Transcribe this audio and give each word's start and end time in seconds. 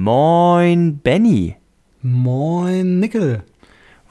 Moin, 0.00 0.98
Benny. 0.98 1.56
Moin, 2.02 3.00
Nickel. 3.00 3.42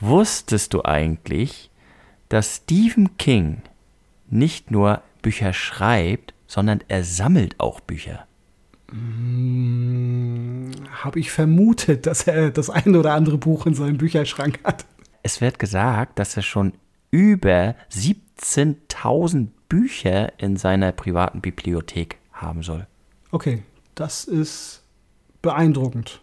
Wusstest 0.02 0.74
du 0.74 0.84
eigentlich, 0.84 1.72
dass 2.28 2.58
Stephen 2.58 3.16
King 3.16 3.62
nicht 4.30 4.70
nur 4.70 5.02
Bücher 5.22 5.54
schreibt, 5.54 6.34
sondern 6.46 6.84
er 6.90 7.06
sammelt 7.06 7.58
auch 7.62 7.80
Bücher? 7.80 8.28
Hm, 8.92 10.72
Habe 10.92 11.22
ich 11.22 11.32
vermutet, 11.32 12.06
dass 12.06 12.28
er 12.28 12.52
das 12.52 12.70
ein 12.70 12.94
oder 12.98 13.14
andere 13.14 13.38
Buch 13.38 13.66
in 13.66 13.74
seinem 13.74 13.98
Bücherschrank 13.98 14.60
hat. 14.66 14.86
Es 15.24 15.40
wird 15.40 15.58
gesagt, 15.58 16.20
dass 16.20 16.36
er 16.36 16.44
schon 16.44 16.74
über 17.12 17.76
17.000 17.94 19.48
Bücher 19.70 20.38
in 20.38 20.58
seiner 20.58 20.92
privaten 20.92 21.40
Bibliothek 21.40 22.18
haben 22.34 22.62
soll. 22.62 22.88
Okay, 23.32 23.64
das 23.96 24.26
ist 24.26 24.84
beeindruckend. 25.48 26.22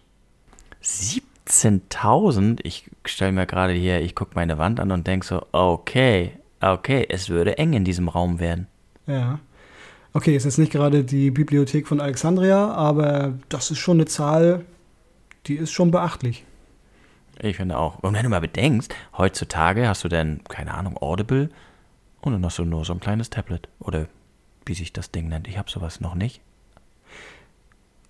17.000? 0.82 2.60
Ich 2.62 2.90
stelle 3.04 3.32
mir 3.32 3.46
gerade 3.46 3.72
hier, 3.72 4.00
ich 4.00 4.14
gucke 4.14 4.32
meine 4.34 4.58
Wand 4.58 4.80
an 4.80 4.92
und 4.92 5.06
denke 5.06 5.26
so, 5.26 5.46
okay, 5.52 6.32
okay, 6.60 7.06
es 7.08 7.28
würde 7.28 7.58
eng 7.58 7.72
in 7.72 7.84
diesem 7.84 8.08
Raum 8.08 8.38
werden. 8.38 8.66
Ja. 9.06 9.40
Okay, 10.12 10.36
ist 10.36 10.44
jetzt 10.44 10.58
nicht 10.58 10.72
gerade 10.72 11.04
die 11.04 11.30
Bibliothek 11.30 11.88
von 11.88 12.00
Alexandria, 12.00 12.70
aber 12.72 13.34
das 13.48 13.70
ist 13.70 13.78
schon 13.78 13.96
eine 13.96 14.06
Zahl, 14.06 14.64
die 15.46 15.56
ist 15.56 15.72
schon 15.72 15.90
beachtlich. 15.90 16.44
Ich 17.40 17.56
finde 17.56 17.78
auch. 17.78 17.98
Und 17.98 18.14
wenn 18.14 18.22
du 18.22 18.28
mal 18.28 18.40
bedenkst, 18.40 18.94
heutzutage 19.18 19.88
hast 19.88 20.04
du 20.04 20.08
dann, 20.08 20.44
keine 20.44 20.74
Ahnung, 20.74 20.96
Audible 20.98 21.50
und 22.20 22.32
dann 22.32 22.44
hast 22.44 22.58
du 22.58 22.64
nur 22.64 22.84
so 22.84 22.92
ein 22.92 23.00
kleines 23.00 23.30
Tablet. 23.30 23.68
Oder 23.80 24.06
wie 24.66 24.74
sich 24.74 24.92
das 24.92 25.10
Ding 25.10 25.28
nennt. 25.28 25.48
Ich 25.48 25.58
habe 25.58 25.70
sowas 25.70 26.00
noch 26.00 26.14
nicht. 26.14 26.40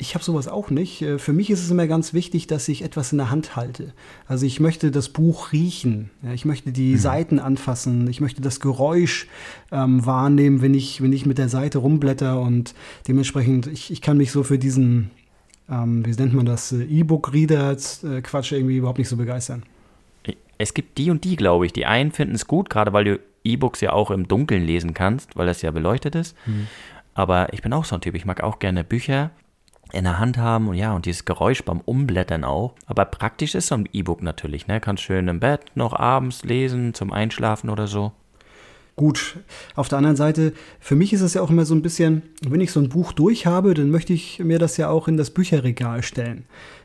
Ich 0.04 0.14
habe 0.14 0.22
sowas 0.22 0.48
auch 0.48 0.68
nicht. 0.68 1.00
Äh, 1.00 1.18
Für 1.18 1.32
mich 1.32 1.48
ist 1.48 1.62
es 1.62 1.70
immer 1.70 1.86
ganz 1.86 2.12
wichtig, 2.12 2.46
dass 2.46 2.68
ich 2.68 2.82
etwas 2.82 3.10
in 3.12 3.18
der 3.18 3.30
Hand 3.30 3.56
halte. 3.56 3.94
Also 4.28 4.44
ich 4.44 4.60
möchte 4.60 4.90
das 4.90 5.08
Buch 5.08 5.52
riechen. 5.52 6.10
Ich 6.34 6.44
möchte 6.44 6.72
die 6.72 6.98
Seiten 6.98 7.38
anfassen. 7.38 8.06
Ich 8.08 8.20
möchte 8.20 8.42
das 8.42 8.60
Geräusch 8.60 9.26
ähm, 9.72 10.04
wahrnehmen, 10.04 10.60
wenn 10.60 10.74
ich, 10.74 11.00
wenn 11.00 11.14
ich 11.14 11.24
mit 11.24 11.38
der 11.38 11.48
Seite 11.48 11.78
rumblätter. 11.78 12.38
Und 12.38 12.74
dementsprechend, 13.08 13.66
ich, 13.66 13.90
ich 13.90 14.02
kann 14.02 14.18
mich 14.18 14.30
so 14.30 14.42
für 14.42 14.58
diesen, 14.58 15.10
ähm, 15.70 16.04
wie 16.04 16.10
nennt 16.10 16.34
man 16.34 16.44
das, 16.44 16.70
äh, 16.72 16.82
E-Book-Reader-Quatsch 16.82 18.52
irgendwie 18.52 18.76
überhaupt 18.76 18.98
nicht 18.98 19.08
so 19.08 19.16
begeistern. 19.16 19.62
Es 20.58 20.74
gibt 20.74 20.98
die 20.98 21.10
und 21.10 21.24
die, 21.24 21.36
glaube 21.36 21.64
ich. 21.64 21.72
Die 21.72 21.86
einen 21.86 22.12
finden 22.12 22.34
es 22.34 22.46
gut, 22.46 22.68
gerade 22.68 22.92
weil 22.92 23.04
du 23.04 23.20
E-Books 23.42 23.80
ja 23.80 23.94
auch 23.94 24.10
im 24.10 24.28
Dunkeln 24.28 24.66
lesen 24.66 24.92
kannst, 24.92 25.34
weil 25.34 25.46
das 25.46 25.62
ja 25.62 25.70
beleuchtet 25.70 26.14
ist. 26.14 26.36
Aber 27.14 27.54
ich 27.54 27.62
bin 27.62 27.72
auch 27.72 27.86
so 27.86 27.94
ein 27.94 28.02
Typ. 28.02 28.14
Ich 28.14 28.26
mag 28.26 28.42
auch 28.42 28.58
gerne 28.58 28.84
Bücher 28.84 29.30
in 29.94 30.04
der 30.04 30.18
Hand 30.18 30.36
haben 30.38 30.68
und 30.68 30.74
ja, 30.74 30.94
und 30.94 31.06
dieses 31.06 31.24
Geräusch 31.24 31.62
beim 31.64 31.80
Umblättern 31.80 32.44
auch. 32.44 32.74
Aber 32.86 33.04
praktisch 33.04 33.54
ist 33.54 33.68
so 33.68 33.76
ein 33.76 33.88
E-Book 33.92 34.22
natürlich, 34.22 34.66
ne? 34.66 34.80
Kannst 34.80 35.02
schön 35.02 35.28
im 35.28 35.40
Bett 35.40 35.60
noch 35.74 35.92
abends 35.92 36.44
lesen, 36.44 36.94
zum 36.94 37.12
Einschlafen 37.12 37.70
oder 37.70 37.86
so. 37.86 38.12
Gut, 38.96 39.38
auf 39.74 39.88
der 39.88 39.98
anderen 39.98 40.16
Seite, 40.16 40.52
für 40.78 40.94
mich 40.94 41.12
ist 41.12 41.20
es 41.20 41.34
ja 41.34 41.42
auch 41.42 41.50
immer 41.50 41.64
so 41.64 41.74
ein 41.74 41.82
bisschen, 41.82 42.22
wenn 42.46 42.60
ich 42.60 42.70
so 42.70 42.78
ein 42.78 42.88
Buch 42.88 43.12
durch 43.12 43.44
habe, 43.44 43.74
dann 43.74 43.90
möchte 43.90 44.12
ich 44.12 44.38
mir 44.38 44.60
das 44.60 44.76
ja 44.76 44.88
auch 44.88 45.08
in 45.08 45.16
das 45.16 45.30
Bücherregal 45.30 46.04
stellen. 46.04 46.44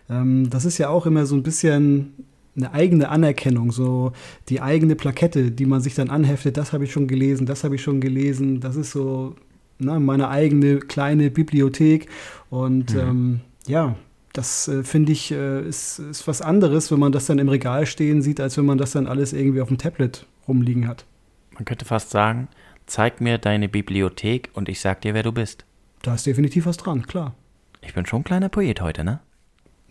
Ähm, 0.10 0.50
das 0.50 0.66
ist 0.66 0.80
ja 0.80 0.90
auch 0.90 1.06
immer 1.06 1.28
so 1.28 1.36
ein 1.36 1.44
bisschen 1.44 2.14
eine 2.56 2.74
eigene 2.74 3.10
Anerkennung, 3.10 3.72
so 3.72 4.12
die 4.50 4.60
eigene 4.60 4.96
Plakette, 4.96 5.52
die 5.52 5.66
man 5.66 5.82
sich 5.82 5.94
dann 5.94 6.10
anheftet, 6.10 6.58
das 6.58 6.74
habe 6.74 6.84
ich 6.84 6.92
schon 6.92 7.08
gelesen, 7.08 7.46
das 7.46 7.64
habe 7.64 7.76
ich 7.76 7.84
schon 7.84 8.02
gelesen, 8.02 8.60
das 8.60 8.76
ist 8.76 8.92
so 8.92 9.36
ne, 9.80 10.00
meine 10.00 10.30
eigene 10.30 10.80
kleine 10.80 11.32
Bibliothek 11.32 12.08
und 12.50 12.96
ähm, 12.96 13.42
ja, 13.68 13.96
das 14.34 14.68
äh, 14.68 14.84
finde 14.84 15.12
ich 15.12 15.32
äh, 15.32 15.62
ist, 15.62 16.00
ist 16.00 16.28
was 16.28 16.42
anderes, 16.42 16.92
wenn 16.92 17.00
man 17.00 17.12
das 17.12 17.26
dann 17.26 17.40
im 17.40 17.50
Regal 17.50 17.86
stehen 17.86 18.22
sieht, 18.22 18.40
als 18.40 18.58
wenn 18.58 18.66
man 18.66 18.78
das 18.78 18.92
dann 18.92 19.08
alles 19.08 19.34
irgendwie 19.34 19.62
auf 19.62 19.68
dem 19.68 19.78
Tablet 19.78 20.26
rumliegen 20.48 20.88
hat. 20.88 21.06
Man 21.54 21.66
könnte 21.66 21.86
fast 21.86 22.12
sagen, 22.12 22.48
zeig 22.86 23.22
mir 23.22 23.38
deine 23.38 23.70
Bibliothek 23.70 24.50
und 24.54 24.70
ich 24.70 24.80
sag 24.80 25.02
dir, 25.02 25.14
wer 25.14 25.24
du 25.24 25.32
bist. 25.32 25.66
Da 26.02 26.16
ist 26.16 26.26
definitiv 26.26 26.66
was 26.66 26.78
dran, 26.78 27.06
klar. 27.06 27.36
Ich 27.82 27.94
bin 27.94 28.06
schon 28.06 28.22
ein 28.22 28.24
kleiner 28.24 28.50
Poet 28.50 28.82
heute, 28.82 29.04
ne? 29.04 29.20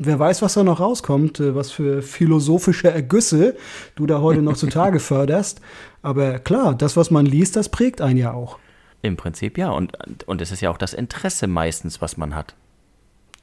Wer 0.01 0.19
weiß, 0.19 0.43
was 0.43 0.55
da 0.55 0.63
noch 0.63 0.79
rauskommt, 0.79 1.41
äh, 1.41 1.55
was 1.55 1.71
für 1.71 2.03
philosophische 2.03 2.91
Ergüsse 2.91 3.57
du 3.97 4.07
da 4.07 4.21
heute 4.21 4.43
noch 4.43 4.57
zutage 4.57 5.01
förderst. 5.01 5.61
Aber 6.03 6.39
klar, 6.39 6.75
das, 6.75 6.97
was 6.97 7.11
man 7.11 7.27
liest, 7.27 7.57
das 7.57 7.69
prägt 7.69 8.01
einen 8.01 8.19
ja 8.19 8.33
auch. 8.33 8.59
Im 9.03 9.17
Prinzip 9.17 9.59
ja. 9.59 9.71
Und, 9.71 9.93
und 10.27 10.41
es 10.41 10.51
ist 10.51 10.61
ja 10.61 10.71
auch 10.71 10.79
das 10.79 10.95
Interesse 10.95 11.47
meistens, 11.47 12.01
was 12.01 12.17
man 12.17 12.35
hat. 12.35 12.55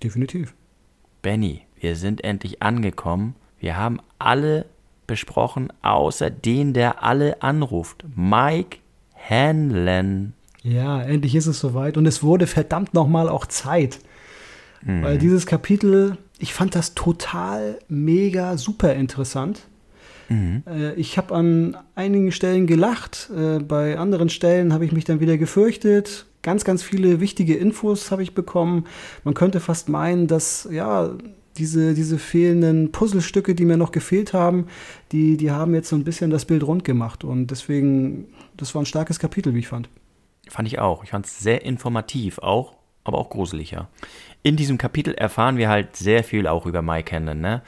Definitiv. 0.03 0.53
Benny, 1.21 1.61
wir 1.79 1.95
sind 1.95 2.23
endlich 2.23 2.61
angekommen. 2.61 3.35
Wir 3.59 3.77
haben 3.77 3.99
alle 4.19 4.65
besprochen, 5.07 5.71
außer 5.81 6.29
den, 6.29 6.73
der 6.73 7.03
alle 7.03 7.41
anruft. 7.41 8.03
Mike 8.15 8.77
Hanlon. 9.15 10.33
Ja, 10.61 11.01
endlich 11.01 11.35
ist 11.35 11.47
es 11.47 11.59
soweit. 11.59 11.97
Und 11.97 12.05
es 12.05 12.23
wurde 12.23 12.47
verdammt 12.47 12.93
nochmal 12.93 13.29
auch 13.29 13.45
Zeit. 13.45 13.99
Weil 14.87 15.17
dieses 15.17 15.47
Kapitel, 15.47 16.17
ich 16.37 16.53
fand 16.53 16.75
das 16.75 16.93
total 16.93 17.79
mega 17.87 18.55
super 18.55 18.93
interessant. 18.93 19.63
Äh, 20.29 20.93
Ich 20.95 21.17
habe 21.17 21.35
an 21.35 21.77
einigen 21.95 22.31
Stellen 22.31 22.67
gelacht, 22.67 23.29
äh, 23.35 23.59
bei 23.59 23.97
anderen 23.97 24.29
Stellen 24.29 24.73
habe 24.73 24.85
ich 24.85 24.91
mich 24.91 25.05
dann 25.05 25.19
wieder 25.19 25.37
gefürchtet. 25.37 26.25
Ganz, 26.41 26.63
ganz 26.63 26.83
viele 26.83 27.19
wichtige 27.19 27.55
Infos 27.55 28.11
habe 28.11 28.23
ich 28.23 28.35
bekommen. 28.35 28.85
Man 29.23 29.33
könnte 29.33 29.59
fast 29.59 29.89
meinen, 29.89 30.27
dass 30.27 30.67
ja 30.71 31.11
diese, 31.57 31.93
diese 31.93 32.19
fehlenden 32.19 32.91
Puzzlestücke, 32.91 33.55
die 33.55 33.65
mir 33.65 33.77
noch 33.77 33.91
gefehlt 33.91 34.33
haben, 34.33 34.67
die, 35.11 35.37
die 35.37 35.51
haben 35.51 35.73
jetzt 35.73 35.89
so 35.89 35.95
ein 35.95 36.03
bisschen 36.03 36.29
das 36.29 36.45
Bild 36.45 36.63
rund 36.63 36.83
gemacht. 36.83 37.23
Und 37.23 37.47
deswegen, 37.47 38.27
das 38.57 38.75
war 38.75 38.81
ein 38.81 38.85
starkes 38.85 39.19
Kapitel, 39.19 39.53
wie 39.53 39.59
ich 39.59 39.67
fand. 39.67 39.89
Fand 40.47 40.67
ich 40.67 40.79
auch. 40.79 41.03
Ich 41.03 41.11
fand 41.11 41.25
es 41.25 41.39
sehr 41.39 41.63
informativ, 41.65 42.39
auch, 42.39 42.75
aber 43.03 43.17
auch 43.17 43.29
gruseliger. 43.29 43.89
In 44.43 44.55
diesem 44.57 44.77
Kapitel 44.77 45.13
erfahren 45.15 45.57
wir 45.57 45.69
halt 45.69 45.95
sehr 45.95 46.23
viel 46.23 46.45
auch 46.45 46.65
über 46.65 46.81
Mike 46.81 47.15
Hanlon, 47.15 47.39
ne? 47.39 47.61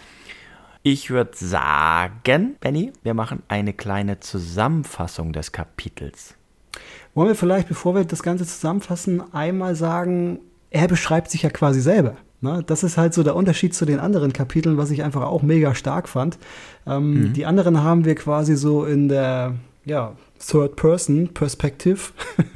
Ich 0.90 1.10
würde 1.10 1.32
sagen, 1.34 2.56
Benny, 2.62 2.94
wir 3.04 3.14
machen 3.14 3.44
eine 3.50 3.74
kleine 3.74 4.22
Zusammenfassung 4.22 5.34
des 5.34 5.52
Kapitels. 5.52 6.36
Wollen 7.14 7.28
wir 7.28 7.36
vielleicht, 7.36 7.68
bevor 7.68 7.94
wir 7.94 8.06
das 8.06 8.24
Ganze 8.24 8.46
zusammenfassen, 8.46 9.22
einmal 9.34 9.76
sagen, 9.76 10.40
er 10.70 10.88
beschreibt 10.88 11.30
sich 11.30 11.42
ja 11.42 11.50
quasi 11.50 11.82
selber. 11.82 12.16
Ne? 12.40 12.64
Das 12.66 12.86
ist 12.86 12.96
halt 12.96 13.14
so 13.14 13.24
der 13.24 13.36
Unterschied 13.36 13.76
zu 13.76 13.84
den 13.84 14.00
anderen 14.00 14.32
Kapiteln, 14.32 14.78
was 14.78 14.90
ich 14.90 15.04
einfach 15.04 15.24
auch 15.24 15.42
mega 15.42 15.76
stark 15.76 16.08
fand. 16.08 16.38
Ähm, 16.86 17.34
Die 17.34 17.46
anderen 17.46 17.84
haben 17.84 18.06
wir 18.06 18.16
quasi 18.16 18.56
so 18.56 18.86
in 18.86 19.10
der 19.10 19.56
ja, 19.84 20.16
Third-Person-Perspective 20.40 22.00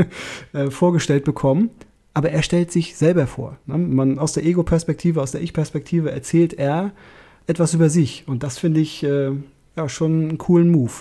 äh, 0.54 0.72
vorgestellt 0.72 1.26
bekommen. 1.26 1.70
Aber 2.14 2.30
er 2.30 2.44
stellt 2.44 2.72
sich 2.72 2.96
selber 2.96 3.28
vor. 3.28 3.58
Ne? 3.66 3.78
Man, 3.78 4.20
aus 4.20 4.32
der 4.32 4.46
Ego-Perspektive, 4.46 5.22
aus 5.22 5.34
der 5.34 5.42
Ich-Perspektive 5.42 6.12
erzählt 6.12 6.54
er 6.54 6.94
etwas 7.52 7.74
über 7.74 7.90
sich. 7.90 8.28
Und 8.28 8.44
das 8.44 8.58
finde 8.58 8.80
ich 8.80 9.04
äh, 9.04 9.32
ja, 9.76 9.90
schon 9.90 10.30
einen 10.30 10.38
coolen 10.38 10.72
Move. 10.72 10.92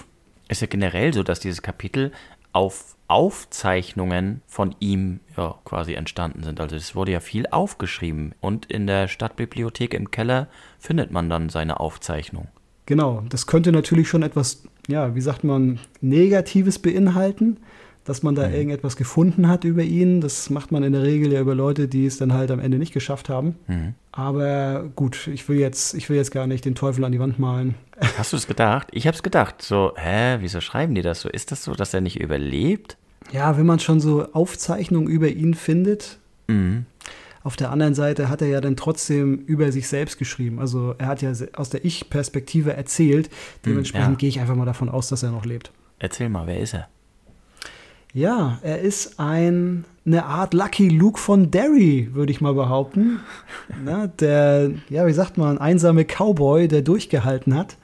Ist 0.49 0.61
ja 0.61 0.67
generell 0.67 1.15
so, 1.15 1.23
dass 1.23 1.41
dieses 1.41 1.63
Kapitel 1.63 2.13
auf 2.53 2.97
Aufzeichnungen 3.09 4.41
von 4.47 4.75
ihm 4.79 5.19
ja, 5.37 5.57
quasi 5.65 5.95
entstanden 5.95 6.45
sind. 6.45 6.61
Also 6.61 6.77
es 6.77 6.95
wurde 6.95 7.11
ja 7.11 7.21
viel 7.21 7.47
aufgeschrieben 7.49 8.35
und 8.41 8.67
in 8.67 8.87
der 8.87 9.09
Stadtbibliothek 9.09 9.95
im 9.95 10.13
Keller 10.13 10.47
findet 10.79 11.11
man 11.11 11.29
dann 11.29 11.49
seine 11.49 11.81
Aufzeichnung. 11.81 12.47
Genau, 12.87 13.25
das 13.29 13.49
könnte 13.49 13.73
natürlich 13.73 14.09
schon 14.09 14.23
etwas, 14.23 14.63
ja, 14.87 15.15
wie 15.17 15.21
sagt 15.21 15.43
man, 15.43 15.81
Negatives 16.01 16.79
beinhalten, 16.79 17.59
dass 18.11 18.25
man 18.25 18.35
da 18.35 18.51
irgendetwas 18.51 18.97
gefunden 18.97 19.47
hat 19.47 19.63
über 19.63 19.83
ihn. 19.83 20.21
Das 20.21 20.51
macht 20.51 20.73
man 20.73 20.83
in 20.83 20.93
der 20.93 21.05
Regel 21.05 21.33
ja 21.33 21.41
über 21.41 21.55
Leute, 21.55 21.87
die 21.87 22.07
es 22.07 22.19
dann 22.19 22.33
halt 22.33 22.51
am 22.51 22.59
Ende 22.59 22.77
nicht 22.77 22.93
geschafft 22.93 23.29
haben. 23.29 23.55
Aber 24.11 24.91
gut, 24.97 25.29
ich 25.29 25.49
will 25.49 25.61
jetzt, 25.61 25.95
ich 25.95 26.11
will 26.11 26.17
jetzt 26.17 26.33
gar 26.33 26.49
nicht 26.49 26.65
den 26.65 26.75
Teufel 26.75 27.05
an 27.05 27.13
die 27.13 27.21
Wand 27.21 27.39
malen. 27.39 27.77
Hast 28.19 28.33
du 28.33 28.37
es 28.37 28.49
gedacht? 28.49 28.89
Ich 28.91 29.07
habe 29.07 29.15
es 29.15 29.23
gedacht. 29.23 29.63
So, 29.63 29.93
hä, 29.95 30.39
wieso 30.41 30.61
schreiben 30.61 30.97
die 30.97 31.03
das 31.03 31.21
so? 31.21 31.29
Ist 31.29 31.53
das 31.53 31.63
so, 31.63 31.75
dass 31.75 31.95
er 31.95 32.01
nicht 32.01 32.19
überlebt? 32.21 32.97
Ja, 33.31 33.57
wenn 33.57 33.67
man 33.67 33.79
schon 33.79 34.01
so 34.01 34.27
Aufzeichnungen 34.33 35.09
über 35.09 35.29
ihn 35.29 35.55
findet, 35.55 36.19
auf 37.45 37.55
der 37.55 37.71
anderen 37.71 37.95
Seite 37.95 38.29
hat 38.29 38.43
er 38.43 38.49
ja 38.49 38.61
dann 38.61 38.77
trotzdem 38.77 39.37
über 39.47 39.71
sich 39.71 39.87
selbst 39.87 40.19
geschrieben. 40.19 40.59
Also 40.59 40.97
er 40.99 41.07
hat 41.07 41.23
ja 41.23 41.33
aus 41.55 41.71
der 41.71 41.85
Ich-Perspektive 41.85 42.73
erzählt. 42.73 43.31
Dementsprechend 43.65 44.11
ja. 44.11 44.17
gehe 44.17 44.29
ich 44.29 44.41
einfach 44.41 44.57
mal 44.57 44.67
davon 44.67 44.89
aus, 44.89 45.09
dass 45.09 45.23
er 45.23 45.31
noch 45.31 45.45
lebt. 45.45 45.71
Erzähl 46.01 46.29
mal, 46.29 46.49
wer 46.49 46.59
ist 46.59 46.75
er? 46.75 46.89
Ja, 48.13 48.59
er 48.63 48.81
ist 48.81 49.21
ein, 49.21 49.85
eine 50.05 50.25
Art 50.25 50.53
Lucky 50.53 50.89
Luke 50.89 51.19
von 51.19 51.53
Derry, 51.53 52.09
würde 52.13 52.33
ich 52.33 52.41
mal 52.41 52.55
behaupten. 52.55 53.21
Na, 53.85 54.09
der, 54.09 54.73
ja, 54.89 55.07
wie 55.07 55.13
sagt 55.13 55.39
man, 55.39 55.59
einsame 55.59 56.05
Cowboy, 56.05 56.67
der 56.67 56.83
durchgehalten 56.83 57.57
hat. 57.57 57.77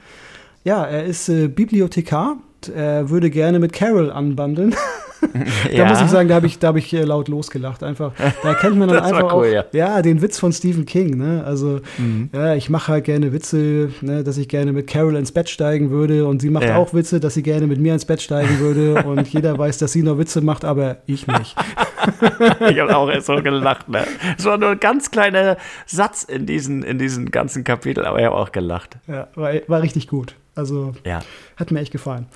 Ja, 0.64 0.84
er 0.84 1.04
ist 1.04 1.28
äh, 1.28 1.46
Bibliothekar. 1.46 2.38
Er 2.74 3.10
würde 3.10 3.30
gerne 3.30 3.60
mit 3.60 3.72
Carol 3.72 4.10
anbandeln. 4.10 4.74
da 5.76 5.84
muss 5.86 6.00
ich 6.00 6.08
sagen, 6.08 6.28
da 6.28 6.34
habe 6.34 6.46
ich, 6.46 6.58
da 6.58 6.68
hab 6.68 6.76
ich 6.76 6.92
laut 6.92 7.28
losgelacht. 7.28 7.82
Einfach, 7.82 8.12
da 8.42 8.54
kennt 8.54 8.76
man 8.76 8.88
dann 8.90 9.00
einfach 9.00 9.32
cool, 9.34 9.44
auch 9.44 9.44
ja. 9.44 9.64
ja. 9.72 10.02
den 10.02 10.22
Witz 10.22 10.38
von 10.38 10.52
Stephen 10.52 10.86
King. 10.86 11.16
Ne? 11.16 11.42
Also, 11.44 11.80
mhm. 11.98 12.30
ja, 12.32 12.54
ich 12.54 12.70
mache 12.70 12.92
halt 12.92 13.04
gerne 13.04 13.32
Witze, 13.32 13.90
ne, 14.00 14.24
dass 14.24 14.36
ich 14.38 14.48
gerne 14.48 14.72
mit 14.72 14.86
Carol 14.86 15.16
ins 15.16 15.32
Bett 15.32 15.48
steigen 15.48 15.90
würde 15.90 16.26
und 16.26 16.42
sie 16.42 16.50
macht 16.50 16.64
ja. 16.64 16.76
auch 16.76 16.94
Witze, 16.94 17.20
dass 17.20 17.34
sie 17.34 17.42
gerne 17.42 17.66
mit 17.66 17.78
mir 17.78 17.94
ins 17.94 18.04
Bett 18.04 18.20
steigen 18.20 18.58
würde 18.58 19.02
und 19.06 19.28
jeder 19.28 19.56
weiß, 19.58 19.78
dass 19.78 19.92
sie 19.92 20.02
noch 20.02 20.18
Witze 20.18 20.40
macht, 20.40 20.64
aber 20.64 20.98
ich 21.06 21.26
nicht. 21.26 21.56
ich 22.68 22.78
habe 22.78 22.96
auch 22.96 23.20
so 23.20 23.36
gelacht. 23.36 23.88
Ne? 23.88 24.04
Es 24.38 24.44
war 24.44 24.58
nur 24.58 24.70
ein 24.70 24.80
ganz 24.80 25.10
kleiner 25.10 25.56
Satz 25.86 26.22
in 26.22 26.46
diesen, 26.46 26.82
in 26.82 26.98
diesen 26.98 27.30
ganzen 27.30 27.64
Kapitel, 27.64 28.04
aber 28.04 28.18
ich 28.18 28.26
habe 28.26 28.36
auch 28.36 28.52
gelacht. 28.52 28.96
Ja, 29.06 29.28
war, 29.34 29.52
war 29.66 29.82
richtig 29.82 30.08
gut. 30.08 30.34
Also 30.56 30.94
ja. 31.04 31.20
hat 31.56 31.70
mir 31.70 31.80
echt 31.80 31.92
gefallen. 31.92 32.26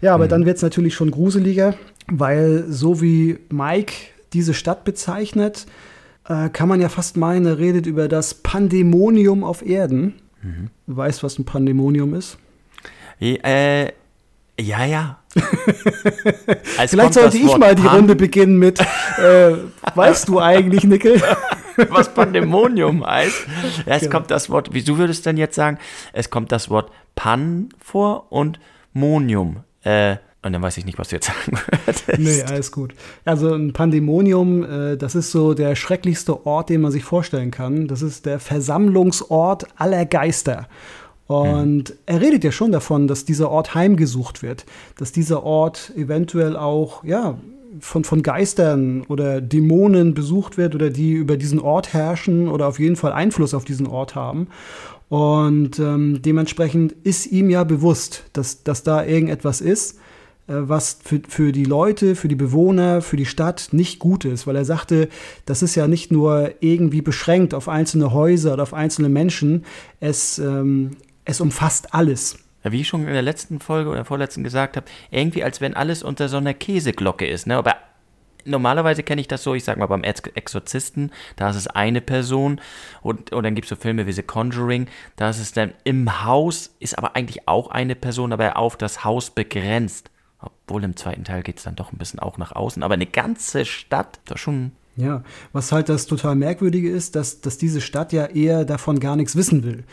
Ja, 0.00 0.14
aber 0.14 0.24
mhm. 0.24 0.30
dann 0.30 0.46
wird 0.46 0.56
es 0.56 0.62
natürlich 0.62 0.94
schon 0.94 1.12
gruseliger, 1.12 1.74
weil 2.10 2.64
so 2.68 3.00
wie 3.00 3.38
Mike 3.50 3.94
diese 4.32 4.54
Stadt 4.54 4.84
bezeichnet, 4.84 5.66
äh, 6.28 6.48
kann 6.50 6.68
man 6.68 6.80
ja 6.80 6.88
fast 6.88 7.16
meinen, 7.16 7.46
er 7.46 7.58
redet 7.58 7.86
über 7.86 8.08
das 8.08 8.34
Pandemonium 8.34 9.44
auf 9.44 9.64
Erden. 9.64 10.14
Mhm. 10.42 10.70
Du 10.86 10.96
weißt, 10.96 11.22
was 11.22 11.38
ein 11.38 11.44
Pandemonium 11.44 12.14
ist? 12.14 12.38
Äh, 13.20 13.92
ja, 14.60 14.84
ja. 14.84 15.18
Vielleicht 16.86 17.14
sollte 17.14 17.36
ich 17.36 17.46
Wort 17.46 17.60
mal 17.60 17.74
die 17.74 17.82
Pan 17.82 17.96
Runde 17.96 18.16
beginnen 18.16 18.58
mit, 18.58 18.80
äh, 18.80 19.52
weißt 19.94 20.28
du 20.28 20.40
eigentlich, 20.40 20.84
Nickel? 20.84 21.22
was 21.90 22.12
Pandemonium 22.12 23.06
heißt. 23.06 23.46
Ja, 23.86 23.94
es 23.94 24.02
genau. 24.02 24.12
kommt 24.12 24.30
das 24.30 24.50
Wort, 24.50 24.72
wie 24.74 24.82
du 24.82 24.98
würdest 24.98 25.26
denn 25.26 25.36
jetzt 25.36 25.54
sagen, 25.54 25.78
es 26.12 26.30
kommt 26.30 26.52
das 26.52 26.70
Wort 26.70 26.90
Pan 27.14 27.68
vor 27.78 28.32
und 28.32 28.58
Monium. 28.92 29.64
Äh, 29.82 30.16
und 30.42 30.52
dann 30.52 30.62
weiß 30.62 30.76
ich 30.78 30.84
nicht, 30.84 30.98
was 30.98 31.08
du 31.08 31.16
jetzt 31.16 31.26
sagen 31.26 31.58
würdest. 31.86 32.04
Nee, 32.18 32.42
alles 32.42 32.70
gut. 32.70 32.94
Also 33.24 33.52
ein 33.54 33.72
Pandemonium, 33.72 34.64
äh, 34.64 34.96
das 34.96 35.14
ist 35.14 35.32
so 35.32 35.54
der 35.54 35.74
schrecklichste 35.74 36.46
Ort, 36.46 36.68
den 36.68 36.80
man 36.80 36.92
sich 36.92 37.04
vorstellen 37.04 37.50
kann. 37.50 37.88
Das 37.88 38.02
ist 38.02 38.24
der 38.24 38.38
Versammlungsort 38.38 39.66
aller 39.76 40.06
Geister. 40.06 40.68
Und 41.26 41.90
mhm. 41.90 41.96
er 42.06 42.20
redet 42.20 42.44
ja 42.44 42.52
schon 42.52 42.72
davon, 42.72 43.08
dass 43.08 43.24
dieser 43.24 43.50
Ort 43.50 43.74
heimgesucht 43.74 44.42
wird, 44.42 44.64
dass 44.96 45.12
dieser 45.12 45.42
Ort 45.42 45.92
eventuell 45.96 46.56
auch, 46.56 47.04
ja, 47.04 47.36
von, 47.80 48.04
von 48.04 48.22
Geistern 48.22 49.02
oder 49.08 49.40
Dämonen 49.40 50.14
besucht 50.14 50.56
wird 50.56 50.74
oder 50.74 50.90
die 50.90 51.12
über 51.12 51.36
diesen 51.36 51.60
Ort 51.60 51.92
herrschen 51.92 52.48
oder 52.48 52.66
auf 52.66 52.78
jeden 52.78 52.96
Fall 52.96 53.12
Einfluss 53.12 53.54
auf 53.54 53.64
diesen 53.64 53.86
Ort 53.86 54.14
haben. 54.14 54.48
Und 55.08 55.78
ähm, 55.78 56.20
dementsprechend 56.22 56.92
ist 57.04 57.26
ihm 57.26 57.50
ja 57.50 57.64
bewusst, 57.64 58.24
dass, 58.32 58.62
dass 58.62 58.82
da 58.82 59.04
irgendetwas 59.04 59.60
ist, 59.60 59.98
was 60.48 60.98
für, 61.04 61.20
für 61.28 61.52
die 61.52 61.64
Leute, 61.64 62.16
für 62.16 62.28
die 62.28 62.34
Bewohner, 62.34 63.02
für 63.02 63.16
die 63.16 63.26
Stadt 63.26 63.68
nicht 63.72 63.98
gut 63.98 64.24
ist, 64.24 64.46
weil 64.46 64.56
er 64.56 64.64
sagte, 64.64 65.08
das 65.46 65.62
ist 65.62 65.74
ja 65.74 65.86
nicht 65.86 66.10
nur 66.10 66.54
irgendwie 66.60 67.02
beschränkt 67.02 67.54
auf 67.54 67.68
einzelne 67.68 68.12
Häuser 68.12 68.54
oder 68.54 68.62
auf 68.62 68.74
einzelne 68.74 69.08
Menschen, 69.08 69.64
es, 70.00 70.38
ähm, 70.38 70.92
es 71.24 71.40
umfasst 71.40 71.94
alles 71.94 72.38
wie 72.64 72.80
ich 72.80 72.88
schon 72.88 73.06
in 73.06 73.12
der 73.14 73.22
letzten 73.22 73.60
Folge 73.60 73.88
oder 73.88 74.04
vorletzten 74.04 74.44
gesagt 74.44 74.76
habe, 74.76 74.86
irgendwie 75.10 75.42
als 75.44 75.60
wenn 75.60 75.74
alles 75.74 76.02
unter 76.02 76.28
so 76.28 76.36
einer 76.36 76.52
Käseglocke 76.52 77.26
ist. 77.26 77.46
Ne? 77.46 77.56
Aber 77.56 77.76
normalerweise 78.44 79.02
kenne 79.02 79.20
ich 79.20 79.28
das 79.28 79.42
so, 79.42 79.54
ich 79.54 79.64
sag 79.64 79.78
mal 79.78 79.86
beim 79.86 80.02
Exorzisten, 80.02 81.12
da 81.36 81.50
ist 81.50 81.56
es 81.56 81.66
eine 81.66 82.00
Person 82.00 82.60
und, 83.02 83.32
und 83.32 83.42
dann 83.44 83.54
gibt 83.54 83.66
es 83.66 83.70
so 83.70 83.76
Filme 83.76 84.06
wie 84.06 84.12
The 84.12 84.22
Conjuring, 84.22 84.88
da 85.16 85.30
ist 85.30 85.40
es 85.40 85.52
dann 85.52 85.72
im 85.84 86.24
Haus, 86.24 86.74
ist 86.80 86.98
aber 86.98 87.14
eigentlich 87.16 87.46
auch 87.46 87.70
eine 87.70 87.94
Person, 87.94 88.32
aber 88.32 88.56
auf 88.56 88.76
das 88.76 89.04
Haus 89.04 89.30
begrenzt. 89.30 90.10
Obwohl 90.40 90.84
im 90.84 90.96
zweiten 90.96 91.24
Teil 91.24 91.42
geht 91.42 91.58
es 91.58 91.64
dann 91.64 91.76
doch 91.76 91.92
ein 91.92 91.98
bisschen 91.98 92.20
auch 92.20 92.38
nach 92.38 92.52
außen, 92.52 92.82
aber 92.82 92.94
eine 92.94 93.06
ganze 93.06 93.64
Stadt, 93.64 94.20
das 94.26 94.40
schon 94.40 94.72
ja, 94.98 95.22
was 95.52 95.70
halt 95.70 95.88
das 95.88 96.06
total 96.06 96.34
Merkwürdige 96.34 96.90
ist, 96.90 97.14
dass, 97.14 97.40
dass 97.40 97.56
diese 97.56 97.80
Stadt 97.80 98.12
ja 98.12 98.26
eher 98.26 98.64
davon 98.64 98.98
gar 98.98 99.14
nichts 99.14 99.36
wissen 99.36 99.62
will. 99.62 99.84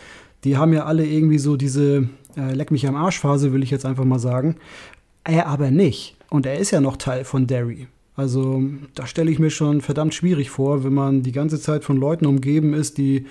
Die 0.44 0.58
haben 0.58 0.74
ja 0.74 0.86
alle 0.86 1.06
irgendwie 1.06 1.38
so 1.38 1.58
diese 1.58 2.10
äh, 2.36 2.54
Leck 2.54 2.72
mich 2.72 2.88
am 2.88 2.96
Arsch 2.96 3.20
Phase, 3.20 3.54
will 3.54 3.62
ich 3.62 3.70
jetzt 3.70 3.86
einfach 3.86 4.04
mal 4.04 4.18
sagen. 4.18 4.56
Er 5.24 5.46
aber 5.46 5.70
nicht. 5.70 6.18
Und 6.32 6.48
er 6.48 6.58
ist 6.58 6.72
ja 6.72 6.82
noch 6.82 6.98
Teil 6.98 7.24
von 7.24 7.46
Derry. 7.46 7.88
Also 8.16 8.64
da 8.94 9.08
stelle 9.08 9.30
ich 9.30 9.40
mir 9.40 9.50
schon 9.50 9.82
verdammt 9.82 10.14
schwierig 10.14 10.50
vor, 10.50 10.86
wenn 10.86 10.94
man 10.94 11.22
die 11.22 11.34
ganze 11.34 11.60
Zeit 11.60 11.84
von 11.84 11.98
Leuten 11.98 12.26
umgeben 12.26 12.74
ist, 12.74 12.98
die 12.98 13.26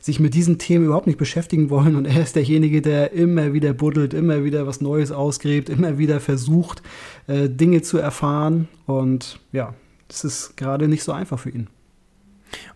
sich 0.00 0.20
mit 0.20 0.34
diesen 0.34 0.58
Themen 0.58 0.84
überhaupt 0.86 1.08
nicht 1.08 1.18
beschäftigen 1.18 1.70
wollen. 1.70 1.96
Und 1.96 2.04
er 2.04 2.22
ist 2.22 2.36
derjenige, 2.36 2.80
der 2.80 3.12
immer 3.12 3.52
wieder 3.52 3.72
buddelt, 3.72 4.14
immer 4.14 4.44
wieder 4.44 4.66
was 4.66 4.80
Neues 4.80 5.10
ausgräbt, 5.10 5.68
immer 5.68 5.98
wieder 5.98 6.20
versucht, 6.20 6.82
äh, 7.26 7.48
Dinge 7.48 7.82
zu 7.82 7.98
erfahren. 7.98 8.68
Und 8.86 9.40
ja, 9.50 9.74
das 10.06 10.24
ist 10.24 10.56
gerade 10.56 10.86
nicht 10.86 11.02
so 11.02 11.10
einfach 11.10 11.40
für 11.40 11.50
ihn. 11.50 11.66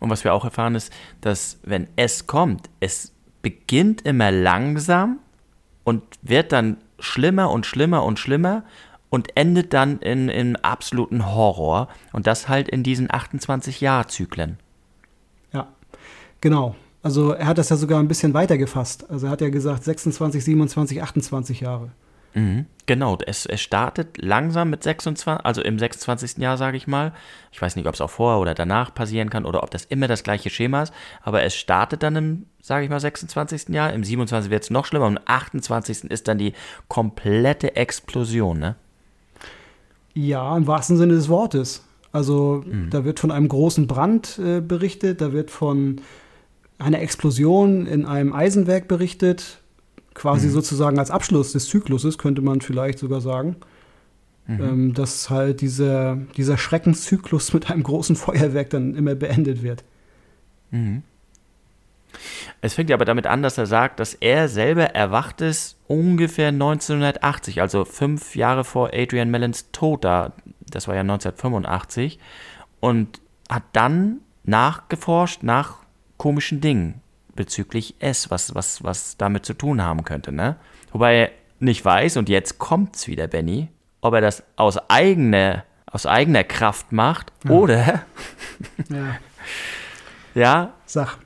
Und 0.00 0.10
was 0.10 0.24
wir 0.24 0.34
auch 0.34 0.44
erfahren 0.44 0.74
ist, 0.74 0.92
dass 1.20 1.58
wenn 1.62 1.86
es 1.94 2.26
kommt, 2.26 2.70
es 2.80 3.12
beginnt 3.40 4.02
immer 4.02 4.32
langsam 4.32 5.20
und 5.84 6.02
wird 6.22 6.52
dann 6.52 6.76
schlimmer 6.98 7.50
und 7.50 7.66
schlimmer 7.66 8.04
und 8.04 8.18
schlimmer 8.18 8.64
und 9.12 9.36
endet 9.36 9.74
dann 9.74 9.98
in, 9.98 10.30
in 10.30 10.56
absoluten 10.56 11.26
Horror. 11.34 11.88
Und 12.14 12.26
das 12.26 12.48
halt 12.48 12.70
in 12.70 12.82
diesen 12.82 13.08
28-Jahr-Zyklen. 13.08 14.56
Ja, 15.52 15.68
genau. 16.40 16.74
Also 17.02 17.32
er 17.32 17.44
hat 17.44 17.58
das 17.58 17.68
ja 17.68 17.76
sogar 17.76 18.00
ein 18.00 18.08
bisschen 18.08 18.32
weiter 18.32 18.56
gefasst. 18.56 19.10
Also 19.10 19.26
er 19.26 19.32
hat 19.32 19.42
ja 19.42 19.50
gesagt 19.50 19.84
26, 19.84 20.42
27, 20.42 21.02
28 21.02 21.60
Jahre. 21.60 21.90
Mhm, 22.32 22.64
genau, 22.86 23.18
es, 23.26 23.44
es 23.44 23.60
startet 23.60 24.16
langsam 24.16 24.70
mit 24.70 24.82
26, 24.82 25.44
also 25.44 25.60
im 25.60 25.78
26. 25.78 26.38
Jahr, 26.38 26.56
sage 26.56 26.78
ich 26.78 26.86
mal. 26.86 27.12
Ich 27.50 27.60
weiß 27.60 27.76
nicht, 27.76 27.86
ob 27.86 27.92
es 27.92 28.00
auch 28.00 28.08
vorher 28.08 28.40
oder 28.40 28.54
danach 28.54 28.94
passieren 28.94 29.28
kann 29.28 29.44
oder 29.44 29.62
ob 29.62 29.70
das 29.70 29.84
immer 29.84 30.08
das 30.08 30.22
gleiche 30.22 30.48
Schema 30.48 30.84
ist, 30.84 30.94
aber 31.20 31.42
es 31.42 31.54
startet 31.54 32.02
dann 32.02 32.16
im, 32.16 32.46
sage 32.62 32.84
ich 32.84 32.90
mal, 32.90 32.98
26. 32.98 33.68
Jahr. 33.68 33.92
Im 33.92 34.04
27. 34.04 34.50
wird 34.50 34.62
es 34.62 34.70
noch 34.70 34.86
schlimmer 34.86 35.04
und 35.04 35.18
im 35.18 35.22
28. 35.26 36.04
ist 36.04 36.28
dann 36.28 36.38
die 36.38 36.54
komplette 36.88 37.76
Explosion, 37.76 38.58
ne? 38.58 38.76
Ja, 40.14 40.56
im 40.56 40.66
wahrsten 40.66 40.96
Sinne 40.96 41.14
des 41.14 41.28
Wortes. 41.28 41.84
Also 42.12 42.62
mhm. 42.66 42.90
da 42.90 43.04
wird 43.04 43.20
von 43.20 43.30
einem 43.30 43.48
großen 43.48 43.86
Brand 43.86 44.38
äh, 44.38 44.60
berichtet, 44.60 45.20
da 45.20 45.32
wird 45.32 45.50
von 45.50 46.00
einer 46.78 47.00
Explosion 47.00 47.86
in 47.86 48.04
einem 48.04 48.32
Eisenwerk 48.32 48.88
berichtet, 48.88 49.62
quasi 50.14 50.48
mhm. 50.48 50.52
sozusagen 50.52 50.98
als 50.98 51.10
Abschluss 51.10 51.52
des 51.52 51.66
Zykluses, 51.66 52.18
könnte 52.18 52.42
man 52.42 52.60
vielleicht 52.60 52.98
sogar 52.98 53.20
sagen. 53.20 53.56
Mhm. 54.46 54.60
Ähm, 54.60 54.94
dass 54.94 55.30
halt 55.30 55.60
dieser, 55.60 56.16
dieser 56.36 56.58
Schreckenszyklus 56.58 57.52
mit 57.54 57.70
einem 57.70 57.82
großen 57.82 58.16
Feuerwerk 58.16 58.70
dann 58.70 58.94
immer 58.94 59.14
beendet 59.14 59.62
wird. 59.62 59.84
Mhm. 60.70 61.02
Es 62.64 62.74
fängt 62.74 62.90
ja 62.90 62.94
aber 62.94 63.04
damit 63.04 63.26
an, 63.26 63.42
dass 63.42 63.58
er 63.58 63.66
sagt, 63.66 63.98
dass 63.98 64.14
er 64.14 64.48
selber 64.48 64.94
erwacht 64.94 65.40
ist 65.40 65.76
ungefähr 65.88 66.48
1980, 66.48 67.60
also 67.60 67.84
fünf 67.84 68.36
Jahre 68.36 68.62
vor 68.62 68.90
Adrian 68.94 69.30
Mellons 69.30 69.72
Tod, 69.72 70.04
da, 70.04 70.32
das 70.70 70.86
war 70.86 70.94
ja 70.94 71.00
1985, 71.00 72.20
und 72.78 73.20
hat 73.50 73.64
dann 73.72 74.20
nachgeforscht 74.44 75.42
nach 75.42 75.78
komischen 76.18 76.60
Dingen 76.60 77.00
bezüglich 77.34 77.96
S, 77.98 78.30
was, 78.30 78.54
was, 78.54 78.84
was 78.84 79.16
damit 79.16 79.44
zu 79.44 79.54
tun 79.54 79.82
haben 79.82 80.04
könnte, 80.04 80.30
ne? 80.30 80.54
Wobei 80.92 81.16
er 81.16 81.30
nicht 81.58 81.84
weiß, 81.84 82.16
und 82.16 82.28
jetzt 82.28 82.58
kommt's 82.60 83.08
wieder, 83.08 83.26
Benny, 83.26 83.70
ob 84.00 84.14
er 84.14 84.20
das 84.20 84.44
aus 84.54 84.78
eigener, 84.88 85.64
aus 85.86 86.06
eigener 86.06 86.44
Kraft 86.44 86.92
macht 86.92 87.32
ja. 87.44 87.50
oder 87.50 88.04
ja. 88.88 89.16
ja. 90.34 90.72
Sag. 90.86 91.18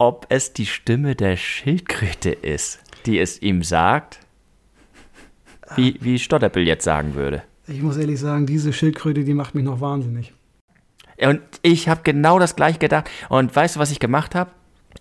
Ob 0.00 0.24
es 0.30 0.54
die 0.54 0.64
Stimme 0.64 1.14
der 1.14 1.36
Schildkröte 1.36 2.30
ist, 2.30 2.78
die 3.04 3.18
es 3.18 3.42
ihm 3.42 3.62
sagt, 3.62 4.20
wie, 5.76 5.98
wie 6.00 6.18
Stotterbill 6.18 6.66
jetzt 6.66 6.84
sagen 6.84 7.14
würde. 7.14 7.42
Ich 7.68 7.82
muss 7.82 7.98
ehrlich 7.98 8.18
sagen, 8.18 8.46
diese 8.46 8.72
Schildkröte, 8.72 9.24
die 9.24 9.34
macht 9.34 9.54
mich 9.54 9.62
noch 9.62 9.82
wahnsinnig. 9.82 10.32
Und 11.20 11.42
ich 11.60 11.90
habe 11.90 12.00
genau 12.02 12.38
das 12.38 12.56
gleiche 12.56 12.78
gedacht. 12.78 13.10
Und 13.28 13.54
weißt 13.54 13.76
du, 13.76 13.80
was 13.80 13.90
ich 13.90 14.00
gemacht 14.00 14.34
habe? 14.34 14.52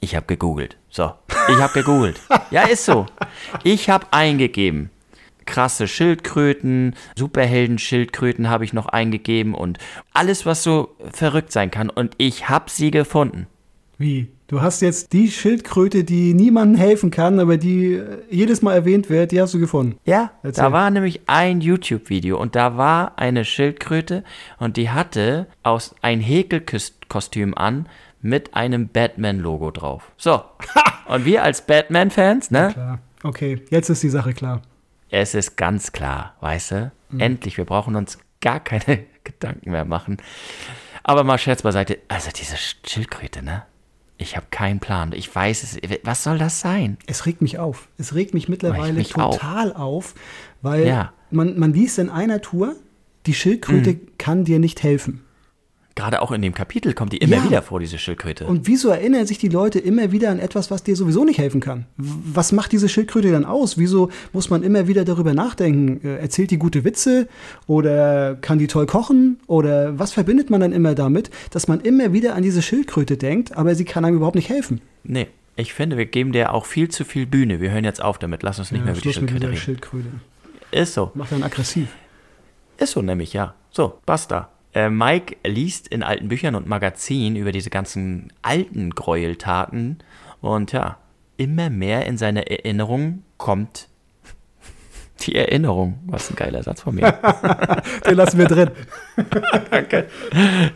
Ich 0.01 0.17
habe 0.17 0.25
gegoogelt. 0.25 0.75
So, 0.89 1.13
ich 1.47 1.61
habe 1.61 1.71
gegoogelt. 1.71 2.19
ja, 2.51 2.63
ist 2.63 2.83
so. 2.83 3.05
Ich 3.63 3.89
habe 3.89 4.07
eingegeben. 4.11 4.89
Krasse 5.45 5.87
Schildkröten, 5.87 6.93
Superhelden-Schildkröten 7.15 8.49
habe 8.49 8.65
ich 8.65 8.73
noch 8.73 8.87
eingegeben 8.87 9.55
und 9.55 9.77
alles, 10.13 10.45
was 10.45 10.61
so 10.61 10.93
verrückt 11.13 11.53
sein 11.53 11.71
kann. 11.71 11.89
Und 11.89 12.15
ich 12.17 12.49
habe 12.49 12.69
sie 12.69 12.91
gefunden. 12.91 13.47
Wie? 13.97 14.27
Du 14.49 14.63
hast 14.63 14.81
jetzt 14.81 15.13
die 15.13 15.29
Schildkröte, 15.29 16.03
die 16.03 16.33
niemandem 16.33 16.79
helfen 16.81 17.11
kann, 17.11 17.39
aber 17.39 17.57
die 17.57 17.93
äh, 17.93 18.17
jedes 18.31 18.63
Mal 18.63 18.73
erwähnt 18.73 19.07
wird, 19.07 19.31
die 19.31 19.39
hast 19.39 19.53
du 19.53 19.59
gefunden. 19.59 19.99
Ja, 20.05 20.31
Erzähl. 20.41 20.63
da 20.63 20.71
war 20.71 20.89
nämlich 20.89 21.21
ein 21.27 21.61
YouTube-Video 21.61 22.35
und 22.41 22.55
da 22.55 22.75
war 22.75 23.19
eine 23.19 23.45
Schildkröte 23.45 24.23
und 24.57 24.75
die 24.75 24.89
hatte 24.89 25.45
aus 25.61 25.93
ein 26.01 26.19
Häkelkostüm 26.19 27.55
an 27.55 27.87
mit 28.23 28.55
einem 28.55 28.87
Batman-Logo 28.87 29.69
drauf. 29.69 30.11
So. 30.17 30.41
Und 31.07 31.25
wir 31.25 31.43
als 31.43 31.65
Batman-Fans, 31.65 32.51
ne? 32.51 32.69
klar. 32.73 32.99
Okay, 33.23 33.61
jetzt 33.71 33.89
ist 33.89 34.03
die 34.03 34.09
Sache 34.09 34.33
klar. 34.33 34.61
es 35.09 35.33
ist 35.33 35.57
ganz 35.57 35.91
klar, 35.91 36.35
weißt 36.41 36.71
du? 36.71 36.91
Mhm. 37.09 37.19
Endlich, 37.19 37.57
wir 37.57 37.65
brauchen 37.65 37.95
uns 37.95 38.19
gar 38.41 38.59
keine 38.59 39.05
Gedanken 39.23 39.71
mehr 39.71 39.85
machen. 39.85 40.17
Aber 41.01 41.23
mal 41.23 41.37
Scherz 41.37 41.63
beiseite, 41.63 41.99
also 42.09 42.29
diese 42.35 42.57
Schildkröte, 42.57 43.41
ne? 43.43 43.63
Ich 44.21 44.35
habe 44.35 44.45
keinen 44.51 44.79
Plan. 44.79 45.13
Ich 45.13 45.33
weiß 45.33 45.63
es. 45.63 45.77
Was 46.03 46.23
soll 46.23 46.37
das 46.37 46.59
sein? 46.59 46.97
Es 47.07 47.25
regt 47.25 47.41
mich 47.41 47.57
auf. 47.57 47.87
Es 47.97 48.13
regt 48.13 48.33
mich 48.33 48.49
mittlerweile 48.49 48.93
mich 48.93 49.09
total 49.09 49.71
auf, 49.71 49.79
auf 49.79 50.15
weil 50.61 50.85
ja. 50.85 51.13
man, 51.31 51.57
man 51.57 51.73
liest 51.73 51.99
in 51.99 52.09
einer 52.09 52.41
Tour, 52.41 52.75
die 53.25 53.33
Schildkröte 53.33 53.93
mhm. 53.93 54.07
kann 54.17 54.43
dir 54.43 54.59
nicht 54.59 54.83
helfen. 54.83 55.23
Gerade 55.95 56.21
auch 56.21 56.31
in 56.31 56.41
dem 56.41 56.53
Kapitel 56.53 56.93
kommt 56.93 57.13
die 57.13 57.17
immer 57.17 57.37
ja. 57.37 57.43
wieder 57.43 57.61
vor, 57.61 57.79
diese 57.79 57.97
Schildkröte. 57.97 58.47
Und 58.47 58.67
wieso 58.67 58.89
erinnern 58.89 59.25
sich 59.25 59.37
die 59.37 59.49
Leute 59.49 59.79
immer 59.79 60.11
wieder 60.11 60.29
an 60.29 60.39
etwas, 60.39 60.71
was 60.71 60.83
dir 60.83 60.95
sowieso 60.95 61.25
nicht 61.25 61.39
helfen 61.39 61.59
kann? 61.59 61.85
Was 61.97 62.51
macht 62.51 62.71
diese 62.71 62.87
Schildkröte 62.87 63.31
dann 63.31 63.43
aus? 63.43 63.77
Wieso 63.77 64.09
muss 64.31 64.49
man 64.49 64.63
immer 64.63 64.87
wieder 64.87 65.03
darüber 65.03 65.33
nachdenken? 65.33 66.05
Äh, 66.07 66.17
erzählt 66.17 66.51
die 66.51 66.57
gute 66.57 66.83
Witze 66.83 67.27
oder 67.67 68.35
kann 68.35 68.59
die 68.59 68.67
toll 68.67 68.85
kochen? 68.85 69.39
Oder 69.47 69.99
was 69.99 70.13
verbindet 70.13 70.49
man 70.49 70.61
dann 70.61 70.71
immer 70.71 70.95
damit, 70.95 71.31
dass 71.51 71.67
man 71.67 71.81
immer 71.81 72.13
wieder 72.13 72.35
an 72.35 72.43
diese 72.43 72.61
Schildkröte 72.61 73.17
denkt, 73.17 73.57
aber 73.57 73.75
sie 73.75 73.85
kann 73.85 74.05
einem 74.05 74.17
überhaupt 74.17 74.35
nicht 74.35 74.49
helfen? 74.49 74.81
Nee, 75.03 75.27
ich 75.55 75.73
finde, 75.73 75.97
wir 75.97 76.05
geben 76.05 76.31
der 76.31 76.53
auch 76.53 76.65
viel 76.65 76.87
zu 76.87 77.03
viel 77.03 77.25
Bühne. 77.25 77.59
Wir 77.59 77.71
hören 77.71 77.83
jetzt 77.83 78.01
auf 78.01 78.17
damit. 78.17 78.43
Lass 78.43 78.59
uns 78.59 78.71
nicht 78.71 78.79
ja, 78.79 78.85
mehr 78.85 78.93
über 78.93 79.01
die 79.01 79.13
Schildkröte 79.13 79.47
reden. 79.47 79.57
Schildkröte. 79.57 80.07
Ist 80.71 80.93
so. 80.93 81.11
Macht 81.15 81.33
dann 81.33 81.43
aggressiv. 81.43 81.89
Ist 82.77 82.93
so 82.93 83.01
nämlich, 83.01 83.33
ja. 83.33 83.55
So, 83.71 83.99
basta. 84.05 84.49
Äh, 84.73 84.89
Mike 84.89 85.37
liest 85.43 85.87
in 85.87 86.03
alten 86.03 86.27
Büchern 86.27 86.55
und 86.55 86.67
Magazinen 86.67 87.35
über 87.35 87.51
diese 87.51 87.69
ganzen 87.69 88.31
alten 88.41 88.91
Gräueltaten 88.91 89.99
und 90.41 90.71
ja, 90.71 90.97
immer 91.37 91.69
mehr 91.69 92.05
in 92.05 92.17
seine 92.17 92.49
Erinnerung 92.49 93.23
kommt 93.37 93.87
die 95.25 95.35
Erinnerung. 95.35 95.99
Was 96.05 96.29
ein 96.29 96.35
geiler 96.35 96.61
Satz 96.61 96.81
von 96.81 96.95
mir. 96.95 97.11
Den 98.05 98.15
lassen 98.15 98.37
wir 98.37 98.45
drin. 98.45 98.69
Danke. 99.71 100.07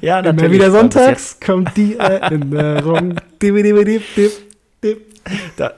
Ja, 0.01 0.21
natürlich. 0.21 0.45
Immer 0.45 0.53
wieder 0.53 0.71
sonntags 0.71 1.39
kommt 1.39 1.77
die 1.77 1.97
Erinnerung. 1.97 3.15
Da, 5.55 5.73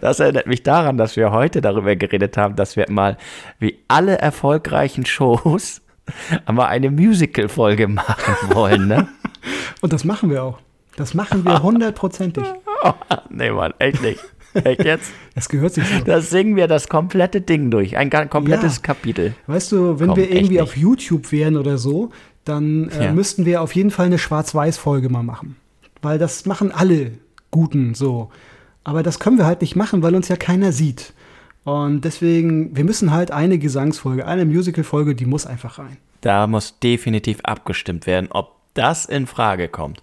das 0.00 0.20
erinnert 0.20 0.46
mich 0.46 0.62
daran, 0.64 0.98
dass 0.98 1.16
wir 1.16 1.30
heute 1.30 1.60
darüber 1.60 1.94
geredet 1.96 2.36
haben, 2.36 2.56
dass 2.56 2.76
wir 2.76 2.86
mal 2.90 3.16
wie 3.58 3.78
alle 3.86 4.18
erfolgreichen 4.18 5.06
Shows 5.06 5.82
aber 6.46 6.68
eine 6.68 6.90
Musical-Folge 6.90 7.88
machen 7.88 8.54
wollen, 8.54 8.88
ne? 8.88 9.08
Und 9.80 9.92
das 9.92 10.04
machen 10.04 10.30
wir 10.30 10.42
auch. 10.42 10.58
Das 10.96 11.14
machen 11.14 11.44
wir 11.44 11.62
hundertprozentig. 11.62 12.44
Oh, 12.82 12.92
nee, 13.30 13.50
Mann, 13.50 13.72
echt 13.78 14.02
nicht. 14.02 14.20
Echt 14.54 14.84
jetzt? 14.84 15.12
Das 15.34 15.48
gehört 15.48 15.74
sich 15.74 15.84
so. 15.86 16.04
Das 16.04 16.30
singen 16.30 16.56
wir 16.56 16.66
das 16.66 16.88
komplette 16.88 17.40
Ding 17.40 17.70
durch. 17.70 17.96
Ein 17.96 18.10
komplettes 18.10 18.76
ja. 18.76 18.82
Kapitel. 18.82 19.34
Weißt 19.46 19.70
du, 19.72 20.00
wenn 20.00 20.08
Komm, 20.08 20.16
wir 20.16 20.30
irgendwie 20.30 20.60
auf 20.60 20.76
YouTube 20.76 21.30
wären 21.30 21.56
oder 21.56 21.78
so, 21.78 22.10
dann 22.44 22.88
äh, 22.88 23.04
ja. 23.04 23.12
müssten 23.12 23.44
wir 23.44 23.62
auf 23.62 23.74
jeden 23.74 23.90
Fall 23.90 24.06
eine 24.06 24.18
Schwarz-Weiß-Folge 24.18 25.08
mal 25.08 25.22
machen. 25.22 25.56
Weil 26.02 26.18
das 26.18 26.46
machen 26.46 26.72
alle 26.72 27.12
Guten 27.50 27.94
so. 27.94 28.30
Aber 28.84 29.02
das 29.02 29.18
können 29.18 29.38
wir 29.38 29.46
halt 29.46 29.60
nicht 29.60 29.76
machen, 29.76 30.02
weil 30.02 30.14
uns 30.14 30.28
ja 30.28 30.36
keiner 30.36 30.72
sieht. 30.72 31.12
Und 31.68 32.00
deswegen, 32.06 32.74
wir 32.74 32.84
müssen 32.84 33.12
halt 33.12 33.30
eine 33.30 33.58
Gesangsfolge, 33.58 34.26
eine 34.26 34.46
Musical-Folge, 34.46 35.14
die 35.14 35.26
muss 35.26 35.44
einfach 35.44 35.78
rein. 35.78 35.98
Da 36.22 36.46
muss 36.46 36.78
definitiv 36.78 37.40
abgestimmt 37.42 38.06
werden, 38.06 38.28
ob 38.30 38.56
das 38.72 39.04
in 39.04 39.26
Frage 39.26 39.68
kommt. 39.68 40.02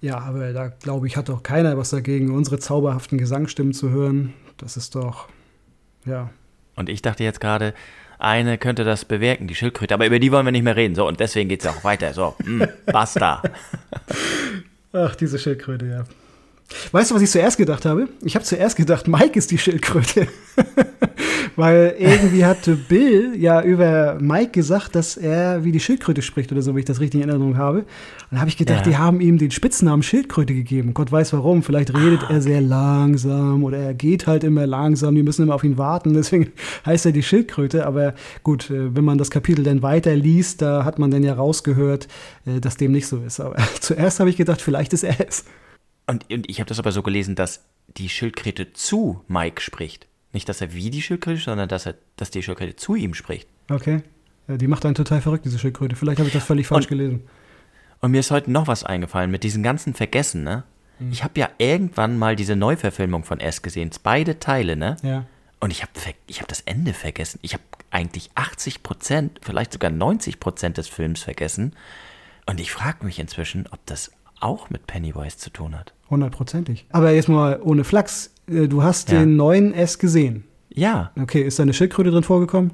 Ja, 0.00 0.20
aber 0.20 0.54
da 0.54 0.68
glaube 0.68 1.06
ich, 1.06 1.18
hat 1.18 1.28
doch 1.28 1.42
keiner 1.42 1.76
was 1.76 1.90
dagegen, 1.90 2.34
unsere 2.34 2.58
zauberhaften 2.58 3.18
Gesangsstimmen 3.18 3.74
zu 3.74 3.90
hören. 3.90 4.32
Das 4.56 4.78
ist 4.78 4.94
doch, 4.94 5.28
ja. 6.06 6.30
Und 6.74 6.88
ich 6.88 7.02
dachte 7.02 7.22
jetzt 7.22 7.42
gerade, 7.42 7.74
eine 8.18 8.56
könnte 8.56 8.84
das 8.84 9.04
bewirken, 9.04 9.48
die 9.48 9.54
Schildkröte, 9.54 9.92
aber 9.92 10.06
über 10.06 10.20
die 10.20 10.32
wollen 10.32 10.46
wir 10.46 10.52
nicht 10.52 10.64
mehr 10.64 10.76
reden. 10.76 10.94
So, 10.94 11.06
und 11.06 11.20
deswegen 11.20 11.50
geht 11.50 11.60
es 11.60 11.66
auch 11.66 11.84
weiter. 11.84 12.14
So, 12.14 12.34
mh, 12.46 12.64
hm, 12.64 12.72
basta. 12.86 13.42
Ach, 14.94 15.14
diese 15.16 15.38
Schildkröte, 15.38 15.84
ja. 15.84 16.04
Weißt 16.92 17.10
du, 17.10 17.14
was 17.14 17.22
ich 17.22 17.30
zuerst 17.30 17.56
gedacht 17.56 17.84
habe? 17.84 18.08
Ich 18.22 18.34
habe 18.34 18.44
zuerst 18.44 18.76
gedacht, 18.76 19.08
Mike 19.08 19.38
ist 19.38 19.50
die 19.50 19.58
Schildkröte. 19.58 20.26
Weil 21.56 21.96
irgendwie 21.98 22.44
hatte 22.44 22.76
Bill 22.76 23.34
ja 23.36 23.62
über 23.62 24.16
Mike 24.20 24.52
gesagt, 24.52 24.94
dass 24.94 25.16
er 25.16 25.64
wie 25.64 25.72
die 25.72 25.80
Schildkröte 25.80 26.22
spricht 26.22 26.50
oder 26.52 26.62
so, 26.62 26.72
wenn 26.72 26.78
ich 26.78 26.86
das 26.86 27.00
richtig 27.00 27.20
in 27.20 27.28
Erinnerung 27.28 27.58
habe. 27.58 27.80
Und 27.80 27.86
dann 28.30 28.40
habe 28.40 28.48
ich 28.48 28.56
gedacht, 28.56 28.86
ja. 28.86 28.92
die 28.92 28.96
haben 28.96 29.20
ihm 29.20 29.38
den 29.38 29.50
Spitznamen 29.50 30.02
Schildkröte 30.02 30.54
gegeben. 30.54 30.94
Gott 30.94 31.12
weiß 31.12 31.32
warum. 31.34 31.62
Vielleicht 31.62 31.94
redet 31.94 32.24
ah, 32.24 32.34
er 32.34 32.42
sehr 32.42 32.60
langsam 32.60 33.64
oder 33.64 33.78
er 33.78 33.94
geht 33.94 34.26
halt 34.26 34.44
immer 34.44 34.66
langsam. 34.66 35.14
Die 35.14 35.22
müssen 35.22 35.42
immer 35.42 35.54
auf 35.54 35.64
ihn 35.64 35.76
warten. 35.76 36.14
Deswegen 36.14 36.52
heißt 36.86 37.06
er 37.06 37.12
die 37.12 37.22
Schildkröte. 37.22 37.86
Aber 37.86 38.14
gut, 38.42 38.70
äh, 38.70 38.94
wenn 38.94 39.04
man 39.04 39.18
das 39.18 39.30
Kapitel 39.30 39.62
dann 39.62 39.82
weiterliest, 39.82 40.62
da 40.62 40.84
hat 40.84 40.98
man 40.98 41.10
dann 41.10 41.22
ja 41.22 41.34
rausgehört, 41.34 42.08
äh, 42.46 42.60
dass 42.60 42.76
dem 42.76 42.92
nicht 42.92 43.06
so 43.06 43.18
ist. 43.18 43.40
Aber 43.40 43.56
zuerst 43.80 44.20
habe 44.20 44.30
ich 44.30 44.36
gedacht, 44.36 44.62
vielleicht 44.62 44.92
ist 44.92 45.04
er 45.04 45.16
es. 45.26 45.44
Und, 46.06 46.30
und 46.32 46.48
ich 46.50 46.60
habe 46.60 46.68
das 46.68 46.78
aber 46.78 46.92
so 46.92 47.02
gelesen, 47.02 47.34
dass 47.34 47.64
die 47.88 48.08
Schildkröte 48.08 48.72
zu 48.72 49.24
Mike 49.28 49.60
spricht. 49.60 50.06
Nicht, 50.32 50.48
dass 50.48 50.60
er 50.60 50.72
wie 50.72 50.90
die 50.90 51.02
Schildkröte, 51.02 51.40
sondern 51.40 51.68
dass, 51.68 51.86
er, 51.86 51.94
dass 52.16 52.30
die 52.30 52.42
Schildkröte 52.42 52.76
zu 52.76 52.94
ihm 52.94 53.14
spricht. 53.14 53.48
Okay. 53.70 54.02
Ja, 54.48 54.56
die 54.56 54.66
macht 54.66 54.84
einen 54.84 54.94
total 54.94 55.20
verrückt, 55.20 55.44
diese 55.44 55.58
Schildkröte. 55.58 55.94
Vielleicht 55.94 56.18
habe 56.18 56.28
ich 56.28 56.34
das 56.34 56.44
völlig 56.44 56.66
falsch 56.66 56.86
und, 56.86 56.88
gelesen. 56.88 57.28
Und 58.00 58.10
mir 58.10 58.20
ist 58.20 58.30
heute 58.30 58.50
noch 58.50 58.66
was 58.66 58.82
eingefallen 58.82 59.30
mit 59.30 59.44
diesen 59.44 59.62
ganzen 59.62 59.94
Vergessen, 59.94 60.42
ne? 60.42 60.64
Mhm. 60.98 61.12
Ich 61.12 61.22
habe 61.22 61.38
ja 61.38 61.50
irgendwann 61.58 62.18
mal 62.18 62.34
diese 62.34 62.56
Neuverfilmung 62.56 63.24
von 63.24 63.40
S 63.40 63.62
gesehen, 63.62 63.90
beide 64.02 64.38
Teile, 64.38 64.76
ne? 64.76 64.96
Ja. 65.02 65.26
Und 65.60 65.70
ich 65.70 65.82
habe 65.82 65.92
ich 66.26 66.40
hab 66.40 66.48
das 66.48 66.62
Ende 66.62 66.92
vergessen. 66.92 67.38
Ich 67.42 67.52
habe 67.52 67.62
eigentlich 67.90 68.30
80 68.34 68.82
Prozent, 68.82 69.38
vielleicht 69.42 69.72
sogar 69.72 69.90
90 69.90 70.40
Prozent 70.40 70.76
des 70.76 70.88
Films 70.88 71.22
vergessen. 71.22 71.76
Und 72.46 72.58
ich 72.58 72.72
frage 72.72 73.04
mich 73.04 73.20
inzwischen, 73.20 73.68
ob 73.70 73.78
das 73.86 74.10
auch 74.42 74.70
mit 74.70 74.86
Pennywise 74.86 75.38
zu 75.38 75.50
tun 75.50 75.78
hat. 75.78 75.94
Hundertprozentig. 76.10 76.86
Aber 76.90 77.12
jetzt 77.12 77.28
mal 77.28 77.60
ohne 77.62 77.84
Flachs. 77.84 78.34
Äh, 78.48 78.68
du 78.68 78.82
hast 78.82 79.10
ja. 79.10 79.20
den 79.20 79.36
neuen 79.36 79.74
S 79.74 79.98
gesehen. 79.98 80.44
Ja. 80.74 81.12
Okay, 81.20 81.42
ist 81.42 81.58
da 81.58 81.62
eine 81.62 81.74
Schildkröte 81.74 82.10
drin 82.10 82.22
vorgekommen? 82.22 82.72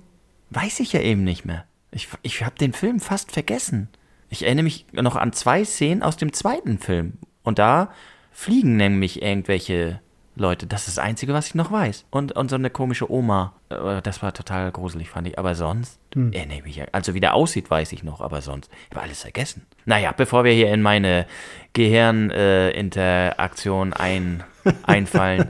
Weiß 0.50 0.80
ich 0.80 0.92
ja 0.92 1.00
eben 1.00 1.24
nicht 1.24 1.44
mehr. 1.44 1.64
Ich, 1.90 2.08
ich 2.22 2.44
habe 2.44 2.56
den 2.56 2.72
Film 2.72 3.00
fast 3.00 3.32
vergessen. 3.32 3.88
Ich 4.30 4.44
erinnere 4.44 4.64
mich 4.64 4.86
noch 4.92 5.16
an 5.16 5.32
zwei 5.32 5.64
Szenen 5.64 6.02
aus 6.02 6.16
dem 6.16 6.32
zweiten 6.32 6.78
Film. 6.78 7.14
Und 7.42 7.58
da 7.58 7.90
fliegen 8.30 8.76
nämlich 8.76 9.22
irgendwelche 9.22 10.00
Leute. 10.40 10.66
Das 10.66 10.88
ist 10.88 10.96
das 10.96 11.04
Einzige, 11.04 11.34
was 11.34 11.48
ich 11.48 11.54
noch 11.54 11.70
weiß. 11.70 12.06
Und, 12.10 12.32
und 12.32 12.48
so 12.50 12.56
eine 12.56 12.70
komische 12.70 13.08
Oma. 13.10 13.52
Äh, 13.68 14.00
das 14.02 14.22
war 14.22 14.32
total 14.34 14.72
gruselig, 14.72 15.10
fand 15.10 15.28
ich. 15.28 15.38
Aber 15.38 15.54
sonst, 15.54 16.00
hm. 16.14 16.32
äh, 16.32 16.46
nee, 16.46 16.64
also 16.92 17.12
wie 17.14 17.20
der 17.20 17.34
aussieht, 17.34 17.70
weiß 17.70 17.92
ich 17.92 18.02
noch. 18.02 18.20
Aber 18.20 18.42
sonst, 18.42 18.68
ich 18.88 18.96
habe 18.96 19.04
alles 19.04 19.22
vergessen. 19.22 19.64
Naja, 19.84 20.10
bevor 20.12 20.42
wir 20.44 20.52
hier 20.52 20.72
in 20.72 20.82
meine 20.82 21.26
Gehirninteraktion 21.72 23.92
äh, 23.92 23.96
ein, 23.96 24.42
einfallen. 24.82 25.48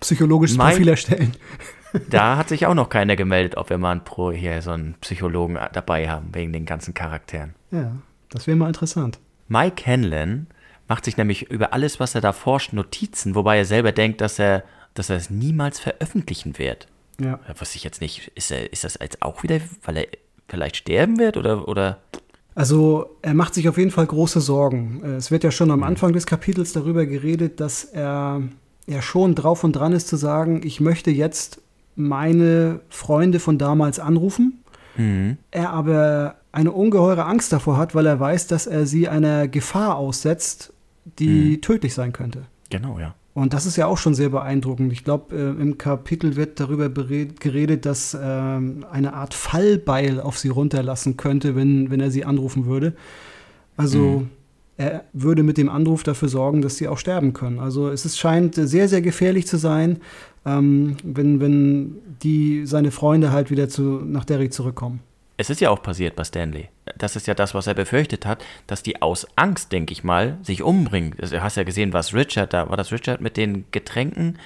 Psychologisches 0.00 0.56
mein, 0.56 0.70
Profil 0.70 0.88
erstellen. 0.88 1.36
da 2.10 2.36
hat 2.36 2.48
sich 2.48 2.66
auch 2.66 2.74
noch 2.74 2.88
keiner 2.88 3.14
gemeldet, 3.16 3.56
ob 3.56 3.70
wir 3.70 3.78
mal 3.78 3.92
ein 3.92 4.02
Pro 4.04 4.32
hier 4.32 4.60
so 4.62 4.72
einen 4.72 4.94
Psychologen 5.00 5.58
dabei 5.72 6.08
haben, 6.08 6.28
wegen 6.32 6.52
den 6.52 6.66
ganzen 6.66 6.94
Charakteren. 6.94 7.54
Ja, 7.70 7.92
das 8.30 8.46
wäre 8.46 8.56
mal 8.56 8.68
interessant. 8.68 9.18
Mike 9.48 9.86
Hanlon 9.86 10.46
macht 10.88 11.04
sich 11.04 11.16
nämlich 11.16 11.50
über 11.50 11.72
alles, 11.72 12.00
was 12.00 12.14
er 12.14 12.20
da 12.20 12.32
forscht, 12.32 12.72
Notizen, 12.72 13.34
wobei 13.34 13.58
er 13.58 13.64
selber 13.64 13.92
denkt, 13.92 14.20
dass 14.20 14.38
er, 14.38 14.64
dass 14.94 15.10
er 15.10 15.16
es 15.16 15.30
niemals 15.30 15.80
veröffentlichen 15.80 16.58
wird. 16.58 16.86
Ja. 17.20 17.40
Was 17.58 17.74
ich 17.74 17.84
jetzt 17.84 18.00
nicht, 18.00 18.30
ist, 18.34 18.50
er, 18.50 18.72
ist 18.72 18.84
das 18.84 18.98
jetzt 19.00 19.22
auch 19.22 19.42
wieder, 19.42 19.60
weil 19.84 19.96
er 19.96 20.06
vielleicht 20.48 20.76
sterben 20.76 21.18
wird 21.18 21.36
oder, 21.36 21.66
oder? 21.66 21.98
Also 22.54 23.16
er 23.22 23.34
macht 23.34 23.54
sich 23.54 23.68
auf 23.68 23.78
jeden 23.78 23.90
Fall 23.90 24.06
große 24.06 24.40
Sorgen. 24.40 25.02
Es 25.04 25.30
wird 25.30 25.44
ja 25.44 25.50
schon 25.50 25.70
am 25.70 25.80
mhm. 25.80 25.84
Anfang 25.84 26.12
des 26.12 26.26
Kapitels 26.26 26.72
darüber 26.72 27.04
geredet, 27.04 27.60
dass 27.60 27.84
er 27.84 28.42
ja 28.86 29.02
schon 29.02 29.34
drauf 29.34 29.64
und 29.64 29.72
dran 29.72 29.92
ist 29.92 30.08
zu 30.08 30.16
sagen, 30.16 30.62
ich 30.64 30.80
möchte 30.80 31.10
jetzt 31.10 31.60
meine 31.96 32.80
Freunde 32.88 33.40
von 33.40 33.58
damals 33.58 33.98
anrufen. 33.98 34.62
Mhm. 34.96 35.38
Er 35.50 35.70
aber 35.70 36.36
eine 36.52 36.72
ungeheure 36.72 37.24
Angst 37.24 37.52
davor 37.52 37.76
hat, 37.76 37.94
weil 37.94 38.06
er 38.06 38.20
weiß, 38.20 38.46
dass 38.46 38.66
er 38.66 38.86
sie 38.86 39.08
einer 39.08 39.48
Gefahr 39.48 39.96
aussetzt, 39.96 40.72
die 41.18 41.56
mhm. 41.56 41.60
tödlich 41.60 41.94
sein 41.94 42.12
könnte. 42.12 42.42
Genau, 42.70 42.98
ja. 42.98 43.14
Und 43.34 43.52
das 43.52 43.66
ist 43.66 43.76
ja 43.76 43.86
auch 43.86 43.98
schon 43.98 44.14
sehr 44.14 44.30
beeindruckend. 44.30 44.90
Ich 44.92 45.04
glaube, 45.04 45.36
äh, 45.36 45.60
im 45.60 45.76
Kapitel 45.76 46.36
wird 46.36 46.58
darüber 46.58 46.88
geredet, 46.88 47.84
dass 47.84 48.14
äh, 48.14 48.18
eine 48.18 49.12
Art 49.12 49.34
Fallbeil 49.34 50.20
auf 50.20 50.38
sie 50.38 50.48
runterlassen 50.48 51.18
könnte, 51.18 51.54
wenn, 51.54 51.90
wenn 51.90 52.00
er 52.00 52.10
sie 52.10 52.24
anrufen 52.24 52.64
würde. 52.64 52.94
Also 53.76 54.20
mhm. 54.20 54.30
er 54.78 55.04
würde 55.12 55.42
mit 55.42 55.58
dem 55.58 55.68
Anruf 55.68 56.02
dafür 56.02 56.28
sorgen, 56.28 56.62
dass 56.62 56.78
sie 56.78 56.88
auch 56.88 56.96
sterben 56.96 57.34
können. 57.34 57.58
Also 57.58 57.90
es 57.90 58.06
ist, 58.06 58.18
scheint 58.18 58.54
sehr, 58.54 58.88
sehr 58.88 59.02
gefährlich 59.02 59.46
zu 59.46 59.58
sein, 59.58 59.98
ähm, 60.46 60.96
wenn, 61.04 61.38
wenn 61.38 61.96
die, 62.22 62.64
seine 62.64 62.90
Freunde 62.90 63.32
halt 63.32 63.50
wieder 63.50 63.68
zu, 63.68 64.00
nach 64.02 64.24
Derry 64.24 64.48
zurückkommen. 64.48 65.00
Es 65.38 65.50
ist 65.50 65.60
ja 65.60 65.70
auch 65.70 65.82
passiert 65.82 66.16
bei 66.16 66.24
Stanley. 66.24 66.68
Das 66.96 67.14
ist 67.16 67.26
ja 67.26 67.34
das, 67.34 67.54
was 67.54 67.66
er 67.66 67.74
befürchtet 67.74 68.24
hat, 68.24 68.42
dass 68.66 68.82
die 68.82 69.02
aus 69.02 69.26
Angst, 69.36 69.70
denke 69.72 69.92
ich 69.92 70.02
mal, 70.02 70.38
sich 70.42 70.62
umbringen. 70.62 71.14
Also, 71.20 71.36
du 71.36 71.42
hast 71.42 71.56
ja 71.56 71.64
gesehen, 71.64 71.92
was 71.92 72.14
Richard 72.14 72.52
da, 72.54 72.68
war 72.70 72.76
das 72.76 72.90
Richard 72.92 73.20
mit 73.20 73.36
den 73.36 73.64
Getränken? 73.70 74.38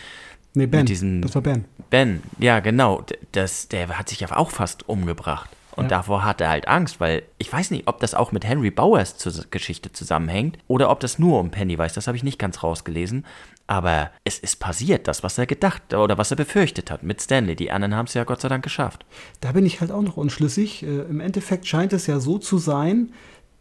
Nee, 0.55 0.67
Ben. 0.67 0.81
Mit 0.81 0.89
diesen- 0.89 1.23
das 1.23 1.35
war 1.37 1.43
Ben. 1.43 1.65
Ben, 1.91 2.23
ja, 2.39 2.59
genau. 2.61 3.05
Das, 3.33 3.69
der 3.69 3.89
hat 3.99 4.09
sich 4.09 4.21
ja 4.21 4.37
auch 4.37 4.51
fast 4.51 4.89
umgebracht. 4.89 5.49
Und 5.77 5.85
Ja. 5.85 5.89
davor 5.91 6.25
hat 6.25 6.41
er 6.41 6.49
halt 6.49 6.67
Angst, 6.69 7.01
weil 7.01 7.23
ich 7.39 7.53
weiß 7.53 7.71
nicht, 7.71 7.87
ob 7.87 8.01
das 8.01 8.15
auch 8.15 8.33
mit 8.33 8.45
Henry 8.45 8.71
Bowers 8.71 9.17
Geschichte 9.51 9.93
zusammenhängt 9.93 10.59
oder 10.67 10.91
ob 10.91 11.01
das 11.01 11.19
nur 11.19 11.39
um 11.39 11.51
Pennywise, 11.51 11.95
das 11.95 12.07
habe 12.07 12.17
ich 12.17 12.25
nicht 12.25 12.39
ganz 12.39 12.63
rausgelesen. 12.63 13.25
Aber 13.67 14.11
es 14.25 14.39
ist 14.41 14.59
passiert, 14.59 15.07
das, 15.07 15.23
was 15.23 15.39
er 15.39 15.47
gedacht 15.47 15.95
oder 15.95 16.19
was 16.19 16.33
er 16.33 16.37
befürchtet 16.37 16.91
hat 16.91 17.05
mit 17.05 17.23
Stanley. 17.23 17.55
Die 17.55 17.71
anderen 17.71 17.95
haben 17.95 18.07
es 18.07 18.15
ja 18.15 18.25
Gott 18.25 18.41
sei 18.41 18.49
Dank 18.49 18.65
geschafft. 18.65 19.07
Da 19.41 19.53
bin 19.53 19.65
ich 19.65 19.81
halt 19.81 19.93
auch 19.93 20.03
noch 20.03 20.17
unschlüssig. 20.17 20.83
Äh, 20.83 21.03
Im 21.03 21.21
Endeffekt 21.21 21.67
scheint 21.69 21.93
es 21.93 22.09
ja 22.09 22.19
so 22.19 22.39
zu 22.39 22.59
sein, 22.59 23.13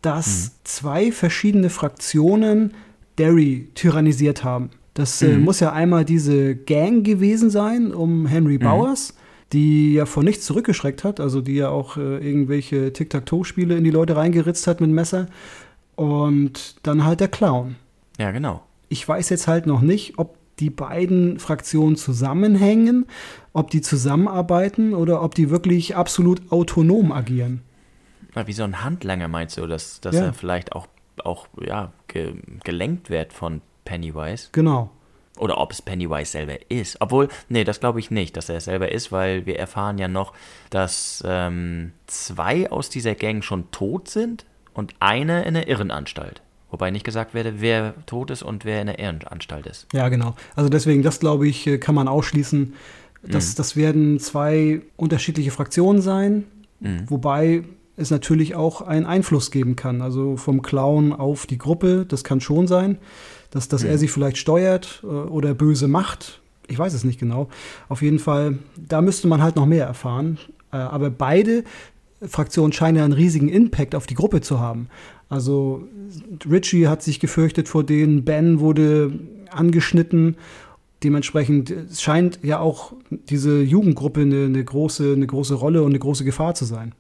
dass 0.01 0.63
zwei 0.63 1.11
verschiedene 1.11 1.69
Fraktionen 1.69 2.73
Derry 3.19 3.69
tyrannisiert 3.75 4.43
haben. 4.43 4.71
Das 4.95 5.21
äh, 5.21 5.37
muss 5.37 5.59
ja 5.59 5.73
einmal 5.73 6.05
diese 6.05 6.55
Gang 6.55 7.05
gewesen 7.05 7.49
sein 7.49 7.93
um 7.93 8.25
Henry 8.25 8.57
Bowers, 8.57 9.13
die 9.53 9.93
ja 9.93 10.05
vor 10.05 10.23
nichts 10.23 10.45
zurückgeschreckt 10.45 11.03
hat, 11.03 11.19
also 11.19 11.41
die 11.41 11.55
ja 11.55 11.69
auch 11.69 11.97
äh, 11.97 12.17
irgendwelche 12.17 12.93
Tic-Tac-Toe-Spiele 12.93 13.75
in 13.75 13.83
die 13.83 13.89
Leute 13.91 14.15
reingeritzt 14.15 14.67
hat 14.67 14.81
mit 14.81 14.89
Messer. 14.91 15.27
Und 15.95 16.75
dann 16.83 17.03
halt 17.03 17.19
der 17.19 17.27
Clown. 17.27 17.75
Ja, 18.17 18.31
genau. 18.31 18.61
Ich 18.87 19.07
weiß 19.07 19.29
jetzt 19.29 19.47
halt 19.47 19.65
noch 19.65 19.81
nicht, 19.81 20.17
ob 20.17 20.37
die 20.59 20.69
beiden 20.69 21.39
Fraktionen 21.39 21.95
zusammenhängen, 21.95 23.05
ob 23.53 23.69
die 23.69 23.81
zusammenarbeiten 23.81 24.93
oder 24.93 25.21
ob 25.23 25.35
die 25.35 25.49
wirklich 25.49 25.95
absolut 25.95 26.51
autonom 26.51 27.11
agieren. 27.11 27.61
Na, 28.35 28.45
Wie 28.47 28.53
so 28.53 28.63
ein 28.63 28.83
Handlanger 28.83 29.27
meinst 29.27 29.57
du, 29.57 29.65
dass, 29.67 30.01
dass 30.01 30.15
Ja. 30.15 30.25
er 30.25 30.33
vielleicht 30.33 30.73
auch, 30.73 30.87
auch 31.23 31.47
ja, 31.65 31.91
ge, 32.07 32.33
gelenkt 32.63 33.09
wird 33.09 33.33
von 33.33 33.61
Pennywise? 33.85 34.49
Genau. 34.51 34.91
Oder 35.39 35.57
ob 35.57 35.71
es 35.71 35.81
Pennywise 35.81 36.31
selber 36.31 36.57
ist. 36.69 36.97
Obwohl, 36.99 37.29
nee, 37.47 37.63
das 37.63 37.79
glaube 37.79 37.99
ich 37.99 38.11
nicht, 38.11 38.35
dass 38.37 38.49
er 38.49 38.57
es 38.57 38.65
selber 38.65 38.91
ist, 38.91 39.11
weil 39.11 39.45
wir 39.45 39.57
erfahren 39.57 39.97
ja 39.97 40.07
noch, 40.07 40.33
dass 40.69 41.23
ähm, 41.25 41.93
zwei 42.07 42.69
aus 42.69 42.89
dieser 42.89 43.15
Gang 43.15 43.43
schon 43.43 43.71
tot 43.71 44.09
sind 44.09 44.45
und 44.73 44.93
eine 44.99 45.43
in 45.45 45.53
der 45.53 45.67
Irrenanstalt. 45.67 46.41
Wobei 46.71 46.91
nicht 46.91 47.05
gesagt 47.05 47.33
werde, 47.33 47.61
wer 47.61 47.93
tot 48.05 48.29
ist 48.29 48.43
und 48.43 48.63
wer 48.63 48.81
in 48.81 48.87
der 48.87 48.99
Irrenanstalt 48.99 49.65
ist. 49.65 49.87
Ja, 49.93 50.09
genau. 50.09 50.35
Also 50.55 50.69
deswegen, 50.69 51.01
das 51.01 51.19
glaube 51.19 51.47
ich, 51.47 51.65
äh, 51.65 51.77
kann 51.77 51.95
man 51.95 52.07
ausschließen. 52.07 52.73
Das, 53.21 53.53
das 53.55 53.75
werden 53.75 54.19
zwei 54.19 54.81
unterschiedliche 54.95 55.51
Fraktionen 55.51 56.01
sein, 56.01 56.45
wobei 57.07 57.63
es 57.97 58.11
natürlich 58.11 58.55
auch 58.55 58.81
einen 58.81 59.05
Einfluss 59.05 59.51
geben 59.51 59.75
kann. 59.75 60.01
Also 60.01 60.37
vom 60.37 60.61
Clown 60.61 61.11
auf 61.11 61.45
die 61.45 61.57
Gruppe, 61.57 62.05
das 62.07 62.23
kann 62.23 62.39
schon 62.39 62.67
sein, 62.67 62.97
dass, 63.51 63.67
dass 63.67 63.83
er 63.83 63.97
sie 63.97 64.07
vielleicht 64.07 64.37
steuert 64.37 65.01
äh, 65.03 65.07
oder 65.07 65.53
böse 65.53 65.87
macht. 65.87 66.41
Ich 66.67 66.77
weiß 66.77 66.93
es 66.93 67.03
nicht 67.03 67.19
genau. 67.19 67.49
Auf 67.87 68.01
jeden 68.01 68.19
Fall, 68.19 68.59
da 68.77 69.01
müsste 69.01 69.27
man 69.27 69.41
halt 69.41 69.55
noch 69.55 69.65
mehr 69.65 69.85
erfahren. 69.85 70.37
Äh, 70.71 70.77
Aber 70.77 71.09
beide 71.09 71.63
Fraktionen 72.21 72.73
scheinen 72.73 72.97
ja 72.97 73.03
einen 73.03 73.13
riesigen 73.13 73.49
Impact 73.49 73.95
auf 73.95 74.05
die 74.05 74.13
Gruppe 74.13 74.41
zu 74.41 74.59
haben. 74.59 74.89
Also 75.29 75.87
Richie 76.49 76.87
hat 76.87 77.01
sich 77.03 77.19
gefürchtet 77.19 77.69
vor 77.69 77.83
denen, 77.83 78.25
Ben 78.25 78.59
wurde 78.59 79.13
angeschnitten. 79.51 80.35
Dementsprechend 81.03 81.73
scheint 81.97 82.39
ja 82.43 82.59
auch 82.59 82.93
diese 83.09 83.61
Jugendgruppe 83.61 84.21
eine, 84.21 84.45
eine, 84.45 84.63
große, 84.63 85.13
eine 85.13 85.27
große 85.27 85.53
Rolle 85.53 85.81
und 85.81 85.91
eine 85.91 85.99
große 85.99 86.25
Gefahr 86.25 86.55
zu 86.55 86.65
sein. 86.65 86.93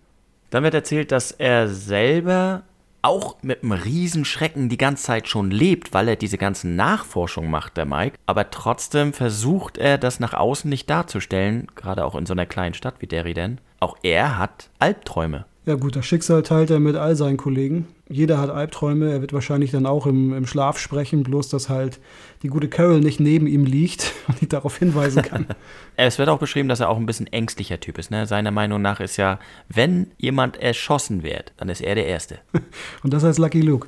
Dann 0.51 0.63
wird 0.63 0.73
erzählt, 0.73 1.11
dass 1.11 1.31
er 1.31 1.67
selber 1.67 2.63
auch 3.01 3.37
mit 3.41 3.63
einem 3.63 3.71
Riesenschrecken 3.71 4.69
die 4.69 4.77
ganze 4.77 5.03
Zeit 5.03 5.27
schon 5.27 5.51
lebt, 5.51 5.93
weil 5.93 6.07
er 6.07 6.15
diese 6.15 6.37
ganzen 6.37 6.75
Nachforschungen 6.75 7.49
macht, 7.51 7.77
der 7.77 7.85
Mike. 7.85 8.17
Aber 8.25 8.49
trotzdem 8.49 9.13
versucht 9.13 9.77
er, 9.77 9.97
das 9.97 10.19
nach 10.19 10.33
außen 10.33 10.69
nicht 10.69 10.89
darzustellen, 10.89 11.67
gerade 11.75 12.05
auch 12.05 12.15
in 12.15 12.25
so 12.25 12.33
einer 12.33 12.45
kleinen 12.45 12.73
Stadt 12.73 12.95
wie 12.99 13.07
Derry 13.07 13.33
denn. 13.33 13.59
Auch 13.79 13.97
er 14.03 14.37
hat 14.37 14.69
Albträume. 14.79 15.45
Ja 15.69 15.75
gut, 15.75 15.95
das 15.95 16.07
Schicksal 16.07 16.41
teilt 16.41 16.71
er 16.71 16.79
mit 16.79 16.95
all 16.95 17.15
seinen 17.15 17.37
Kollegen. 17.37 17.87
Jeder 18.09 18.39
hat 18.39 18.49
Albträume, 18.49 19.11
er 19.11 19.21
wird 19.21 19.33
wahrscheinlich 19.33 19.69
dann 19.69 19.85
auch 19.85 20.07
im, 20.07 20.33
im 20.33 20.47
Schlaf 20.47 20.79
sprechen, 20.79 21.21
bloß 21.21 21.47
dass 21.49 21.69
halt 21.69 21.99
die 22.41 22.47
gute 22.47 22.69
Carol 22.69 23.01
nicht 23.01 23.19
neben 23.19 23.45
ihm 23.45 23.65
liegt 23.65 24.11
und 24.27 24.41
ihn 24.41 24.49
darauf 24.49 24.75
hinweisen 24.79 25.21
kann. 25.21 25.45
Es 25.95 26.17
wird 26.17 26.27
auch 26.27 26.39
beschrieben, 26.39 26.69
dass 26.69 26.79
er 26.79 26.89
auch 26.89 26.97
ein 26.97 27.05
bisschen 27.05 27.27
ängstlicher 27.27 27.79
Typ 27.79 27.99
ist. 27.99 28.09
Ne? 28.09 28.25
Seiner 28.25 28.49
Meinung 28.49 28.81
nach 28.81 28.99
ist 28.99 29.17
ja, 29.17 29.37
wenn 29.67 30.07
jemand 30.17 30.57
erschossen 30.57 31.21
wird, 31.21 31.53
dann 31.57 31.69
ist 31.69 31.81
er 31.81 31.93
der 31.93 32.07
Erste. 32.07 32.39
Und 33.03 33.13
das 33.13 33.23
heißt 33.23 33.37
Lucky 33.37 33.61
Luke. 33.61 33.87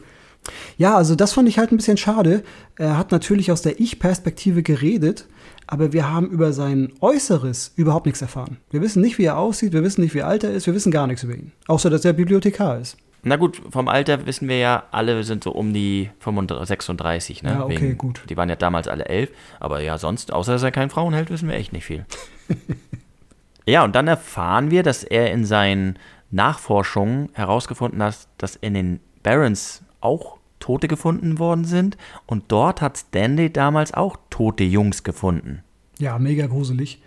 Ja, 0.77 0.95
also 0.95 1.15
das 1.15 1.33
fand 1.33 1.47
ich 1.47 1.57
halt 1.57 1.71
ein 1.71 1.77
bisschen 1.77 1.97
schade. 1.97 2.43
Er 2.77 2.97
hat 2.97 3.11
natürlich 3.11 3.51
aus 3.51 3.61
der 3.61 3.79
Ich-Perspektive 3.79 4.63
geredet, 4.63 5.27
aber 5.67 5.93
wir 5.93 6.11
haben 6.11 6.29
über 6.29 6.53
sein 6.53 6.91
Äußeres 6.99 7.73
überhaupt 7.75 8.05
nichts 8.05 8.21
erfahren. 8.21 8.57
Wir 8.71 8.81
wissen 8.81 9.01
nicht, 9.01 9.17
wie 9.17 9.25
er 9.25 9.37
aussieht, 9.37 9.73
wir 9.73 9.83
wissen 9.83 10.01
nicht, 10.01 10.13
wie 10.13 10.23
alt 10.23 10.43
er 10.43 10.51
ist, 10.51 10.65
wir 10.65 10.73
wissen 10.73 10.91
gar 10.91 11.07
nichts 11.07 11.23
über 11.23 11.35
ihn. 11.35 11.51
Außer, 11.67 11.89
dass 11.89 12.05
er 12.05 12.13
Bibliothekar 12.13 12.79
ist. 12.79 12.97
Na 13.23 13.35
gut, 13.35 13.61
vom 13.69 13.87
Alter 13.87 14.25
wissen 14.25 14.47
wir 14.47 14.57
ja, 14.57 14.83
alle 14.89 15.23
sind 15.23 15.43
so 15.43 15.51
um 15.51 15.73
die 15.73 16.09
35, 16.19 16.67
36. 16.67 17.43
Ne? 17.43 17.51
Ja, 17.51 17.65
okay, 17.65 17.93
gut. 17.93 18.23
Die 18.29 18.35
waren 18.35 18.49
ja 18.49 18.55
damals 18.55 18.87
alle 18.87 19.05
elf. 19.05 19.29
Aber 19.59 19.79
ja, 19.81 19.99
sonst, 19.99 20.33
außer 20.33 20.53
dass 20.53 20.63
er 20.63 20.71
kein 20.71 20.89
Frauenheld, 20.89 21.29
wissen 21.29 21.47
wir 21.47 21.55
echt 21.55 21.71
nicht 21.71 21.85
viel. 21.85 22.05
ja, 23.67 23.83
und 23.83 23.95
dann 23.95 24.07
erfahren 24.07 24.71
wir, 24.71 24.81
dass 24.81 25.03
er 25.03 25.31
in 25.31 25.45
seinen 25.45 25.99
Nachforschungen 26.31 27.29
herausgefunden 27.33 28.01
hat, 28.01 28.27
dass 28.39 28.55
in 28.55 28.73
den 28.73 28.99
Barrens 29.21 29.83
auch 30.01 30.37
Tote 30.59 30.87
gefunden 30.87 31.39
worden 31.39 31.65
sind. 31.65 31.97
Und 32.25 32.45
dort 32.49 32.81
hat 32.81 32.97
Stanley 32.97 33.51
damals 33.51 33.93
auch 33.93 34.17
tote 34.29 34.63
Jungs 34.63 35.03
gefunden. 35.03 35.63
Ja, 35.99 36.19
mega 36.19 36.47
gruselig. 36.47 37.01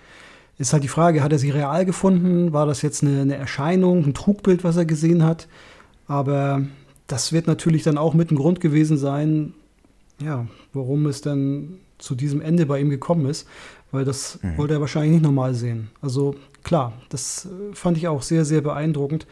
Ist 0.58 0.72
halt 0.72 0.84
die 0.84 0.88
Frage, 0.88 1.22
hat 1.22 1.32
er 1.32 1.38
sie 1.38 1.50
real 1.50 1.84
gefunden? 1.84 2.52
War 2.52 2.66
das 2.66 2.82
jetzt 2.82 3.02
eine, 3.02 3.22
eine 3.22 3.36
Erscheinung, 3.36 4.04
ein 4.04 4.14
Trugbild, 4.14 4.62
was 4.62 4.76
er 4.76 4.84
gesehen 4.84 5.24
hat? 5.24 5.48
Aber 6.06 6.62
das 7.06 7.32
wird 7.32 7.46
natürlich 7.46 7.82
dann 7.82 7.98
auch 7.98 8.14
mit 8.14 8.30
ein 8.30 8.36
Grund 8.36 8.60
gewesen 8.60 8.96
sein, 8.96 9.54
ja, 10.22 10.46
warum 10.72 11.06
es 11.06 11.20
dann 11.22 11.78
zu 11.98 12.14
diesem 12.14 12.40
Ende 12.40 12.66
bei 12.66 12.80
ihm 12.80 12.90
gekommen 12.90 13.26
ist, 13.26 13.48
weil 13.90 14.04
das 14.04 14.38
wollte 14.56 14.74
er 14.74 14.80
wahrscheinlich 14.80 15.12
nicht 15.12 15.22
normal 15.22 15.54
sehen. 15.54 15.90
Also 16.00 16.34
klar, 16.64 16.92
das 17.10 17.46
äh, 17.46 17.74
fand 17.74 17.96
ich 17.96 18.08
auch 18.08 18.22
sehr, 18.22 18.44
sehr 18.44 18.60
beeindruckend, 18.60 19.26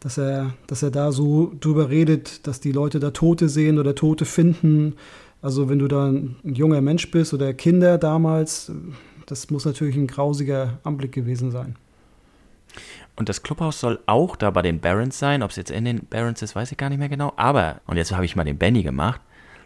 dass 0.00 0.18
er, 0.18 0.54
dass 0.66 0.82
er 0.82 0.90
da 0.90 1.12
so 1.12 1.52
drüber 1.60 1.90
redet, 1.90 2.46
dass 2.46 2.60
die 2.60 2.72
Leute 2.72 3.00
da 3.00 3.10
Tote 3.10 3.48
sehen 3.48 3.78
oder 3.78 3.94
Tote 3.94 4.24
finden. 4.24 4.94
Also 5.42 5.68
wenn 5.68 5.78
du 5.78 5.88
da 5.88 6.06
ein 6.06 6.36
junger 6.44 6.80
Mensch 6.80 7.10
bist 7.10 7.34
oder 7.34 7.52
Kinder 7.52 7.98
damals, 7.98 8.72
das 9.26 9.50
muss 9.50 9.64
natürlich 9.64 9.96
ein 9.96 10.06
grausiger 10.06 10.78
Anblick 10.84 11.12
gewesen 11.12 11.50
sein. 11.50 11.76
Und 13.16 13.28
das 13.28 13.42
Clubhaus 13.42 13.80
soll 13.80 13.98
auch 14.06 14.36
da 14.36 14.50
bei 14.50 14.62
den 14.62 14.80
Barons 14.80 15.18
sein. 15.18 15.42
Ob 15.42 15.50
es 15.50 15.56
jetzt 15.56 15.70
in 15.70 15.84
den 15.84 16.06
Barons 16.06 16.42
ist, 16.42 16.54
weiß 16.54 16.70
ich 16.72 16.78
gar 16.78 16.90
nicht 16.90 16.98
mehr 16.98 17.08
genau. 17.08 17.32
Aber, 17.36 17.80
und 17.86 17.96
jetzt 17.96 18.12
habe 18.12 18.24
ich 18.24 18.36
mal 18.36 18.44
den 18.44 18.58
Benny 18.58 18.82
gemacht, 18.82 19.20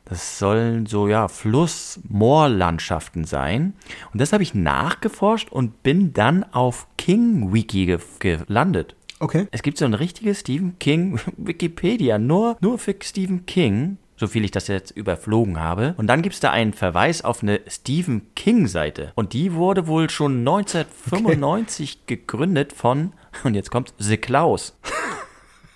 das 0.04 0.38
sollen 0.38 0.86
so, 0.86 1.08
ja, 1.08 1.28
Fluss-Moorlandschaften 1.28 3.24
sein. 3.24 3.74
Und 4.12 4.20
das 4.20 4.32
habe 4.32 4.42
ich 4.42 4.54
nachgeforscht 4.54 5.50
und 5.50 5.82
bin 5.82 6.12
dann 6.12 6.44
auf 6.52 6.86
King 6.96 7.52
Wiki 7.52 7.86
ge 7.86 7.98
gelandet. 8.18 8.96
Okay. 9.20 9.46
Es 9.50 9.62
gibt 9.62 9.78
so 9.78 9.84
ein 9.84 9.94
richtiges 9.94 10.40
Stephen 10.40 10.78
King 10.78 11.20
Wikipedia, 11.36 12.18
nur, 12.18 12.56
nur 12.60 12.78
für 12.78 12.96
Stephen 13.02 13.44
King, 13.46 13.98
so 14.16 14.26
viel 14.26 14.44
ich 14.44 14.50
das 14.50 14.66
jetzt 14.68 14.90
überflogen 14.90 15.60
habe. 15.60 15.94
Und 15.96 16.06
dann 16.06 16.22
gibt 16.22 16.34
es 16.34 16.40
da 16.40 16.50
einen 16.50 16.72
Verweis 16.72 17.22
auf 17.22 17.42
eine 17.42 17.60
Stephen 17.68 18.34
King-Seite. 18.34 19.12
Und 19.14 19.32
die 19.32 19.54
wurde 19.54 19.86
wohl 19.86 20.10
schon 20.10 20.38
1995 20.38 22.06
gegründet 22.06 22.72
von, 22.72 23.12
und 23.44 23.54
jetzt 23.54 23.70
kommt 23.70 23.94
The 23.98 24.16
Klaus. 24.16 24.76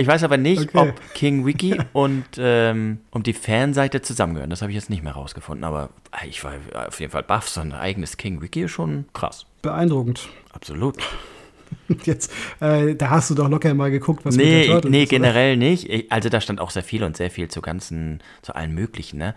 Ich 0.00 0.06
weiß 0.06 0.24
aber 0.24 0.36
nicht, 0.36 0.74
Okay. 0.74 0.78
ob 0.90 1.14
King 1.14 1.46
Wiki 1.46 1.78
und, 1.92 2.24
ähm, 2.38 2.98
und 3.10 3.26
die 3.26 3.32
Fanseite 3.32 4.02
zusammengehören. 4.02 4.50
Das 4.50 4.62
habe 4.62 4.72
ich 4.72 4.76
jetzt 4.76 4.90
nicht 4.90 5.02
mehr 5.02 5.12
rausgefunden. 5.12 5.64
Aber 5.64 5.90
ich 6.28 6.42
war 6.44 6.54
auf 6.88 6.98
jeden 7.00 7.12
Fall 7.12 7.22
baff. 7.22 7.48
So 7.48 7.60
ein 7.60 7.72
eigenes 7.72 8.16
King 8.16 8.40
Wiki 8.42 8.62
ist 8.62 8.72
schon 8.72 9.04
krass. 9.12 9.46
Beeindruckend. 9.62 10.28
Absolut. 10.52 10.96
Jetzt, 12.04 12.32
äh, 12.60 12.96
da 12.96 13.10
hast 13.10 13.30
du 13.30 13.34
doch 13.36 13.48
locker 13.48 13.72
mal 13.74 13.92
geguckt, 13.92 14.24
was 14.24 14.34
mit 14.36 14.44
Nee, 14.44 14.50
der 14.52 14.60
ich, 14.62 14.70
Turtle 14.70 14.90
nee 14.90 15.02
ist, 15.04 15.08
generell 15.10 15.56
nicht. 15.56 15.88
Ich, 15.88 16.10
also 16.10 16.28
da 16.28 16.40
stand 16.40 16.60
auch 16.60 16.70
sehr 16.70 16.82
viel 16.82 17.04
und 17.04 17.16
sehr 17.16 17.30
viel 17.30 17.46
zu 17.46 17.60
ganzen, 17.62 18.20
zu 18.42 18.56
allen 18.56 18.74
möglichen, 18.74 19.18
ne? 19.18 19.34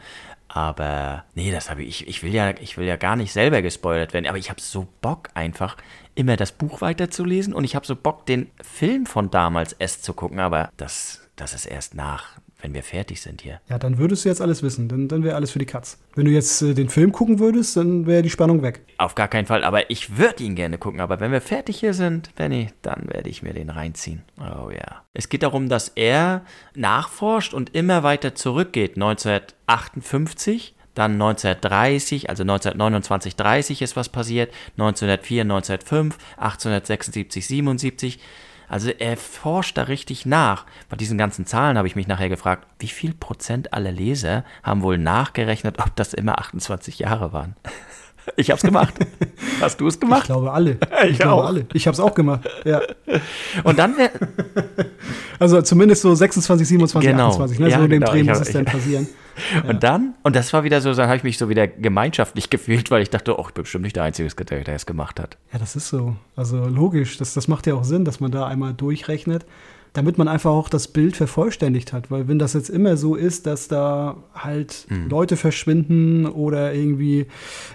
Aber 0.48 1.26
nee, 1.36 1.52
das 1.52 1.70
habe 1.70 1.84
ich, 1.84 2.08
ich 2.08 2.22
will 2.24 2.34
ja, 2.34 2.52
ich 2.60 2.78
will 2.78 2.86
ja 2.86 2.96
gar 2.96 3.16
nicht 3.16 3.34
selber 3.34 3.62
gespoilert 3.62 4.14
werden, 4.14 4.28
aber 4.28 4.38
ich 4.38 4.50
habe 4.50 4.62
so 4.62 4.88
Bock 5.02 5.30
einfach 5.36 5.78
immer 6.16 6.36
das 6.36 6.52
Buch 6.52 6.82
weiterzulesen 6.82 7.54
und 7.54 7.64
ich 7.64 7.76
habe 7.76 7.86
so 7.86 7.96
Bock 7.96 8.26
den 8.26 8.50
Film 8.62 9.06
von 9.06 9.30
damals 9.32 9.74
erst 9.74 10.04
zu 10.04 10.14
gucken, 10.14 10.40
aber 10.40 10.70
das, 10.78 11.22
das 11.36 11.54
ist 11.54 11.66
erst 11.66 11.96
nach, 11.96 12.40
wenn 12.64 12.74
wir 12.74 12.84
fertig 12.84 13.22
sind 13.22 13.42
hier. 13.42 13.60
Ja, 13.70 13.78
dann 13.78 13.98
würdest 13.98 14.24
du 14.24 14.30
jetzt 14.30 14.42
alles 14.42 14.64
wissen. 14.64 14.88
Dann, 14.88 15.08
dann 15.10 15.24
wäre 15.24 15.36
alles 15.36 15.52
für 15.52 15.60
die 15.60 15.66
Katz. 15.66 16.00
Wenn 16.16 16.26
du 16.26 16.32
jetzt 16.32 16.62
äh, 16.62 16.74
den 16.74 16.90
Film 16.90 17.12
gucken 17.12 17.40
würdest, 17.40 17.76
dann 17.76 18.06
wäre 18.06 18.22
die 18.22 18.30
Spannung 18.30 18.62
weg. 18.62 18.82
Auf 18.98 19.16
gar 19.16 19.28
keinen 19.28 19.46
Fall, 19.46 19.64
aber 19.64 19.92
ich 19.92 20.18
würde 20.18 20.44
ihn 20.44 20.56
gerne 20.56 20.78
gucken. 20.78 21.02
Aber 21.02 21.20
wenn 21.20 21.32
wir 21.32 21.42
fertig 21.42 21.80
hier 21.80 21.94
sind, 21.94 22.34
Benny, 22.36 22.70
dann 22.82 23.10
werde 23.10 23.30
ich 23.30 23.44
mir 23.44 23.54
den 23.54 23.70
reinziehen. 23.70 24.22
Oh 24.40 24.70
ja. 24.70 25.04
Es 25.14 25.28
geht 25.28 25.44
darum, 25.44 25.68
dass 25.68 25.90
er 25.90 26.46
nachforscht 26.74 27.54
und 27.54 27.76
immer 27.76 28.04
weiter 28.04 28.34
zurückgeht. 28.34 28.96
1958, 28.96 30.74
Dann 30.94 31.14
1930, 31.14 32.30
also 32.30 32.44
1929, 32.44 33.36
30 33.36 33.82
ist 33.82 33.96
was 33.96 34.10
passiert. 34.10 34.54
1904, 34.78 35.42
1905, 35.42 36.18
1876, 36.38 37.48
77. 37.48 38.20
Also 38.68 38.90
er 38.90 39.18
forscht 39.18 39.78
da 39.78 39.84
richtig 39.84 40.26
nach. 40.26 40.66
Bei 40.90 40.96
diesen 40.96 41.18
ganzen 41.18 41.46
Zahlen 41.46 41.78
habe 41.78 41.88
ich 41.88 41.96
mich 41.96 42.08
nachher 42.08 42.30
gefragt, 42.30 42.68
wie 42.80 42.88
viel 42.88 43.14
Prozent 43.14 43.74
aller 43.74 43.92
Leser 43.92 44.44
haben 44.64 44.82
wohl 44.82 44.98
nachgerechnet, 44.98 45.80
ob 45.80 45.96
das 45.96 46.14
immer 46.14 46.40
28 46.40 47.00
Jahre 47.00 47.34
waren? 47.34 47.56
Ich 48.36 48.50
habe 48.50 48.58
es 48.58 48.64
gemacht. 48.64 48.94
Hast 49.62 49.80
du 49.82 49.88
es 49.88 50.00
gemacht? 50.00 50.22
Ich 50.24 50.28
glaube 50.28 50.52
alle. 50.52 50.78
Ich, 51.04 51.12
Ich 51.12 51.20
glaube 51.20 51.44
auch. 51.44 51.48
alle. 51.48 51.66
Ich 51.74 51.88
habe 51.88 51.94
es 51.94 52.00
auch 52.00 52.14
gemacht. 52.16 52.48
Ja. 52.66 52.82
Und 53.64 53.78
dann 53.80 53.98
wär, 53.98 54.12
Also 55.40 55.62
zumindest 55.62 56.02
so 56.02 56.14
26, 56.16 56.68
27, 56.68 57.12
Genau. 57.12 57.28
28. 57.28 57.60
Ne? 57.60 57.70
Ja, 57.70 57.78
so 57.78 57.84
in 57.84 57.90
dem 57.90 58.00
genau. 58.00 58.12
Dreh 58.12 58.22
Ich 58.22 58.28
muss 58.28 58.40
es 58.40 58.52
dann 58.52 58.66
passieren. 58.66 59.08
und 59.68 59.84
dann, 59.84 60.14
und 60.24 60.36
das 60.36 60.54
war 60.54 60.64
wieder 60.64 60.80
so, 60.80 60.94
dann 60.94 61.08
habe 61.08 61.18
ich 61.18 61.24
mich 61.24 61.38
so 61.38 61.50
wieder 61.50 61.68
gemeinschaftlich 61.68 62.50
gefühlt, 62.50 62.92
weil 62.92 63.02
ich 63.02 63.10
dachte, 63.10 63.38
oh, 63.38 63.46
ich 63.48 63.54
bin 63.54 63.64
bestimmt 63.64 63.84
nicht 63.84 63.96
der 63.96 64.04
Einzige, 64.04 64.30
der 64.46 64.64
der 64.64 64.76
es 64.76 64.86
gemacht 64.86 65.20
hat. 65.20 65.38
Ja, 65.52 65.60
das 65.60 65.76
ist 65.76 65.90
so. 65.90 66.16
Also 66.36 66.66
logisch, 66.66 67.18
das, 67.18 67.34
das 67.34 67.48
macht 67.48 67.68
ja 67.68 67.74
auch 67.74 67.84
Sinn, 67.84 68.06
dass 68.06 68.20
man 68.20 68.32
da 68.32 68.46
einmal 68.48 68.74
durchrechnet, 68.74 69.46
damit 69.94 70.18
man 70.18 70.28
einfach 70.28 70.52
auch 70.52 70.70
das 70.70 70.88
Bild 70.88 71.16
vervollständigt 71.16 71.94
hat. 71.94 72.10
Weil 72.10 72.28
wenn 72.28 72.40
das 72.40 72.54
jetzt 72.54 72.70
immer 72.70 72.98
so 72.98 73.16
ist, 73.16 73.46
dass 73.46 73.68
da 73.68 74.18
halt 74.34 74.88
Leute 75.08 75.38
verschwinden 75.38 76.26
oder 76.26 76.74
irgendwie 76.74 77.28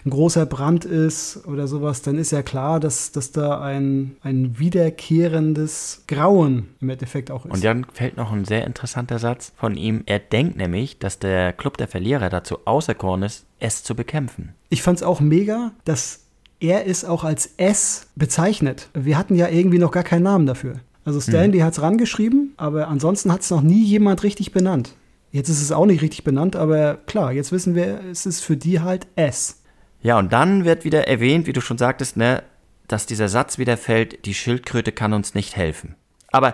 ein 0.04 0.10
großer 0.10 0.44
Brand 0.44 0.84
ist 0.84 1.46
oder 1.46 1.68
sowas, 1.68 2.02
dann 2.02 2.18
ist 2.18 2.32
ja 2.32 2.42
klar, 2.42 2.80
dass, 2.80 3.12
dass 3.12 3.30
da 3.30 3.60
ein, 3.60 4.16
ein 4.22 4.58
wiederkehrendes 4.58 6.04
Grauen 6.08 6.68
im 6.80 6.90
Endeffekt 6.90 7.30
auch 7.30 7.46
ist. 7.46 7.52
Und 7.52 7.64
dann 7.64 7.86
fällt 7.92 8.16
noch 8.16 8.32
ein 8.32 8.44
sehr 8.44 8.66
interessanter 8.66 9.18
Satz 9.18 9.52
von 9.56 9.76
ihm. 9.76 10.02
Er 10.06 10.18
denkt 10.18 10.56
nämlich, 10.56 10.98
dass 10.98 11.20
der 11.20 11.52
Club 11.52 11.76
der 11.76 11.88
Verlierer 11.88 12.28
dazu 12.28 12.58
auserkoren 12.64 13.22
ist, 13.22 13.46
es 13.60 13.84
zu 13.84 13.94
bekämpfen. 13.94 14.54
Ich 14.70 14.82
fand 14.82 14.98
es 14.98 15.02
auch 15.04 15.20
mega, 15.20 15.72
dass 15.84 16.24
er 16.60 16.88
es 16.88 17.04
auch 17.04 17.22
als 17.22 17.54
S 17.56 18.08
bezeichnet. 18.16 18.88
Wir 18.94 19.16
hatten 19.16 19.36
ja 19.36 19.48
irgendwie 19.48 19.78
noch 19.78 19.92
gar 19.92 20.02
keinen 20.02 20.24
Namen 20.24 20.46
dafür. 20.46 20.80
Also 21.08 21.22
Stanley 21.22 21.60
hat 21.60 21.72
es 21.72 21.80
rangeschrieben, 21.80 22.52
aber 22.58 22.88
ansonsten 22.88 23.32
hat 23.32 23.40
es 23.40 23.48
noch 23.48 23.62
nie 23.62 23.82
jemand 23.82 24.24
richtig 24.24 24.52
benannt. 24.52 24.94
Jetzt 25.32 25.48
ist 25.48 25.62
es 25.62 25.72
auch 25.72 25.86
nicht 25.86 26.02
richtig 26.02 26.22
benannt, 26.22 26.54
aber 26.54 26.98
klar, 27.06 27.32
jetzt 27.32 27.50
wissen 27.50 27.74
wir, 27.74 28.02
es 28.10 28.26
ist 28.26 28.42
für 28.42 28.58
die 28.58 28.80
halt 28.80 29.06
S. 29.16 29.62
Ja, 30.02 30.18
und 30.18 30.34
dann 30.34 30.66
wird 30.66 30.84
wieder 30.84 31.08
erwähnt, 31.08 31.46
wie 31.46 31.54
du 31.54 31.62
schon 31.62 31.78
sagtest, 31.78 32.18
ne, 32.18 32.42
dass 32.88 33.06
dieser 33.06 33.30
Satz 33.30 33.56
wieder 33.56 33.78
fällt, 33.78 34.26
die 34.26 34.34
Schildkröte 34.34 34.92
kann 34.92 35.14
uns 35.14 35.34
nicht 35.34 35.56
helfen. 35.56 35.94
Aber 36.30 36.52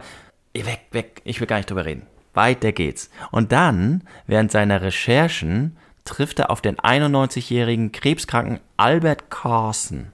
weg, 0.55 0.83
weg, 0.93 1.21
ich 1.25 1.41
will 1.41 1.49
gar 1.49 1.57
nicht 1.57 1.69
drüber 1.69 1.85
reden. 1.85 2.03
Weiter 2.33 2.71
geht's. 2.71 3.11
Und 3.33 3.51
dann, 3.51 4.05
während 4.29 4.53
seiner 4.53 4.83
Recherchen, 4.83 5.77
trifft 6.05 6.39
er 6.39 6.53
auf 6.53 6.61
den 6.61 6.77
91-jährigen 6.77 7.91
krebskranken 7.91 8.61
Albert 8.77 9.31
Carson. 9.31 10.13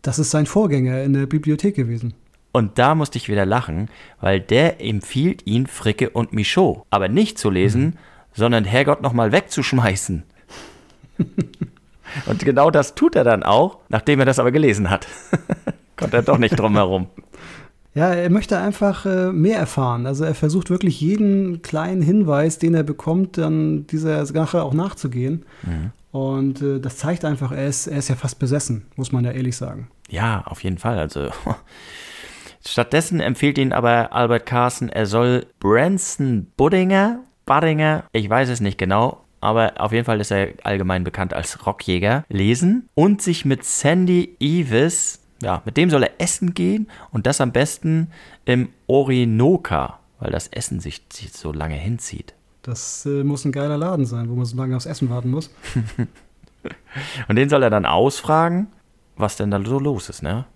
Das 0.00 0.18
ist 0.18 0.30
sein 0.30 0.46
Vorgänger 0.46 1.02
in 1.02 1.12
der 1.12 1.26
Bibliothek 1.26 1.74
gewesen. 1.74 2.14
Und 2.56 2.78
da 2.78 2.94
musste 2.94 3.18
ich 3.18 3.28
wieder 3.28 3.44
lachen, 3.44 3.90
weil 4.18 4.40
der 4.40 4.80
empfiehlt 4.80 5.46
ihn, 5.46 5.66
Fricke 5.66 6.08
und 6.08 6.32
Michaud, 6.32 6.86
aber 6.88 7.06
nicht 7.06 7.38
zu 7.38 7.50
lesen, 7.50 7.98
sondern 8.32 8.64
Herrgott 8.64 9.02
nochmal 9.02 9.30
wegzuschmeißen. 9.30 10.22
und 12.26 12.38
genau 12.38 12.70
das 12.70 12.94
tut 12.94 13.14
er 13.14 13.24
dann 13.24 13.42
auch, 13.42 13.80
nachdem 13.90 14.20
er 14.20 14.24
das 14.24 14.38
aber 14.38 14.52
gelesen 14.52 14.88
hat. 14.88 15.06
Konnte 15.98 16.16
er 16.16 16.22
doch 16.22 16.38
nicht 16.38 16.58
drum 16.58 16.76
herum. 16.76 17.08
Ja, 17.94 18.14
er 18.14 18.30
möchte 18.30 18.56
einfach 18.56 19.04
äh, 19.04 19.32
mehr 19.32 19.58
erfahren. 19.58 20.06
Also 20.06 20.24
er 20.24 20.34
versucht 20.34 20.70
wirklich 20.70 20.98
jeden 20.98 21.60
kleinen 21.60 22.00
Hinweis, 22.00 22.58
den 22.58 22.72
er 22.72 22.84
bekommt, 22.84 23.36
dann 23.36 23.86
dieser 23.86 24.24
Sache 24.24 24.62
auch 24.62 24.72
nachzugehen. 24.72 25.44
Und 26.10 26.62
äh, 26.62 26.80
das 26.80 26.96
zeigt 26.96 27.26
einfach, 27.26 27.52
er 27.52 27.66
ist, 27.66 27.86
er 27.86 27.98
ist 27.98 28.08
ja 28.08 28.14
fast 28.14 28.38
besessen, 28.38 28.86
muss 28.96 29.12
man 29.12 29.26
ja 29.26 29.32
ehrlich 29.32 29.58
sagen. 29.58 29.88
Ja, 30.08 30.42
auf 30.46 30.64
jeden 30.64 30.78
Fall. 30.78 30.98
Also 30.98 31.28
stattdessen 32.68 33.20
empfiehlt 33.20 33.58
ihn 33.58 33.72
aber 33.72 34.12
Albert 34.12 34.46
Carson, 34.46 34.88
er 34.88 35.06
soll 35.06 35.46
Branson 35.60 36.50
Buddinger, 36.56 37.20
Buddinger, 37.44 38.04
ich 38.12 38.28
weiß 38.28 38.48
es 38.48 38.60
nicht 38.60 38.78
genau, 38.78 39.24
aber 39.40 39.74
auf 39.80 39.92
jeden 39.92 40.04
Fall 40.04 40.20
ist 40.20 40.32
er 40.32 40.48
allgemein 40.64 41.04
bekannt 41.04 41.34
als 41.34 41.66
Rockjäger, 41.66 42.24
lesen 42.28 42.88
und 42.94 43.22
sich 43.22 43.44
mit 43.44 43.64
Sandy 43.64 44.36
Evis, 44.40 45.20
ja, 45.42 45.62
mit 45.64 45.76
dem 45.76 45.90
soll 45.90 46.02
er 46.02 46.20
essen 46.20 46.54
gehen 46.54 46.88
und 47.10 47.26
das 47.26 47.40
am 47.40 47.52
besten 47.52 48.10
im 48.44 48.70
Orinoka, 48.86 50.00
weil 50.18 50.30
das 50.30 50.48
Essen 50.48 50.80
sich, 50.80 51.02
sich 51.12 51.32
so 51.32 51.52
lange 51.52 51.76
hinzieht. 51.76 52.34
Das 52.62 53.06
äh, 53.06 53.22
muss 53.22 53.44
ein 53.44 53.52
geiler 53.52 53.76
Laden 53.76 54.06
sein, 54.06 54.28
wo 54.28 54.34
man 54.34 54.44
so 54.44 54.56
lange 54.56 54.76
aufs 54.76 54.86
Essen 54.86 55.08
warten 55.08 55.30
muss. 55.30 55.50
Und 57.28 57.36
den 57.36 57.48
soll 57.48 57.62
er 57.62 57.70
dann 57.70 57.86
ausfragen, 57.86 58.66
was 59.16 59.36
denn 59.36 59.52
da 59.52 59.64
so 59.64 59.78
los 59.78 60.08
ist, 60.08 60.22
ne? 60.22 60.46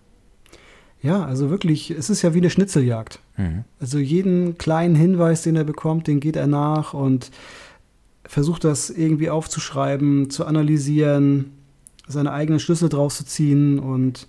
Ja, 1.03 1.25
also 1.25 1.51
wirklich, 1.51 1.91
es 1.91 2.11
ist 2.11 2.23
ja 2.23 2.35
wie 2.35 2.39
eine 2.39 2.51
Schnitzeljagd. 2.51 3.21
Mhm. 3.37 3.65
Also 3.81 3.99
jeden 3.99 4.59
kleinen 4.59 4.95
Hinweis, 4.95 5.43
den 5.43 5.57
er 5.57 5.65
bekommt, 5.65 6.07
den 6.07 6.21
geht 6.21 6.37
er 6.37 6.47
nach 6.47 6.93
und 6.93 7.31
versucht 8.25 8.65
das 8.65 8.91
irgendwie 8.91 9.31
aufzuschreiben, 9.31 10.31
zu 10.31 10.45
analysieren, 10.45 11.53
seine 12.07 12.33
eigenen 12.33 12.61
Schlüssel 12.61 12.89
draus 12.89 13.17
zu 13.17 13.25
ziehen 13.25 13.79
und 13.79 14.29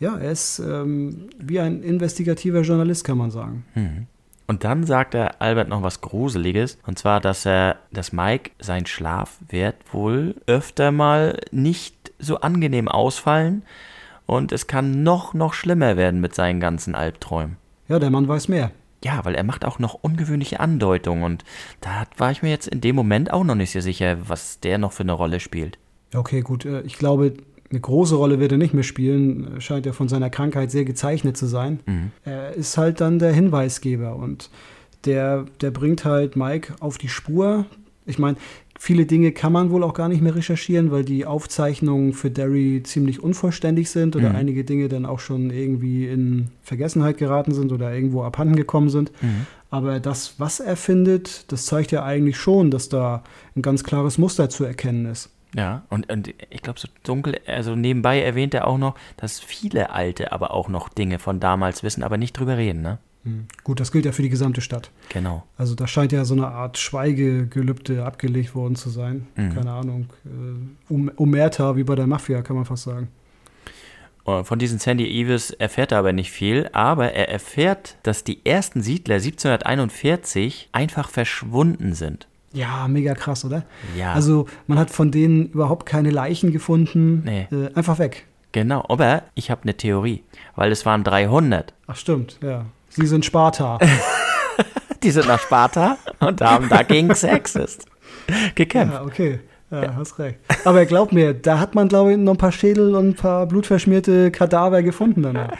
ja, 0.00 0.16
er 0.16 0.32
ist 0.32 0.58
ähm, 0.58 1.28
wie 1.38 1.60
ein 1.60 1.82
investigativer 1.82 2.62
Journalist, 2.62 3.04
kann 3.04 3.18
man 3.18 3.30
sagen. 3.30 3.64
Mhm. 3.74 4.06
Und 4.48 4.64
dann 4.64 4.84
sagt 4.84 5.14
er 5.14 5.40
Albert 5.40 5.68
noch 5.68 5.82
was 5.82 6.00
Gruseliges, 6.00 6.76
und 6.84 6.98
zwar, 6.98 7.20
dass 7.20 7.46
er, 7.46 7.76
dass 7.92 8.12
Mike 8.12 8.50
sein 8.58 8.84
Schlaf 8.86 9.38
wird 9.48 9.76
wohl 9.92 10.34
öfter 10.46 10.90
mal 10.90 11.38
nicht 11.52 12.12
so 12.18 12.40
angenehm 12.40 12.88
ausfallen 12.88 13.62
und 14.26 14.52
es 14.52 14.66
kann 14.66 15.02
noch, 15.02 15.34
noch 15.34 15.54
schlimmer 15.54 15.96
werden 15.96 16.20
mit 16.20 16.34
seinen 16.34 16.60
ganzen 16.60 16.94
Albträumen. 16.94 17.56
Ja, 17.88 17.98
der 17.98 18.10
Mann 18.10 18.28
weiß 18.28 18.48
mehr. 18.48 18.70
Ja, 19.04 19.24
weil 19.24 19.34
er 19.34 19.42
macht 19.42 19.64
auch 19.64 19.78
noch 19.78 19.94
ungewöhnliche 19.94 20.60
Andeutungen 20.60 21.24
und 21.24 21.44
da 21.80 22.04
war 22.16 22.30
ich 22.30 22.42
mir 22.42 22.50
jetzt 22.50 22.68
in 22.68 22.80
dem 22.80 22.94
Moment 22.94 23.32
auch 23.32 23.44
noch 23.44 23.56
nicht 23.56 23.72
so 23.72 23.80
sicher, 23.80 24.16
was 24.28 24.60
der 24.60 24.78
noch 24.78 24.92
für 24.92 25.02
eine 25.02 25.12
Rolle 25.12 25.40
spielt. 25.40 25.78
Okay, 26.14 26.42
gut, 26.42 26.64
äh, 26.64 26.82
ich 26.82 26.98
glaube, 26.98 27.34
eine 27.72 27.80
große 27.80 28.14
Rolle 28.14 28.38
wird 28.38 28.52
er 28.52 28.58
nicht 28.58 28.74
mehr 28.74 28.82
spielen. 28.82 29.60
Scheint 29.60 29.86
ja 29.86 29.92
von 29.92 30.08
seiner 30.08 30.30
Krankheit 30.30 30.70
sehr 30.70 30.84
gezeichnet 30.84 31.36
zu 31.38 31.46
sein. 31.46 31.80
Er 32.22 32.52
ist 32.52 32.76
halt 32.76 33.00
dann 33.00 33.18
der 33.18 33.32
Hinweisgeber 33.32 34.14
und 34.14 34.50
der, 35.06 35.46
der 35.62 35.70
bringt 35.70 36.04
halt 36.04 36.36
Mike 36.36 36.74
auf 36.80 36.98
die 36.98 37.08
Spur. 37.08 37.64
Ich 38.04 38.18
meine, 38.18 38.36
viele 38.84 39.06
Dinge 39.06 39.30
kann 39.30 39.52
man 39.52 39.70
wohl 39.70 39.84
auch 39.84 39.94
gar 39.94 40.08
nicht 40.08 40.22
mehr 40.22 40.34
recherchieren, 40.34 40.90
weil 40.90 41.04
die 41.04 41.24
Aufzeichnungen 41.24 42.12
für 42.14 42.32
Derry 42.32 42.82
ziemlich 42.82 43.22
unvollständig 43.22 43.88
sind 43.90 44.16
oder 44.16 44.30
Mhm. 44.30 44.34
einige 44.34 44.64
Dinge 44.64 44.88
dann 44.88 45.06
auch 45.06 45.20
schon 45.20 45.50
irgendwie 45.50 46.08
in 46.08 46.48
Vergessenheit 46.64 47.16
geraten 47.16 47.54
sind 47.54 47.70
oder 47.70 47.94
irgendwo 47.94 48.24
abhanden 48.24 48.56
gekommen 48.56 48.88
sind. 48.90 49.12
Aber 49.70 50.00
das, 50.00 50.34
was 50.38 50.58
er 50.58 50.74
findet, 50.74 51.52
das 51.52 51.66
zeigt 51.66 51.92
ja 51.92 52.02
eigentlich 52.04 52.36
schon, 52.36 52.72
dass 52.72 52.88
da 52.88 53.22
ein 53.54 53.62
ganz 53.62 53.84
klares 53.84 54.18
Muster 54.18 54.48
zu 54.50 54.64
erkennen 54.64 55.06
ist. 55.06 55.30
Ja, 55.54 55.84
und, 55.88 56.10
und 56.10 56.34
ich 56.50 56.62
glaube, 56.62 56.80
so 56.80 56.88
dunkel, 57.04 57.36
also 57.46 57.76
nebenbei 57.76 58.20
erwähnt 58.20 58.52
er 58.52 58.66
auch 58.66 58.78
noch, 58.78 58.96
dass 59.16 59.38
viele 59.38 59.90
Alte 59.90 60.32
aber 60.32 60.50
auch 60.50 60.68
noch 60.68 60.88
Dinge 60.88 61.20
von 61.20 61.38
damals 61.38 61.84
wissen, 61.84 62.02
aber 62.02 62.16
nicht 62.16 62.32
drüber 62.32 62.56
reden, 62.56 62.82
ne? 62.82 62.98
Hm. 63.24 63.46
Gut, 63.62 63.78
das 63.78 63.92
gilt 63.92 64.04
ja 64.04 64.12
für 64.12 64.22
die 64.22 64.28
gesamte 64.28 64.60
Stadt. 64.60 64.90
Genau. 65.08 65.44
Also 65.56 65.74
da 65.74 65.86
scheint 65.86 66.12
ja 66.12 66.24
so 66.24 66.34
eine 66.34 66.48
Art 66.48 66.78
Schweigegelübde 66.78 68.04
abgelegt 68.04 68.54
worden 68.54 68.74
zu 68.74 68.90
sein. 68.90 69.26
Mhm. 69.36 69.54
Keine 69.54 69.72
Ahnung. 69.72 70.06
Äh, 70.24 70.92
um, 70.92 71.10
Omerta, 71.16 71.76
wie 71.76 71.84
bei 71.84 71.94
der 71.94 72.06
Mafia, 72.06 72.42
kann 72.42 72.56
man 72.56 72.64
fast 72.64 72.84
sagen. 72.84 73.08
Äh, 74.26 74.44
Von 74.44 74.58
diesen 74.58 74.78
Sandy 74.78 75.06
Evis 75.20 75.50
erfährt 75.50 75.92
er 75.92 75.98
aber 75.98 76.12
nicht 76.12 76.30
viel, 76.30 76.68
aber 76.72 77.12
er 77.12 77.28
erfährt, 77.28 77.96
dass 78.02 78.24
die 78.24 78.44
ersten 78.44 78.82
Siedler 78.82 79.16
1741 79.16 80.68
einfach 80.72 81.08
verschwunden 81.08 81.94
sind. 81.94 82.26
Ja, 82.52 82.86
mega 82.86 83.14
krass, 83.14 83.44
oder? 83.44 83.64
Ja. 83.96 84.12
Also 84.12 84.46
man 84.66 84.78
hat 84.78 84.90
von 84.90 85.10
denen 85.10 85.46
überhaupt 85.48 85.86
keine 85.86 86.10
Leichen 86.10 86.52
gefunden. 86.52 87.22
Nee. 87.24 87.46
Äh, 87.50 87.72
einfach 87.74 87.98
weg. 87.98 88.26
Genau, 88.52 88.84
aber 88.88 89.22
ich 89.34 89.50
habe 89.50 89.62
eine 89.62 89.74
Theorie, 89.74 90.22
weil 90.56 90.70
es 90.70 90.84
waren 90.84 91.04
300. 91.04 91.72
Ach 91.86 91.96
stimmt, 91.96 92.38
ja. 92.42 92.66
Sie 92.94 93.06
sind 93.06 93.24
Sparta. 93.24 93.78
Die 95.02 95.10
sind 95.10 95.26
nach 95.26 95.40
Sparta 95.40 95.96
und 96.20 96.40
haben 96.42 96.68
dagegen 96.68 97.14
Sexist 97.14 97.86
gekämpft. 98.54 98.94
ja, 98.94 99.02
okay. 99.02 99.40
Ja, 99.70 99.94
hast 99.96 100.18
recht. 100.18 100.38
Aber 100.66 100.84
glaub 100.84 101.12
mir, 101.12 101.32
da 101.32 101.58
hat 101.58 101.74
man, 101.74 101.88
glaube 101.88 102.12
ich, 102.12 102.18
noch 102.18 102.34
ein 102.34 102.38
paar 102.38 102.52
Schädel 102.52 102.94
und 102.94 103.08
ein 103.08 103.14
paar 103.14 103.46
blutverschmierte 103.46 104.30
Kadaver 104.30 104.82
gefunden 104.82 105.22
danach. 105.22 105.56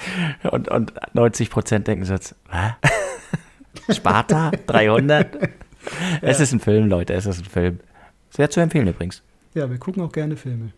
Und, 0.50 0.68
und 0.68 0.92
90 1.14 1.48
Prozent 1.48 1.86
denken 1.86 2.04
so 2.04 2.12
jetzt, 2.12 2.34
was? 2.50 3.96
Sparta? 3.96 4.50
300? 4.66 5.38
Es 6.20 6.38
ist 6.38 6.52
ein 6.52 6.60
Film, 6.60 6.88
Leute, 6.88 7.12
es 7.12 7.26
ist 7.26 7.40
ein 7.40 7.44
Film. 7.44 7.80
Sehr 8.30 8.48
zu 8.48 8.60
empfehlen 8.60 8.86
übrigens. 8.86 9.20
Ja, 9.52 9.68
wir 9.68 9.78
gucken 9.78 10.00
auch 10.04 10.12
gerne 10.12 10.36
Filme. 10.36 10.70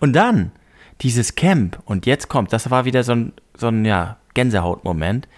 Und 0.00 0.14
dann 0.14 0.52
dieses 1.02 1.34
Camp, 1.34 1.78
und 1.84 2.06
jetzt 2.06 2.28
kommt, 2.28 2.50
das 2.54 2.70
war 2.70 2.86
wieder 2.86 3.02
so 3.02 3.12
ein, 3.12 3.32
so 3.54 3.68
ein 3.68 3.84
ja, 3.84 4.16
Gänsehautmoment, 4.32 5.28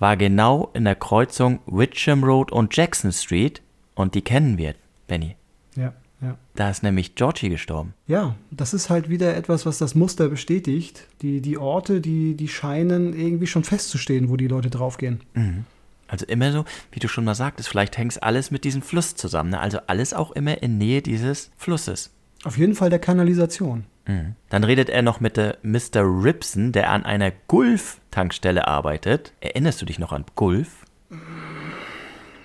war 0.00 0.16
genau 0.16 0.70
in 0.74 0.84
der 0.84 0.96
Kreuzung 0.96 1.60
Witcham 1.66 2.24
Road 2.24 2.50
und 2.50 2.74
Jackson 2.74 3.12
Street 3.12 3.62
und 3.94 4.16
die 4.16 4.22
kennen 4.22 4.58
wir, 4.58 4.74
Benny. 5.06 5.36
Ja. 5.76 5.92
Ja. 6.22 6.36
Da 6.54 6.68
ist 6.68 6.82
nämlich 6.82 7.14
Georgie 7.14 7.48
gestorben. 7.48 7.94
Ja, 8.06 8.34
das 8.50 8.74
ist 8.74 8.90
halt 8.90 9.08
wieder 9.08 9.34
etwas, 9.36 9.64
was 9.64 9.78
das 9.78 9.94
Muster 9.94 10.28
bestätigt. 10.28 11.06
Die, 11.22 11.40
die 11.40 11.56
Orte, 11.56 12.02
die, 12.02 12.34
die 12.34 12.48
scheinen 12.48 13.18
irgendwie 13.18 13.46
schon 13.46 13.64
festzustehen, 13.64 14.28
wo 14.28 14.36
die 14.36 14.48
Leute 14.48 14.68
draufgehen. 14.68 15.20
Also 16.08 16.26
immer 16.26 16.52
so, 16.52 16.66
wie 16.92 17.00
du 17.00 17.08
schon 17.08 17.24
mal 17.24 17.34
sagtest, 17.34 17.70
vielleicht 17.70 17.96
hängt 17.96 18.12
es 18.12 18.18
alles 18.18 18.50
mit 18.50 18.64
diesem 18.64 18.82
Fluss 18.82 19.14
zusammen. 19.14 19.50
Ne? 19.50 19.60
Also 19.60 19.78
alles 19.86 20.12
auch 20.12 20.32
immer 20.32 20.62
in 20.62 20.76
Nähe 20.76 21.00
dieses 21.00 21.50
Flusses. 21.56 22.10
Auf 22.44 22.58
jeden 22.58 22.74
Fall 22.74 22.90
der 22.90 22.98
Kanalisation. 22.98 23.84
Mhm. 24.10 24.34
Dann 24.48 24.64
redet 24.64 24.88
er 24.90 25.02
noch 25.02 25.20
mit 25.20 25.36
der 25.36 25.58
Mr. 25.62 26.02
Ripson, 26.02 26.72
der 26.72 26.90
an 26.90 27.04
einer 27.04 27.30
Gulf-Tankstelle 27.30 28.66
arbeitet. 28.66 29.32
Erinnerst 29.40 29.80
du 29.80 29.86
dich 29.86 29.98
noch 29.98 30.12
an 30.12 30.24
Gulf? 30.34 30.84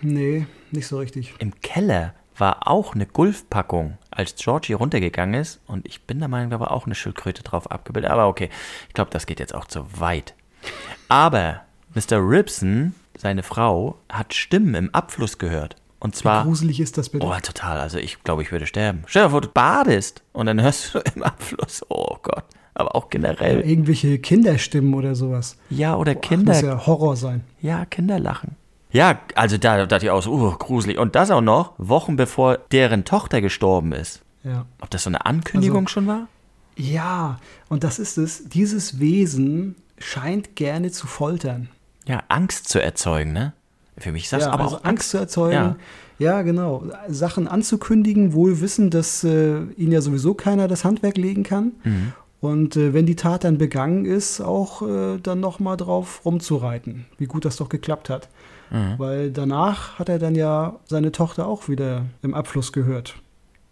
Nee, 0.02 0.46
nicht 0.72 0.88
so 0.88 1.00
richtig. 1.00 1.34
Im 1.40 1.60
Keller 1.62 2.14
war 2.38 2.68
auch 2.68 2.94
eine 2.94 3.06
Gulf-Packung, 3.06 3.98
als 4.12 4.36
Georgie 4.36 4.74
runtergegangen 4.74 5.40
ist. 5.40 5.60
Und 5.66 5.88
ich 5.88 6.04
bin 6.04 6.20
der 6.20 6.28
Meinung, 6.28 6.50
da 6.52 6.60
war 6.60 6.72
auch 6.72 6.86
eine 6.86 6.96
Schildkröte 6.96 7.44
drauf 7.44 7.72
abgebildet. 7.72 8.12
Aber 8.12 8.28
okay, 8.28 8.50
ich 8.88 8.94
glaube, 8.94 9.12
das 9.12 9.26
geht 9.26 9.40
jetzt 9.40 9.56
auch 9.56 9.66
zu 9.66 10.00
weit. 10.00 10.36
Aber 11.08 11.62
Mr. 11.96 12.18
Ripson, 12.18 12.94
seine 13.18 13.42
Frau, 13.42 13.98
hat 14.10 14.34
Stimmen 14.34 14.76
im 14.76 14.94
Abfluss 14.94 15.38
gehört. 15.38 15.78
Und 16.06 16.14
Wie 16.16 16.20
zwar. 16.20 16.44
gruselig 16.44 16.80
ist 16.80 17.00
das 17.00 17.10
bitte? 17.10 17.26
Oh, 17.26 17.34
total. 17.42 17.80
Also 17.80 17.98
ich 17.98 18.22
glaube, 18.24 18.44
ich 18.44 18.52
würde 18.52 18.68
sterben. 18.68 19.02
Stell 19.08 19.24
dir 19.24 19.30
vor, 19.32 19.42
du 19.42 19.48
badest 19.48 20.22
und 20.34 20.46
dann 20.46 20.62
hörst 20.62 20.94
du 20.94 21.00
im 21.16 21.24
Abfluss. 21.24 21.84
Oh 21.90 22.18
Gott. 22.22 22.44
Aber 22.76 22.96
auch 22.96 23.10
generell. 23.10 23.62
Irgendwelche 23.62 24.20
Kinderstimmen 24.20 24.94
oder 24.94 25.16
sowas. 25.16 25.58
Ja, 25.72 25.96
oder 25.96 26.14
Ach, 26.16 26.22
Kinder. 26.22 26.54
muss 26.54 26.62
ja 26.62 26.86
Horror 26.86 27.16
sein. 27.16 27.44
Ja, 27.60 27.86
Kinder 27.86 28.20
lachen. 28.20 28.56
Ja, 28.92 29.20
also 29.34 29.58
da 29.58 29.86
dachte 29.88 30.06
ich 30.06 30.12
auch 30.12 30.22
so, 30.22 30.32
uh, 30.32 30.52
gruselig. 30.52 31.00
Und 31.00 31.16
das 31.16 31.32
auch 31.32 31.42
noch 31.42 31.74
Wochen 31.80 32.16
bevor 32.18 32.58
deren 32.72 33.04
Tochter 33.04 33.42
gestorben 33.42 33.92
ist. 33.92 34.22
Ja. 34.44 34.68
Ob 34.82 34.92
das 34.92 35.04
so 35.04 35.10
eine 35.10 35.26
Ankündigung 35.26 35.86
Also- 35.86 35.94
schon 35.94 36.08
war? 36.08 36.28
Ja, 36.78 37.40
und 37.70 37.84
das 37.84 37.98
ist 37.98 38.18
es. 38.20 38.48
Dieses 38.48 39.00
Wesen 39.00 39.76
scheint 39.98 40.56
gerne 40.56 40.92
zu 40.92 41.08
foltern. 41.08 41.70
Ja, 42.08 42.22
Angst 42.28 42.70
zu 42.70 42.80
erzeugen, 42.80 43.34
ne? 43.34 43.54
Für 43.98 44.12
mich 44.12 44.26
ist 44.26 44.34
das 44.34 44.44
ja, 44.44 44.52
aber 44.52 44.64
also 44.66 44.78
auch 44.78 44.84
Angst 44.84 45.10
zu 45.10 45.18
erzeugen. 45.18 45.54
Ja. 45.54 45.76
Ja. 46.18 46.42
genau. 46.42 46.84
Sachen 47.08 47.48
anzukündigen, 47.48 48.34
wohl 48.34 48.62
wissen, 48.62 48.90
dass 48.90 49.24
äh, 49.24 49.62
ihnen 49.78 49.92
ja 49.92 50.02
sowieso 50.02 50.34
keiner 50.34 50.68
das 50.68 50.84
Handwerk 50.84 51.18
legen 51.18 51.44
kann. 51.44 51.74
Mhm. 51.84 52.14
Und 52.42 52.76
äh, 52.76 52.94
wenn 52.94 53.06
die 53.06 53.16
Tat 53.16 53.44
dann 53.44 53.58
begangen 53.58 54.06
ist, 54.06 54.42
auch 54.42 54.82
äh, 54.82 55.18
dann 55.18 55.40
nochmal 55.40 55.78
drauf 55.78 56.22
rumzureiten. 56.26 57.06
Wie 57.18 57.26
gut 57.26 57.46
das 57.46 57.56
doch 57.56 57.70
geklappt 57.70 58.10
hat. 58.10 58.30
Mhm. 58.70 58.96
Weil 58.98 59.32
danach 59.32 59.98
hat 59.98 60.10
er 60.10 60.20
dann 60.20 60.36
ja 60.36 60.76
seine 60.86 61.12
Tochter 61.12 61.48
auch 61.48 61.70
wieder 61.70 62.06
im 62.22 62.34
Abfluss 62.34 62.72
gehört. 62.72 63.16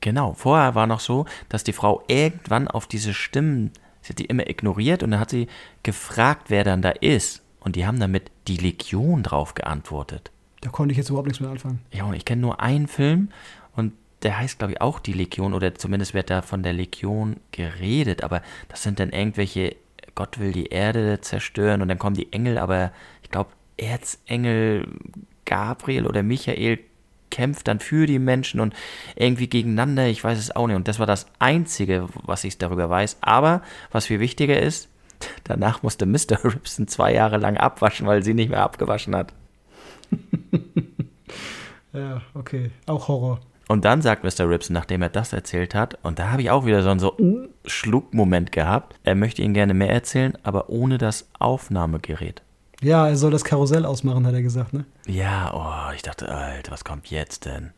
Genau, 0.01 0.33
vorher 0.33 0.75
war 0.75 0.88
noch 0.88 0.99
so, 0.99 1.25
dass 1.49 1.63
die 1.63 1.71
Frau 1.71 2.03
irgendwann 2.07 2.67
auf 2.67 2.88
diese 2.88 3.13
Stimmen, 3.13 3.71
sie 4.01 4.09
hat 4.09 4.19
die 4.19 4.25
immer 4.25 4.49
ignoriert 4.49 5.03
und 5.03 5.12
dann 5.12 5.19
hat 5.19 5.29
sie 5.29 5.47
gefragt, 5.83 6.49
wer 6.49 6.63
dann 6.63 6.81
da 6.81 6.89
ist. 6.89 7.42
Und 7.63 7.76
die 7.76 7.86
haben 7.86 7.99
damit 7.99 8.32
die 8.47 8.58
Legion 8.58 9.23
drauf 9.23 9.54
geantwortet. 9.54 10.32
Da 10.62 10.69
konnte 10.69 10.91
ich 10.91 10.97
jetzt 10.97 11.10
überhaupt 11.10 11.28
nichts 11.28 11.41
mehr 11.41 11.52
anfangen. 11.52 11.80
Ja, 11.91 12.06
und 12.06 12.13
ich 12.13 12.26
kenne 12.26 12.41
nur 12.41 12.60
einen 12.60 12.88
Film 12.88 13.30
und 13.76 13.93
der 14.21 14.38
heißt, 14.38 14.58
glaube 14.58 14.73
ich, 14.73 14.82
auch 14.82 14.99
die 14.99 15.13
Legion 15.13 15.54
oder 15.54 15.76
zumindest 15.76 16.13
wird 16.13 16.30
da 16.30 16.41
von 16.41 16.63
der 16.63 16.73
Legion 16.73 17.38
geredet, 17.52 18.23
aber 18.23 18.41
das 18.69 18.84
sind 18.84 18.99
dann 18.99 19.10
irgendwelche, 19.10 19.76
Gott 20.15 20.39
will 20.39 20.54
die 20.54 20.67
Erde 20.67 21.19
zerstören 21.19 21.82
und 21.82 21.89
dann 21.89 21.99
kommen 21.99 22.15
die 22.15 22.32
Engel, 22.32 22.58
aber 22.58 22.91
ich 23.21 23.32
glaube, 23.32 23.49
Erzengel 23.76 24.88
Gabriel 25.45 26.08
oder 26.08 26.23
Michael 26.23 26.80
kämpft 27.30 27.67
dann 27.67 27.80
für 27.80 28.06
die 28.06 28.19
Menschen 28.19 28.60
und 28.60 28.76
irgendwie 29.15 29.47
gegeneinander, 29.47 30.08
ich 30.08 30.23
weiß 30.23 30.38
es 30.38 30.56
auch 30.56 30.67
nicht. 30.67 30.76
Und 30.76 30.88
das 30.88 30.99
war 30.99 31.08
das 31.08 31.26
Einzige, 31.39 32.08
was 32.13 32.43
ich 32.43 32.60
darüber 32.60 32.89
weiß. 32.91 33.17
Aber 33.21 33.63
was 33.91 34.06
viel 34.06 34.19
wichtiger 34.19 34.62
ist, 34.62 34.88
danach 35.43 35.83
musste 35.83 36.05
Mr. 36.05 36.43
Ripson 36.43 36.88
zwei 36.88 37.13
Jahre 37.13 37.38
lang 37.38 37.57
abwaschen, 37.57 38.07
weil 38.07 38.23
sie 38.23 38.33
nicht 38.33 38.49
mehr 38.49 38.63
abgewaschen 38.63 39.15
hat. 39.15 39.33
Ja, 41.93 42.21
okay. 42.33 42.71
Auch 42.88 43.07
Horror. 43.07 43.39
Und 43.67 43.86
dann 43.86 44.01
sagt 44.01 44.23
Mr. 44.23 44.49
Ripson, 44.49 44.73
nachdem 44.73 45.01
er 45.01 45.09
das 45.09 45.31
erzählt 45.31 45.73
hat, 45.73 45.97
und 46.03 46.19
da 46.19 46.31
habe 46.31 46.41
ich 46.41 46.49
auch 46.49 46.65
wieder 46.65 46.81
so 46.81 46.89
einen 46.89 46.99
so 46.99 47.15
Schluckmoment 47.65 48.51
gehabt, 48.51 48.95
er 49.03 49.15
möchte 49.15 49.41
ihnen 49.41 49.53
gerne 49.53 49.73
mehr 49.73 49.91
erzählen, 49.91 50.38
aber 50.43 50.69
ohne 50.69 50.97
das 50.97 51.29
Aufnahmegerät. 51.39 52.41
Ja, 52.81 53.07
er 53.07 53.15
soll 53.15 53.31
das 53.31 53.45
Karussell 53.45 53.86
ausmachen, 53.86 54.27
hat 54.27 54.33
er 54.33 54.41
gesagt, 54.41 54.73
ne? 54.73 54.86
Ja, 55.07 55.53
oh, 55.53 55.93
ich 55.95 56.01
dachte, 56.01 56.27
Alter, 56.27 56.71
was 56.71 56.83
kommt 56.83 57.07
jetzt 57.07 57.45
denn? 57.45 57.71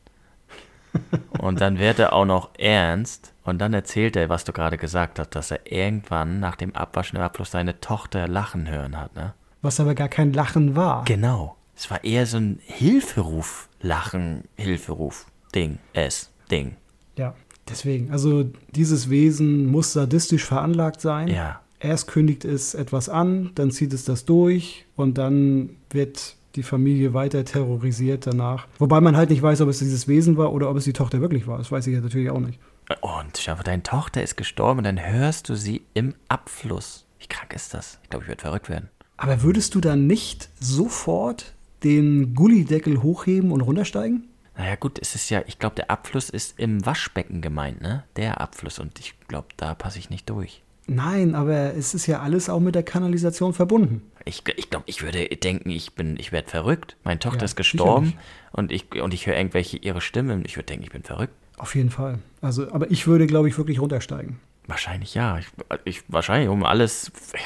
Und 1.40 1.62
dann 1.62 1.80
wird 1.80 2.00
er 2.00 2.14
auch 2.14 2.26
noch 2.26 2.50
ernst 2.58 3.34
und 3.44 3.60
dann 3.60 3.74
erzählt 3.74 4.16
er, 4.16 4.30
was 4.30 4.44
du 4.44 4.54
gerade 4.54 4.78
gesagt 4.78 5.20
hast, 5.20 5.36
dass 5.36 5.52
er 5.52 5.72
irgendwann 5.72 6.40
nach 6.40 6.56
dem 6.56 6.76
Abwaschen 6.76 7.18
im 7.18 7.24
Abfluss 7.24 7.52
seine 7.52 7.80
Tochter 7.80 8.28
lachen 8.28 8.70
hören 8.70 9.00
hat, 9.00 9.16
ne? 9.16 9.34
Was 9.62 9.80
aber 9.80 9.96
gar 9.96 10.10
kein 10.10 10.34
Lachen 10.34 10.76
war. 10.76 11.06
Genau. 11.06 11.56
Es 11.76 11.90
war 11.92 12.04
eher 12.04 12.26
so 12.26 12.38
ein 12.38 12.60
Hilferuf, 12.64 13.68
Lachen, 13.82 14.44
Hilferuf, 14.56 15.26
Ding, 15.54 15.80
es, 15.94 16.32
Ding. 16.50 16.76
Ja, 17.18 17.36
deswegen. 17.70 18.12
Also 18.12 18.46
dieses 18.70 19.10
Wesen 19.10 19.66
muss 19.68 19.94
sadistisch 19.94 20.46
veranlagt 20.46 21.02
sein. 21.02 21.28
Ja. 21.28 21.62
Erst 21.80 22.08
kündigt 22.08 22.46
es 22.46 22.74
etwas 22.74 23.10
an, 23.10 23.52
dann 23.56 23.72
zieht 23.72 23.94
es 23.94 24.06
das 24.06 24.26
durch 24.26 24.86
und 24.96 25.18
dann 25.18 25.72
wird 25.90 26.36
die 26.56 26.64
Familie 26.64 27.14
weiter 27.14 27.46
terrorisiert 27.46 28.28
danach. 28.28 28.68
Wobei 28.80 29.02
man 29.02 29.16
halt 29.18 29.30
nicht 29.30 29.42
weiß, 29.42 29.62
ob 29.62 29.70
es 29.70 29.80
dieses 29.80 30.08
Wesen 30.08 30.38
war 30.38 30.54
oder 30.54 30.70
ob 30.70 30.78
es 30.78 30.84
die 30.84 30.94
Tochter 30.94 31.22
wirklich 31.22 31.48
war. 31.48 31.58
Das 31.58 31.72
weiß 31.72 31.88
ich 31.88 31.94
ja 31.94 32.02
natürlich 32.02 32.30
auch 32.30 32.40
nicht. 32.40 32.60
Und 33.02 33.38
schau, 33.38 33.56
deine 33.64 33.84
Tochter 33.84 34.22
ist 34.22 34.38
gestorben 34.38 34.80
und 34.80 34.84
dann 34.84 35.04
hörst 35.04 35.50
du 35.50 35.56
sie 35.56 35.84
im 35.94 36.14
Abfluss. 36.28 37.06
Wie 37.20 37.28
krank 37.28 37.54
ist 37.54 37.74
das? 37.74 38.00
Ich 38.04 38.10
glaube, 38.10 38.26
ich 38.26 38.30
würde 38.30 38.42
verrückt 38.42 38.70
werden. 38.70 38.90
Aber 39.18 39.42
würdest 39.44 39.76
du 39.76 39.82
dann 39.82 40.08
nicht 40.08 40.50
sofort 40.60 41.54
den 41.84 42.36
Gullideckel 42.36 43.02
hochheben 43.02 43.52
und 43.52 43.62
runtersteigen? 43.62 44.28
Naja, 44.58 44.76
gut, 44.76 45.00
es 45.02 45.16
ist 45.16 45.30
ja, 45.30 45.42
ich 45.48 45.60
glaube, 45.60 45.76
der 45.76 45.90
Abfluss 45.90 46.30
ist 46.30 46.60
im 46.60 46.86
Waschbecken 46.86 47.42
gemeint, 47.42 47.82
ne? 47.82 48.04
Der 48.16 48.40
Abfluss. 48.40 48.80
Und 48.80 49.00
ich 49.00 49.16
glaube, 49.28 49.48
da 49.58 49.74
passe 49.76 50.00
ich 50.00 50.10
nicht 50.10 50.30
durch. 50.30 50.62
Nein, 50.88 51.34
aber 51.34 51.74
es 51.74 51.94
ist 51.94 52.06
ja 52.06 52.20
alles 52.20 52.50
auch 52.50 52.60
mit 52.60 52.76
der 52.76 52.84
Kanalisation 52.84 53.54
verbunden. 53.54 54.04
Ich, 54.24 54.44
ich 54.56 54.70
glaube, 54.70 54.86
ich 54.88 55.02
würde 55.02 55.28
denken, 55.28 55.70
ich 55.70 55.94
bin, 55.94 56.18
ich 56.20 56.32
werde 56.32 56.50
verrückt. 56.50 56.96
Meine 57.04 57.20
Tochter 57.20 57.40
Ja, 57.40 57.46
ist 57.46 57.56
gestorben 57.56 58.14
und 58.52 58.72
ich, 58.72 59.02
und 59.02 59.14
ich 59.14 59.26
höre 59.26 59.36
irgendwelche 59.36 59.78
ihre 59.78 60.02
Stimmen. 60.02 60.44
Ich 60.46 60.58
würde 60.58 60.68
denken, 60.68 60.84
ich 60.84 60.92
bin 60.92 61.04
verrückt. 61.04 61.34
Auf 61.58 61.76
jeden 61.76 61.90
Fall. 61.90 62.20
Also, 62.42 62.72
aber 62.72 62.92
ich 62.92 63.08
würde, 63.08 63.28
glaube 63.28 63.48
ich, 63.48 63.58
wirklich 63.58 63.80
runtersteigen. 63.80 64.40
Wahrscheinlich 64.68 65.14
ja. 65.14 65.38
Ich, 65.40 65.48
ich, 65.86 66.04
wahrscheinlich 66.08 66.50
um 66.50 66.64
alles. 66.64 67.12
Ja. 67.34 67.40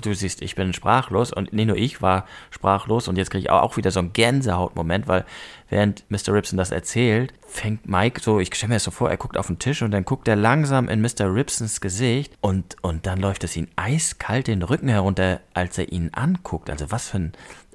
Du 0.00 0.12
siehst, 0.12 0.42
ich 0.42 0.56
bin 0.56 0.72
sprachlos 0.72 1.32
und 1.32 1.52
nicht 1.52 1.66
nur 1.66 1.76
ich 1.76 2.02
war 2.02 2.26
sprachlos 2.50 3.06
und 3.06 3.16
jetzt 3.16 3.30
kriege 3.30 3.42
ich 3.42 3.50
auch, 3.50 3.62
auch 3.62 3.76
wieder 3.76 3.92
so 3.92 4.00
einen 4.00 4.12
Gänsehautmoment, 4.12 5.06
weil 5.06 5.24
während 5.72 6.04
Mr. 6.10 6.34
Ripson 6.34 6.58
das 6.58 6.70
erzählt, 6.70 7.32
fängt 7.46 7.88
Mike 7.88 8.20
so, 8.22 8.38
ich 8.38 8.54
stelle 8.54 8.68
mir 8.68 8.76
das 8.76 8.84
so 8.84 8.90
vor, 8.90 9.10
er 9.10 9.16
guckt 9.16 9.38
auf 9.38 9.46
den 9.46 9.58
Tisch 9.58 9.80
und 9.80 9.90
dann 9.90 10.04
guckt 10.04 10.28
er 10.28 10.36
langsam 10.36 10.88
in 10.88 11.00
Mr. 11.00 11.34
Ripsons 11.34 11.80
Gesicht 11.80 12.34
und, 12.42 12.76
und 12.82 13.06
dann 13.06 13.18
läuft 13.18 13.42
es 13.42 13.56
ihn 13.56 13.68
eiskalt 13.74 14.48
den 14.48 14.62
Rücken 14.62 14.88
herunter, 14.88 15.40
als 15.54 15.78
er 15.78 15.90
ihn 15.90 16.10
anguckt. 16.12 16.68
Also 16.68 16.90
was 16.90 17.08
für 17.08 17.18
ein 17.18 17.32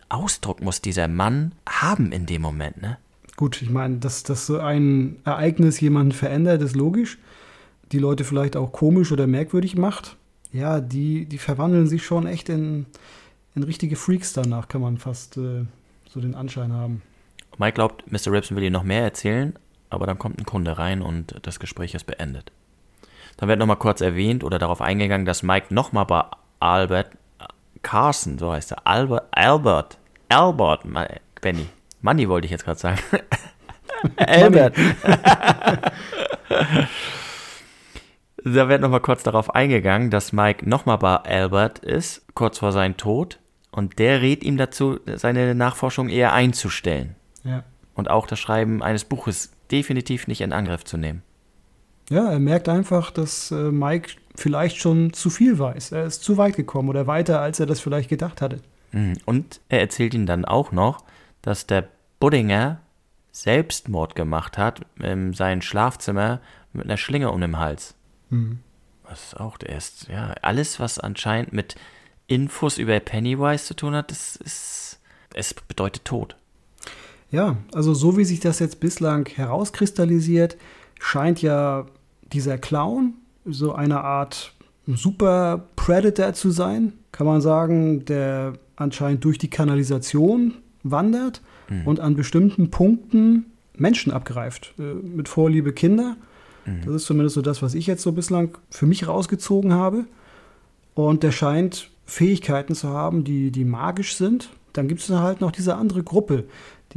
Ausdruck 0.10 0.62
muss 0.62 0.80
dieser 0.80 1.08
Mann 1.08 1.54
haben 1.68 2.12
in 2.12 2.28
dem 2.28 2.44
Moment, 2.44 2.82
ne? 2.82 2.98
Gut, 3.36 3.62
ich 3.64 3.70
meine, 3.70 3.98
dass, 3.98 4.24
dass 4.24 4.46
so 4.46 4.60
ein 4.60 5.18
Ereignis 5.26 5.80
jemanden 5.80 6.12
verändert, 6.12 6.62
ist 6.62 6.76
logisch. 6.76 7.18
Die 7.92 8.00
Leute 8.00 8.24
vielleicht 8.24 8.56
auch 8.56 8.72
komisch 8.72 9.12
oder 9.12 9.26
merkwürdig 9.26 9.76
macht. 9.76 10.18
Ja, 10.54 10.82
die, 10.82 11.26
die 11.26 11.38
verwandeln 11.40 11.88
sich 11.88 12.06
schon 12.06 12.28
echt 12.28 12.50
in, 12.50 12.86
in 13.56 13.64
richtige 13.64 13.96
Freaks 13.96 14.34
danach, 14.34 14.68
kann 14.68 14.82
man 14.82 14.98
fast 14.98 15.38
äh, 15.38 15.66
so 16.10 16.22
den 16.22 16.36
Anschein 16.36 16.74
haben. 16.74 17.02
Mike 17.58 17.74
glaubt, 17.74 18.12
Mr. 18.12 18.32
Ripson 18.32 18.56
will 18.56 18.64
ihm 18.64 18.74
noch 18.74 18.84
mehr 18.84 19.04
erzählen, 19.04 19.58
aber 19.90 20.06
dann 20.06 20.20
kommt 20.20 20.40
ein 20.40 20.46
Kunde 20.46 20.78
rein 20.78 21.02
und 21.02 21.36
das 21.42 21.60
Gespräch 21.60 21.96
ist 21.96 22.06
beendet. 22.06 22.52
Dann 23.38 23.50
wird 23.50 23.60
nochmal 23.60 23.78
kurz 23.78 24.02
erwähnt 24.02 24.44
oder 24.44 24.60
darauf 24.60 24.82
eingegangen, 24.82 25.26
dass 25.26 25.44
Mike 25.44 25.74
nochmal 25.74 26.06
bei 26.06 26.24
Albert 26.60 27.12
Carson, 27.84 28.38
so 28.38 28.52
heißt 28.52 28.74
er, 28.74 28.86
Albert, 28.86 29.28
Albert, 29.32 29.98
Albert, 30.30 30.84
Benny, 31.42 31.68
Manny 32.02 32.28
wollte 32.30 32.46
ich 32.46 32.52
jetzt 32.52 32.66
gerade 32.66 32.80
sagen. 32.80 33.00
Albert. 34.18 34.76
da 38.44 38.70
wird 38.70 38.82
nochmal 38.82 39.02
kurz 39.02 39.24
darauf 39.24 39.56
eingegangen, 39.56 40.10
dass 40.10 40.34
Mike 40.34 40.68
nochmal 40.68 40.98
bei 40.98 41.16
Albert 41.16 41.80
ist, 41.80 42.26
kurz 42.34 42.60
vor 42.60 42.72
seinem 42.72 42.98
Tod. 42.98 43.40
Und 43.72 44.00
der 44.00 44.22
rät 44.22 44.44
ihm 44.44 44.58
dazu, 44.58 45.00
seine 45.06 45.54
Nachforschung 45.54 46.10
eher 46.10 46.34
einzustellen 46.34 47.16
Ja. 47.48 47.64
und 47.96 48.10
auch 48.10 48.28
das 48.28 48.40
Schreiben 48.40 48.84
eines 48.84 49.06
Buches 49.06 49.52
definitiv 49.72 50.28
nicht 50.28 50.42
in 50.42 50.54
Angriff 50.54 50.84
zu 50.84 50.98
nehmen. 50.98 51.24
Ja, 52.10 52.32
er 52.32 52.40
merkt 52.40 52.70
einfach, 52.70 53.12
dass 53.12 53.52
äh, 53.52 53.72
Mike 53.72 54.14
vielleicht 54.36 54.78
schon 54.78 55.14
zu 55.14 55.30
viel 55.30 55.60
weiß. 55.60 55.92
Er 55.92 56.06
ist 56.06 56.24
zu 56.24 56.38
weit 56.38 56.56
gekommen 56.56 56.90
oder 56.90 57.08
weiter, 57.08 57.42
als 57.42 57.60
er 57.60 57.66
das 57.66 57.80
vielleicht 57.80 58.10
gedacht 58.10 58.42
hatte. 58.42 58.60
Mhm. 58.92 59.18
Und 59.26 59.60
er 59.68 59.82
erzählt 59.82 60.14
ihm 60.14 60.26
dann 60.26 60.46
auch 60.46 60.72
noch, 60.72 61.04
dass 61.42 61.68
der 61.68 61.88
Buddinger 62.20 62.80
Selbstmord 63.32 64.16
gemacht 64.16 64.58
hat 64.58 64.82
in 65.00 65.34
seinem 65.34 65.62
Schlafzimmer 65.62 66.40
mit 66.74 66.86
einer 66.86 66.98
Schlinge 66.98 67.32
um 67.32 67.42
den 67.42 67.60
Hals. 67.60 67.94
Mhm. 68.30 68.60
Was 69.04 69.36
auch, 69.36 69.58
der 69.58 69.76
ist, 69.76 70.08
ja, 70.10 70.34
alles, 70.42 70.80
was 70.80 71.00
anscheinend 71.00 71.54
mit 71.54 71.76
Infos 72.28 72.78
über 72.78 73.00
Pennywise 73.00 73.66
zu 73.66 73.74
tun 73.74 73.96
hat, 73.96 74.12
das 74.12 74.36
ist, 74.38 75.00
es 75.34 75.54
bedeutet 75.54 76.04
Tod. 76.06 76.36
Ja, 77.32 77.58
also 77.74 77.94
so 77.94 78.18
wie 78.18 78.24
sich 78.26 78.40
das 78.40 78.60
jetzt 78.60 78.80
bislang 78.80 79.28
herauskristallisiert, 79.28 80.58
scheint 81.00 81.42
ja 81.42 81.86
dieser 82.32 82.58
Clown 82.58 83.14
so 83.46 83.74
eine 83.74 84.02
Art 84.02 84.54
Super 84.86 85.68
Predator 85.76 86.34
zu 86.34 86.50
sein, 86.52 86.94
kann 87.12 87.28
man 87.28 87.42
sagen, 87.42 88.06
der 88.06 88.54
anscheinend 88.78 89.24
durch 89.26 89.38
die 89.38 89.50
Kanalisation 89.50 90.54
wandert 90.84 91.42
Mhm. 91.70 91.82
und 91.86 92.00
an 92.00 92.16
bestimmten 92.16 92.70
Punkten 92.72 93.46
Menschen 93.76 94.14
abgreift. 94.14 94.74
Äh, 94.80 94.94
mit 94.94 95.28
Vorliebe 95.28 95.74
Kinder. 95.74 96.16
Mhm. 96.66 96.82
Das 96.86 96.96
ist 96.96 97.06
zumindest 97.06 97.36
so 97.36 97.42
das, 97.42 97.62
was 97.62 97.74
ich 97.74 97.88
jetzt 97.88 98.04
so 98.04 98.14
bislang 98.14 98.58
für 98.70 98.86
mich 98.86 99.08
rausgezogen 99.08 99.74
habe. 99.74 100.06
Und 100.94 101.24
der 101.24 101.32
scheint 101.32 101.90
Fähigkeiten 102.06 102.74
zu 102.74 102.88
haben, 102.88 103.24
die, 103.26 103.52
die 103.52 103.66
magisch 103.66 104.16
sind. 104.16 104.50
Dann 104.74 104.88
gibt 104.88 105.02
es 105.02 105.10
halt 105.10 105.42
noch 105.42 105.52
diese 105.52 105.76
andere 105.76 106.04
Gruppe, 106.04 106.46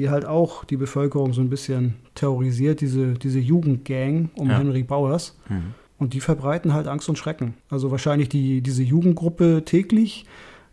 die 0.01 0.09
halt 0.11 0.25
auch 0.25 0.65
die 0.65 0.77
Bevölkerung 0.79 1.33
so 1.35 1.41
ein 1.43 1.51
bisschen 1.51 1.97
terrorisiert, 2.15 2.81
diese, 2.81 3.13
diese 3.15 3.39
Jugendgang 3.39 4.31
um 4.35 4.49
Ja. 4.49 4.59
Henry 4.59 4.83
Bowers. 4.83 5.39
Mhm. 5.49 5.75
Und 5.99 6.15
die 6.15 6.21
verbreiten 6.21 6.73
halt 6.73 6.87
Angst 6.87 7.11
und 7.11 7.19
Schrecken. 7.19 7.55
Also 7.69 7.91
wahrscheinlich 7.91 8.31
die, 8.31 8.63
diese 8.63 8.83
Jugendgruppe 8.83 9.63
täglich, 9.67 10.25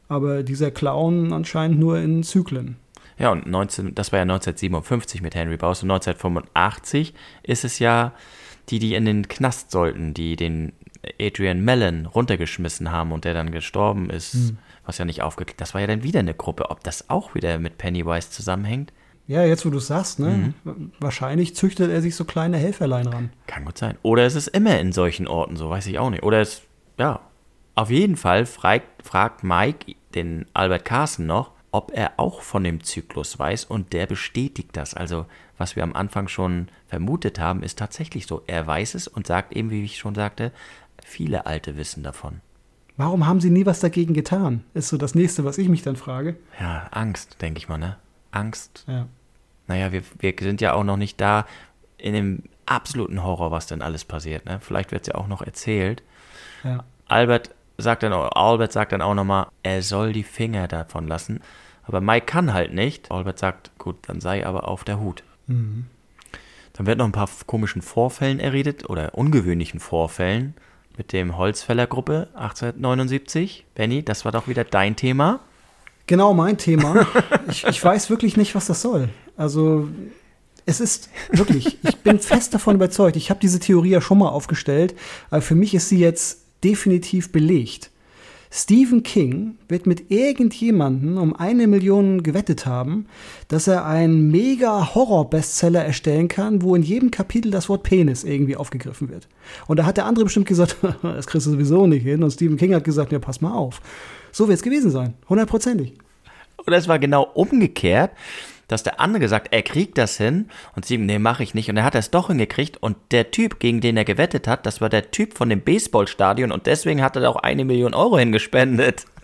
aber 0.08 0.42
dieser 0.44 0.72
Clown 0.72 1.34
anscheinend 1.34 1.80
nur 1.80 2.00
in 2.00 2.24
Zyklen. 2.24 2.78
Ja, 3.20 3.32
und 3.32 3.46
19, 3.46 3.94
das 3.96 4.12
war 4.14 4.20
ja 4.20 4.24
1957 4.24 5.22
mit 5.22 5.36
Henry 5.36 5.58
Bowers 5.58 5.84
und 5.84 5.92
1985 5.92 7.14
ist 7.44 7.66
es 7.66 7.80
ja 7.80 8.14
die, 8.70 8.80
die 8.80 8.96
in 8.96 9.04
den 9.06 9.28
Knast 9.28 9.72
sollten, 9.72 10.14
die 10.14 10.36
den 10.38 10.72
Adrian 11.20 11.62
Mellon 11.62 12.06
runtergeschmissen 12.06 12.92
haben 12.92 13.12
und 13.12 13.26
der 13.26 13.34
dann 13.34 13.52
gestorben 13.52 14.10
ist, 14.10 14.34
Hm. 14.34 14.58
was 14.86 14.98
ja 14.98 15.06
nicht 15.06 15.22
aufgeklärt 15.24 15.60
Das 15.60 15.74
war 15.74 15.82
ja 15.82 15.88
dann 15.88 16.04
wieder 16.04 16.20
eine 16.20 16.34
Gruppe. 16.34 16.70
Ob 16.70 16.84
das 16.84 17.10
auch 17.10 17.34
wieder 17.36 17.60
mit 17.60 17.78
Pennywise 17.78 18.30
zusammenhängt, 18.30 18.94
Ja, 19.28 19.44
jetzt 19.44 19.66
wo 19.66 19.70
du 19.70 19.78
es 19.78 19.88
sagst, 19.88 20.20
ne? 20.20 20.54
Wahrscheinlich 21.00 21.54
züchtet 21.56 21.92
er 21.92 22.02
sich 22.02 22.16
so 22.16 22.24
kleine 22.24 22.58
Helferlein 22.58 23.08
ran. 23.08 23.30
kann 23.46 23.66
gut 23.66 23.78
sein. 23.78 23.98
Oder 24.02 24.26
es 24.26 24.36
ist 24.36 24.48
immer 24.48 24.80
in 24.80 24.94
solchen 24.94 25.28
Orten 25.28 25.58
so, 25.58 25.70
weiß 25.70 25.88
ich 25.88 26.00
auch 26.00 26.10
nicht. 26.10 26.24
Oder 26.24 26.40
es, 26.40 26.62
ja. 26.98 27.20
Auf 27.76 27.92
jeden 27.92 28.16
Fall 28.16 28.46
fragt, 28.46 29.06
fragt 29.06 29.44
Mike 29.44 29.94
den 30.16 30.46
Albert 30.54 30.86
Carson 30.86 31.26
noch, 31.28 31.52
ob 31.72 31.92
er 31.94 32.14
auch 32.18 32.42
von 32.42 32.64
dem 32.64 32.84
Zyklus 32.84 33.38
weiß 33.38 33.66
und 33.66 33.94
der 33.94 34.08
bestätigt 34.08 34.70
das. 34.74 34.94
Also, 34.94 35.26
was 35.58 35.76
wir 35.76 35.84
am 35.84 35.94
Anfang 35.94 36.28
schon 36.28 36.70
vermutet 36.88 37.38
haben, 37.40 37.62
ist 37.62 37.78
tatsächlich 37.78 38.26
so. 38.26 38.42
Er 38.48 38.66
weiß 38.66 38.96
es 38.96 39.08
und 39.08 39.28
sagt 39.28 39.56
eben, 39.56 39.70
wie 39.70 39.84
ich 39.84 39.98
schon 39.98 40.16
sagte, 40.16 40.52
viele 41.04 41.46
Alte 41.46 41.78
wissen 41.78 42.02
davon. 42.02 42.42
Warum 42.96 43.28
haben 43.28 43.42
sie 43.42 43.52
nie 43.52 43.66
was 43.66 43.80
dagegen 43.80 44.16
getan? 44.16 44.64
Ist 44.74 44.88
so 44.90 44.98
das 44.98 45.14
nächste, 45.14 45.44
was 45.44 45.60
ich 45.60 45.70
mich 45.70 45.84
dann 45.84 45.98
frage. 45.98 46.38
Ja, 46.60 46.88
Angst, 46.92 47.42
denke 47.42 47.60
ich 47.60 47.70
mal, 47.70 47.78
ne? 47.78 47.98
Angst. 48.32 48.86
Ja. 48.88 49.08
Naja, 49.68 49.92
wir, 49.92 50.02
wir 50.20 50.34
sind 50.40 50.62
ja 50.62 50.74
auch 50.74 50.84
noch 50.84 50.98
nicht 50.98 51.20
da 51.20 51.46
in 51.98 52.14
dem 52.14 52.44
absoluten 52.66 53.24
Horror, 53.24 53.52
was 53.52 53.68
denn 53.68 53.82
alles 53.82 54.06
passiert, 54.06 54.46
ne? 54.46 54.60
Vielleicht 54.62 54.92
wird 54.92 55.04
es 55.04 55.14
ja 55.14 55.16
auch 55.16 55.28
noch 55.28 55.42
erzählt. 55.42 56.04
Ja. 56.64 56.84
Albert 57.08 57.52
sagt 57.78 58.04
dann, 58.04 58.14
Albert 58.14 58.72
sagt 58.72 58.92
dann 58.92 59.02
auch 59.02 59.14
nochmal, 59.14 59.48
er 59.64 59.82
soll 59.82 60.14
die 60.14 60.24
Finger 60.24 60.68
davon 60.68 61.08
lassen. 61.08 61.42
Aber 61.84 62.02
Mike 62.02 62.26
kann 62.26 62.54
halt 62.54 62.74
nicht. 62.74 63.12
Albert 63.12 63.40
sagt, 63.40 63.72
gut, 63.78 63.98
dann 64.08 64.20
sei 64.20 64.46
aber 64.46 64.68
auf 64.68 64.84
der 64.84 65.00
Hut. 65.00 65.24
Mhm. 65.48 65.86
Dann 66.74 66.86
wird 66.86 66.98
noch 66.98 67.06
ein 67.06 67.14
paar 67.14 67.30
komischen 67.46 67.82
Vorfällen 67.82 68.40
erredet 68.40 68.90
oder 68.90 69.16
ungewöhnlichen 69.16 69.80
Vorfällen 69.80 70.54
mit 70.98 71.14
dem 71.14 71.38
Holzfällergruppe 71.38 72.28
1879. 72.34 73.66
Benny, 73.74 74.04
das 74.04 74.26
war 74.26 74.32
doch 74.32 74.48
wieder 74.48 74.64
dein 74.64 74.96
Thema. 74.96 75.40
Genau 76.08 76.34
mein 76.34 76.58
Thema. 76.58 77.08
ich, 77.50 77.66
ich 77.66 77.84
weiß 77.84 78.10
wirklich 78.10 78.38
nicht, 78.38 78.54
was 78.54 78.68
das 78.68 78.82
soll. 78.82 79.10
Also 79.38 79.88
es 80.66 80.82
ist 80.82 81.10
wirklich, 81.32 81.78
ich 81.82 81.98
bin 81.98 82.20
fest 82.20 82.54
davon 82.54 82.76
überzeugt. 82.76 83.16
Ich 83.16 83.30
habe 83.30 83.40
diese 83.40 83.60
Theorie 83.60 83.92
ja 83.92 84.02
schon 84.02 84.18
mal 84.18 84.30
aufgestellt, 84.30 84.96
aber 85.30 85.42
für 85.42 85.56
mich 85.56 85.74
ist 85.74 85.90
sie 85.90 86.00
jetzt 86.00 86.42
definitiv 86.64 87.32
belegt. 87.32 87.92
Stephen 88.50 89.04
King 89.04 89.58
wird 89.68 89.86
mit 89.86 90.10
irgendjemandem 90.10 91.18
um 91.18 91.36
eine 91.36 91.68
Million 91.68 92.24
gewettet 92.24 92.66
haben, 92.66 93.06
dass 93.50 93.68
er 93.68 93.86
einen 93.86 94.32
mega 94.32 94.96
Horror-Bestseller 94.96 95.84
erstellen 95.84 96.30
kann, 96.30 96.62
wo 96.62 96.74
in 96.74 96.82
jedem 96.82 97.12
Kapitel 97.12 97.52
das 97.52 97.68
Wort 97.68 97.84
Penis 97.84 98.24
irgendwie 98.24 98.56
aufgegriffen 98.56 99.10
wird. 99.10 99.28
Und 99.68 99.78
da 99.78 99.86
hat 99.86 99.98
der 99.98 100.06
andere 100.06 100.26
bestimmt 100.26 100.48
gesagt, 100.48 100.78
das 101.02 101.28
kriegst 101.28 101.46
du 101.46 101.52
sowieso 101.52 101.88
nicht 101.88 102.04
hin. 102.04 102.24
Und 102.24 102.32
Stephen 102.32 102.58
King 102.58 102.74
hat 102.74 102.86
gesagt, 102.86 103.12
ja, 103.12 103.20
pass 103.20 103.42
mal 103.42 103.54
auf. 103.54 103.82
So 104.32 104.48
wird 104.48 104.58
es 104.58 104.64
gewesen 104.64 104.92
sein. 104.92 105.14
Hundertprozentig. 105.28 105.94
Oder 106.66 106.78
es 106.78 106.88
war 106.88 107.00
genau 107.00 107.24
umgekehrt, 107.34 108.12
dass 108.68 108.84
der 108.84 109.00
andere 109.00 109.20
gesagt, 109.20 109.50
er 109.52 109.62
kriegt 109.62 109.98
das 109.98 110.18
hin 110.18 110.50
und 110.76 110.86
sie, 110.86 110.98
nee, 110.98 111.20
mache 111.20 111.44
ich 111.44 111.54
nicht. 111.54 111.70
Und 111.70 111.78
er 111.78 111.84
hat 111.84 111.96
es 111.96 112.12
doch 112.12 112.28
hingekriegt 112.28 112.78
und 112.78 112.98
der 113.12 113.32
Typ, 113.32 113.60
gegen 113.60 113.82
den 113.82 113.98
er 113.98 114.06
gewettet 114.06 114.48
hat, 114.48 114.66
das 114.66 114.82
war 114.82 114.90
der 114.90 115.12
Typ 115.12 115.38
von 115.38 115.50
dem 115.50 115.62
Baseballstadion 115.62 116.52
und 116.52 116.66
deswegen 116.66 117.02
hat 117.02 117.16
er 117.16 117.24
da 117.24 117.30
auch 117.30 117.38
eine 117.38 117.66
Million 117.66 117.94
Euro 117.94 118.18
hingespendet. 118.18 119.06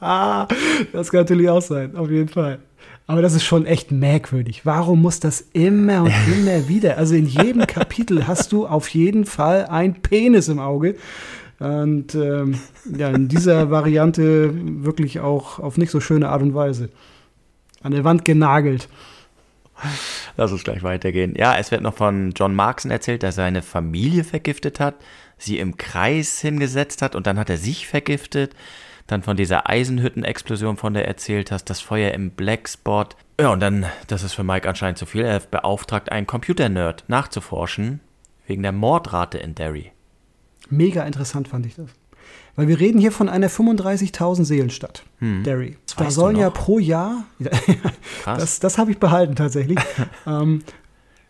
Das 0.00 1.10
kann 1.10 1.20
natürlich 1.20 1.50
auch 1.50 1.60
sein, 1.60 1.94
auf 1.94 2.10
jeden 2.10 2.28
Fall. 2.28 2.60
Aber 3.06 3.22
das 3.22 3.34
ist 3.34 3.44
schon 3.44 3.66
echt 3.66 3.90
merkwürdig. 3.90 4.64
Warum 4.64 5.02
muss 5.02 5.20
das 5.20 5.40
immer 5.52 6.04
und 6.04 6.12
immer 6.32 6.68
wieder? 6.68 6.96
Also 6.96 7.16
in 7.16 7.26
jedem 7.26 7.66
Kapitel 7.66 8.26
hast 8.26 8.52
du 8.52 8.66
auf 8.66 8.88
jeden 8.88 9.24
Fall 9.24 9.66
ein 9.66 10.00
Penis 10.00 10.48
im 10.48 10.58
Auge. 10.58 10.94
Und 11.58 12.14
ähm, 12.14 12.54
ja, 12.96 13.10
in 13.10 13.28
dieser 13.28 13.70
Variante 13.70 14.52
wirklich 14.84 15.20
auch 15.20 15.58
auf 15.58 15.76
nicht 15.76 15.90
so 15.90 16.00
schöne 16.00 16.28
Art 16.28 16.40
und 16.40 16.54
Weise. 16.54 16.88
An 17.82 17.92
der 17.92 18.04
Wand 18.04 18.24
genagelt. 18.24 18.88
Lass 20.36 20.52
uns 20.52 20.64
gleich 20.64 20.82
weitergehen. 20.82 21.34
Ja, 21.36 21.56
es 21.56 21.70
wird 21.70 21.82
noch 21.82 21.94
von 21.94 22.32
John 22.36 22.54
Markson 22.54 22.90
erzählt, 22.90 23.22
dass 23.22 23.34
er 23.34 23.44
seine 23.44 23.62
Familie 23.62 24.24
vergiftet 24.24 24.80
hat, 24.80 24.96
sie 25.38 25.58
im 25.58 25.76
Kreis 25.76 26.40
hingesetzt 26.40 27.00
hat 27.02 27.14
und 27.14 27.26
dann 27.26 27.38
hat 27.38 27.50
er 27.50 27.56
sich 27.56 27.86
vergiftet. 27.86 28.54
Dann 29.06 29.22
von 29.22 29.36
dieser 29.36 29.68
Eisenhüttenexplosion, 29.68 30.76
von 30.76 30.94
der 30.94 31.08
erzählt 31.08 31.50
hast, 31.50 31.64
das 31.64 31.80
Feuer 31.80 32.12
im 32.12 32.30
Blackspot. 32.30 33.16
Ja, 33.40 33.48
und 33.48 33.60
dann, 33.60 33.86
das 34.06 34.22
ist 34.22 34.34
für 34.34 34.44
Mike 34.44 34.68
anscheinend 34.68 34.98
zu 34.98 35.06
viel, 35.06 35.24
er 35.24 35.40
beauftragt 35.40 36.12
einen 36.12 36.26
Computernerd 36.26 37.04
nachzuforschen, 37.08 38.00
wegen 38.46 38.62
der 38.62 38.72
Mordrate 38.72 39.38
in 39.38 39.54
Derry. 39.54 39.90
Mega 40.68 41.02
interessant 41.02 41.48
fand 41.48 41.66
ich 41.66 41.74
das. 41.74 41.90
Weil 42.60 42.68
wir 42.68 42.78
reden 42.78 43.00
hier 43.00 43.10
von 43.10 43.30
einer 43.30 43.48
35.000 43.48 44.44
Seelenstadt, 44.44 45.02
Derry. 45.18 45.78
Das 45.86 45.96
Da 45.96 46.04
weißt 46.04 46.14
sollen 46.14 46.36
ja 46.36 46.50
pro 46.50 46.78
Jahr, 46.78 47.24
das, 48.26 48.60
das 48.60 48.76
habe 48.76 48.90
ich 48.90 48.98
behalten 48.98 49.34
tatsächlich. 49.34 49.78
ähm, 50.26 50.62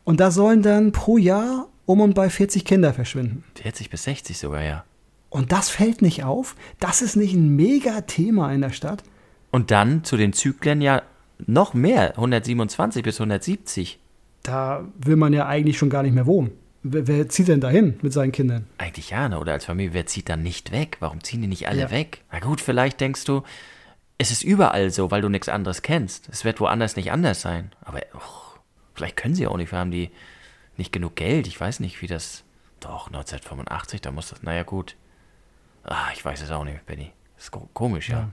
und 0.02 0.18
da 0.18 0.32
sollen 0.32 0.60
dann 0.62 0.90
pro 0.90 1.18
Jahr 1.18 1.68
um 1.86 2.00
und 2.00 2.16
bei 2.16 2.28
40 2.28 2.64
Kinder 2.64 2.92
verschwinden. 2.92 3.44
40 3.62 3.90
bis 3.90 4.02
60 4.02 4.38
sogar, 4.38 4.64
ja. 4.64 4.84
Und 5.28 5.52
das 5.52 5.68
fällt 5.68 6.02
nicht 6.02 6.24
auf. 6.24 6.56
Das 6.80 7.00
ist 7.00 7.14
nicht 7.14 7.34
ein 7.34 7.54
mega 7.54 8.00
Thema 8.00 8.52
in 8.52 8.62
der 8.62 8.70
Stadt. 8.70 9.04
Und 9.52 9.70
dann 9.70 10.02
zu 10.02 10.16
den 10.16 10.32
Zyklen 10.32 10.80
ja 10.80 11.00
noch 11.46 11.74
mehr, 11.74 12.16
127 12.16 13.04
bis 13.04 13.20
170. 13.20 14.00
Da 14.42 14.84
will 14.98 15.14
man 15.14 15.32
ja 15.32 15.46
eigentlich 15.46 15.78
schon 15.78 15.90
gar 15.90 16.02
nicht 16.02 16.16
mehr 16.16 16.26
wohnen. 16.26 16.50
Wer, 16.82 17.06
wer 17.06 17.28
zieht 17.28 17.48
denn 17.48 17.60
dahin 17.60 17.98
mit 18.02 18.12
seinen 18.12 18.32
Kindern? 18.32 18.66
Eigentlich 18.78 19.10
ja, 19.10 19.28
ne? 19.28 19.38
oder 19.38 19.52
als 19.52 19.66
Familie, 19.66 19.92
wer 19.92 20.06
zieht 20.06 20.28
dann 20.28 20.42
nicht 20.42 20.72
weg? 20.72 20.96
Warum 21.00 21.22
ziehen 21.22 21.42
die 21.42 21.48
nicht 21.48 21.68
alle 21.68 21.82
Ja. 21.82 21.90
weg? 21.90 22.22
Na 22.32 22.38
gut, 22.40 22.60
vielleicht 22.60 23.00
denkst 23.00 23.24
du, 23.24 23.42
es 24.18 24.30
ist 24.30 24.42
überall 24.42 24.90
so, 24.90 25.10
weil 25.10 25.20
du 25.22 25.28
nichts 25.28 25.48
anderes 25.48 25.82
kennst. 25.82 26.28
Es 26.30 26.44
wird 26.44 26.60
woanders 26.60 26.96
nicht 26.96 27.12
anders 27.12 27.40
sein. 27.42 27.72
Aber 27.82 28.00
och, 28.14 28.58
vielleicht 28.94 29.16
können 29.16 29.34
sie 29.34 29.46
auch 29.46 29.56
nicht, 29.58 29.72
wir 29.72 29.78
haben 29.78 29.90
die 29.90 30.10
nicht 30.76 30.92
genug 30.92 31.16
Geld. 31.16 31.46
Ich 31.46 31.60
weiß 31.60 31.80
nicht, 31.80 32.00
wie 32.00 32.06
das. 32.06 32.44
Doch, 32.80 33.08
1985, 33.08 34.00
da 34.00 34.10
muss 34.10 34.30
das. 34.30 34.42
Naja, 34.42 34.62
gut. 34.62 34.96
Ah, 35.84 36.08
ich 36.14 36.24
weiß 36.24 36.40
es 36.42 36.50
auch 36.50 36.64
nicht, 36.64 36.84
Benny. 36.86 37.12
Das 37.36 37.44
ist 37.44 37.50
ko- 37.50 37.68
komisch, 37.74 38.08
ja. 38.08 38.30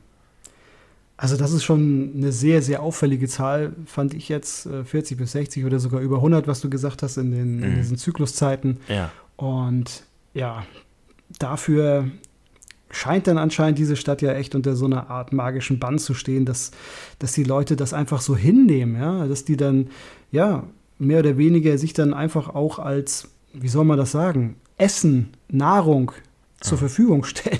Also 1.19 1.35
das 1.35 1.51
ist 1.51 1.63
schon 1.63 2.11
eine 2.15 2.31
sehr, 2.31 2.61
sehr 2.61 2.83
auffällige 2.83 3.27
Zahl, 3.27 3.73
fand 3.87 4.13
ich 4.13 4.29
jetzt. 4.29 4.67
äh, 4.67 4.83
40 4.83 5.17
bis 5.17 5.31
60 5.31 5.65
oder 5.65 5.79
sogar 5.79 5.99
über 6.01 6.17
100, 6.17 6.47
was 6.47 6.61
du 6.61 6.69
gesagt 6.69 7.01
hast 7.03 7.17
in, 7.17 7.31
den, 7.31 7.63
in 7.63 7.71
Mhm. 7.71 7.75
diesen 7.77 7.97
Zykluszeiten. 7.97 8.77
Ja. 8.87 9.11
Und 9.35 10.03
ja, 10.35 10.63
dafür 11.39 12.09
scheint 12.89 13.27
dann 13.27 13.37
anscheinend 13.37 13.79
diese 13.79 13.95
Stadt 13.95 14.21
ja 14.21 14.33
echt 14.33 14.55
unter 14.55 14.75
so 14.75 14.85
einer 14.85 15.09
Art 15.09 15.33
magischen 15.33 15.79
Bann 15.79 15.97
zu 15.99 16.13
stehen, 16.13 16.45
dass, 16.45 16.71
dass 17.19 17.33
die 17.33 17.43
Leute 17.43 17.75
das 17.75 17.93
einfach 17.93 18.21
so 18.21 18.35
hinnehmen, 18.35 18.95
ja, 19.01 19.27
dass 19.27 19.43
die 19.43 19.57
dann, 19.57 19.87
ja, 20.31 20.63
mehr 20.99 21.19
oder 21.19 21.37
weniger 21.37 21.77
sich 21.77 21.93
dann 21.93 22.13
einfach 22.13 22.49
auch 22.49 22.79
als, 22.79 23.27
wie 23.53 23.67
soll 23.67 23.85
man 23.85 23.97
das 23.97 24.11
sagen, 24.11 24.55
Essen, 24.77 25.29
Nahrung 25.49 26.11
zur 26.61 26.77
Verfügung 26.77 27.23
stellen, 27.23 27.59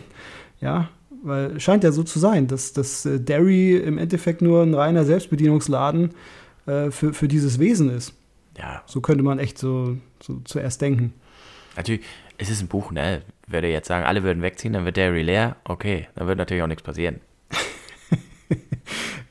ja, 0.62 0.90
weil 1.28 1.60
scheint 1.60 1.84
ja 1.84 1.92
so 1.92 2.04
zu 2.04 2.20
sein, 2.20 2.48
dass, 2.48 2.74
dass 2.74 3.06
äh, 3.06 3.20
Derry 3.20 3.76
im 3.78 3.98
Endeffekt 3.98 4.42
nur 4.42 4.64
ein 4.64 4.74
reiner 4.74 5.06
Selbstbedienungsladen 5.06 6.12
äh, 6.66 6.90
für, 6.92 7.14
für 7.14 7.28
dieses 7.28 7.60
Wesen 7.60 7.90
ist. 7.90 8.14
Ja, 8.58 8.82
So 8.88 9.02
könnte 9.02 9.24
man 9.24 9.38
echt 9.38 9.58
so, 9.60 9.98
so 10.22 10.40
zuerst 10.46 10.82
denken. 10.82 11.14
natürlich, 11.76 12.02
es 12.40 12.50
ist 12.50 12.62
ein 12.62 12.68
Buch, 12.68 12.92
ne? 12.92 13.22
Würde 13.48 13.68
jetzt 13.68 13.88
sagen, 13.88 14.06
alle 14.06 14.24
würden 14.24 14.42
wegziehen, 14.44 14.74
dann 14.74 14.86
wird 14.86 14.98
Derry 14.98 15.22
leer. 15.22 15.56
Okay, 15.64 16.08
dann 16.16 16.28
wird 16.28 16.38
natürlich 16.38 16.64
auch 16.64 16.68
nichts 16.68 16.84
passieren. 16.84 17.20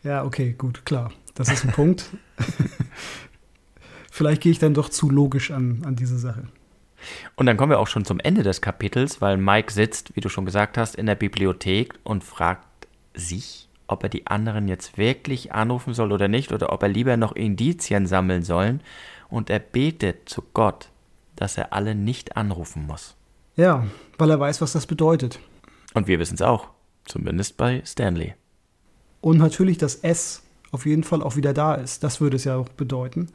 Ja, 0.02 0.24
okay, 0.24 0.54
gut, 0.56 0.84
klar. 0.86 1.10
Das 1.34 1.48
ist 1.48 1.64
ein 1.64 1.72
Punkt. 1.72 2.10
Vielleicht 4.10 4.40
gehe 4.42 4.52
ich 4.52 4.58
dann 4.60 4.72
doch 4.72 4.88
zu 4.88 5.10
logisch 5.10 5.50
an, 5.50 5.82
an 5.84 5.96
diese 5.96 6.16
Sache. 6.18 6.44
Und 7.36 7.46
dann 7.46 7.56
kommen 7.56 7.70
wir 7.70 7.78
auch 7.78 7.86
schon 7.86 8.04
zum 8.04 8.20
Ende 8.20 8.42
des 8.42 8.60
Kapitels, 8.60 9.20
weil 9.20 9.36
Mike 9.36 9.72
sitzt, 9.72 10.14
wie 10.16 10.20
du 10.20 10.28
schon 10.28 10.44
gesagt 10.44 10.78
hast, 10.78 10.94
in 10.94 11.06
der 11.06 11.14
Bibliothek 11.14 11.94
und 12.04 12.24
fragt 12.24 12.66
sich, 13.14 13.68
ob 13.86 14.02
er 14.02 14.08
die 14.08 14.26
anderen 14.26 14.68
jetzt 14.68 14.98
wirklich 14.98 15.52
anrufen 15.52 15.94
soll 15.94 16.12
oder 16.12 16.28
nicht, 16.28 16.52
oder 16.52 16.72
ob 16.72 16.82
er 16.82 16.88
lieber 16.88 17.16
noch 17.16 17.32
Indizien 17.32 18.06
sammeln 18.06 18.42
soll. 18.42 18.80
Und 19.28 19.50
er 19.50 19.58
betet 19.58 20.28
zu 20.28 20.42
Gott, 20.52 20.88
dass 21.36 21.56
er 21.58 21.72
alle 21.72 21.94
nicht 21.94 22.36
anrufen 22.36 22.86
muss. 22.86 23.14
Ja, 23.56 23.86
weil 24.18 24.30
er 24.30 24.40
weiß, 24.40 24.60
was 24.60 24.72
das 24.72 24.86
bedeutet. 24.86 25.38
Und 25.94 26.08
wir 26.08 26.18
wissen 26.18 26.34
es 26.34 26.42
auch, 26.42 26.68
zumindest 27.04 27.56
bei 27.56 27.82
Stanley. 27.84 28.34
Und 29.20 29.38
natürlich, 29.38 29.78
dass 29.78 29.96
S 29.96 30.42
auf 30.72 30.84
jeden 30.84 31.04
Fall 31.04 31.22
auch 31.22 31.36
wieder 31.36 31.54
da 31.54 31.74
ist. 31.74 32.04
Das 32.04 32.20
würde 32.20 32.36
es 32.36 32.44
ja 32.44 32.56
auch 32.56 32.68
bedeuten. 32.68 33.28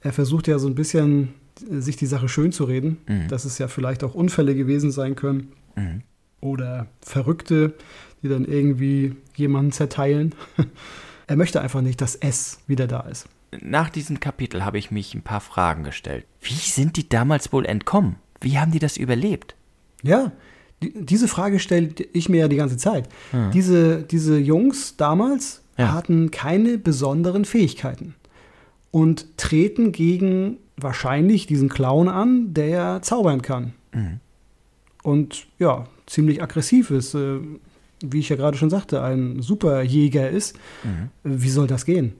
Er 0.00 0.12
versucht 0.12 0.48
ja 0.48 0.58
so 0.58 0.66
ein 0.66 0.74
bisschen, 0.74 1.34
sich 1.58 1.96
die 1.96 2.06
Sache 2.06 2.28
schön 2.28 2.52
zu 2.52 2.64
reden, 2.64 2.98
Mhm. 3.06 3.28
dass 3.28 3.44
es 3.44 3.58
ja 3.58 3.68
vielleicht 3.68 4.02
auch 4.04 4.14
Unfälle 4.14 4.54
gewesen 4.54 4.90
sein 4.90 5.14
können 5.16 5.52
Mhm. 5.76 6.02
oder 6.40 6.86
Verrückte, 7.00 7.74
die 8.22 8.28
dann 8.28 8.44
irgendwie 8.44 9.14
jemanden 9.36 9.72
zerteilen. 9.72 10.34
er 11.26 11.36
möchte 11.36 11.60
einfach 11.60 11.80
nicht, 11.82 12.00
dass 12.00 12.16
S 12.16 12.58
wieder 12.66 12.86
da 12.86 13.00
ist. 13.00 13.26
Nach 13.62 13.88
diesem 13.88 14.18
Kapitel 14.18 14.64
habe 14.64 14.78
ich 14.78 14.90
mich 14.90 15.14
ein 15.14 15.22
paar 15.22 15.40
Fragen 15.40 15.84
gestellt. 15.84 16.24
Wie 16.40 16.54
sind 16.54 16.96
die 16.96 17.08
damals 17.08 17.52
wohl 17.52 17.66
entkommen? 17.66 18.16
Wie 18.40 18.58
haben 18.58 18.72
die 18.72 18.80
das 18.80 18.96
überlebt? 18.96 19.54
Ja, 20.02 20.32
die, 20.82 20.92
diese 21.04 21.28
Frage 21.28 21.60
stelle 21.60 21.90
ich 22.12 22.28
mir 22.28 22.38
ja 22.40 22.48
die 22.48 22.56
ganze 22.56 22.76
Zeit. 22.76 23.08
Diese, 23.52 24.02
diese 24.02 24.38
Jungs 24.38 24.96
damals 24.96 25.62
Ja. 25.78 25.92
hatten 25.92 26.30
keine 26.32 26.78
besonderen 26.78 27.44
Fähigkeiten 27.44 28.14
und 28.94 29.36
treten 29.36 29.90
gegen 29.90 30.58
wahrscheinlich 30.76 31.48
diesen 31.48 31.68
Clown 31.68 32.08
an, 32.08 32.54
der 32.54 32.68
ja 32.68 33.02
zaubern 33.02 33.42
kann. 33.42 33.72
Und 35.02 35.48
ja, 35.58 35.88
ziemlich 36.06 36.40
aggressiv 36.40 36.92
ist, 36.92 37.12
äh, 37.16 37.40
wie 38.00 38.20
ich 38.20 38.28
ja 38.28 38.36
gerade 38.36 38.56
schon 38.56 38.70
sagte, 38.70 39.02
ein 39.02 39.42
Superjäger 39.42 40.30
ist. 40.30 40.56
Äh, 40.84 41.08
Wie 41.24 41.48
soll 41.48 41.66
das 41.66 41.86
gehen? 41.86 42.12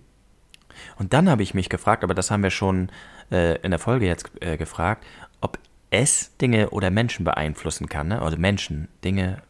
Und 0.98 1.12
dann 1.12 1.30
habe 1.30 1.44
ich 1.44 1.54
mich 1.54 1.68
gefragt, 1.68 2.02
aber 2.02 2.12
das 2.14 2.32
haben 2.32 2.42
wir 2.42 2.50
schon 2.50 2.88
äh, 3.30 3.56
in 3.60 3.70
der 3.70 3.78
Folge 3.78 4.06
jetzt 4.06 4.32
äh, 4.40 4.56
gefragt, 4.56 5.04
ob 5.40 5.60
es 5.90 6.36
Dinge 6.38 6.70
oder 6.70 6.90
Menschen 6.90 7.24
beeinflussen 7.24 7.88
kann. 7.88 8.08
Ne? 8.08 8.20
Also 8.20 8.36
Menschen, 8.36 8.88
Dinge 9.04 9.42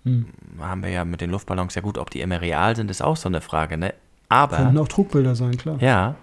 haben 0.60 0.82
wir 0.82 0.90
ja 0.90 1.06
mit 1.06 1.22
den 1.22 1.30
Luftballons 1.30 1.74
ja 1.74 1.80
gut, 1.80 1.96
ob 1.96 2.10
die 2.10 2.20
immer 2.20 2.42
real 2.42 2.76
sind, 2.76 2.90
ist 2.90 3.02
auch 3.02 3.16
so 3.16 3.30
eine 3.30 3.40
Frage. 3.40 3.78
Ne? 3.78 3.94
Aber 4.34 4.56
Könnten 4.56 4.78
auch 4.78 4.88
Trugbilder 4.88 5.36
sein, 5.36 5.56
klar. 5.56 5.76
Ja, 5.80 6.16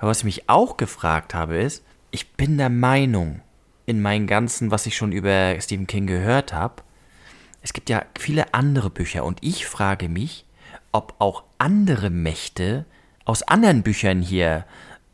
aber 0.00 0.10
was 0.10 0.18
ich 0.18 0.24
mich 0.24 0.48
auch 0.48 0.76
gefragt 0.76 1.32
habe, 1.32 1.58
ist, 1.58 1.84
ich 2.10 2.32
bin 2.32 2.58
der 2.58 2.70
Meinung, 2.70 3.40
in 3.86 4.02
meinem 4.02 4.26
Ganzen, 4.26 4.70
was 4.70 4.86
ich 4.86 4.96
schon 4.96 5.12
über 5.12 5.60
Stephen 5.60 5.86
King 5.86 6.06
gehört 6.06 6.52
habe, 6.52 6.82
es 7.62 7.72
gibt 7.72 7.88
ja 7.88 8.02
viele 8.18 8.52
andere 8.54 8.90
Bücher 8.90 9.24
und 9.24 9.38
ich 9.42 9.66
frage 9.66 10.08
mich, 10.08 10.44
ob 10.90 11.14
auch 11.20 11.44
andere 11.58 12.10
Mächte 12.10 12.84
aus 13.24 13.42
anderen 13.42 13.82
Büchern 13.82 14.22
hier 14.22 14.64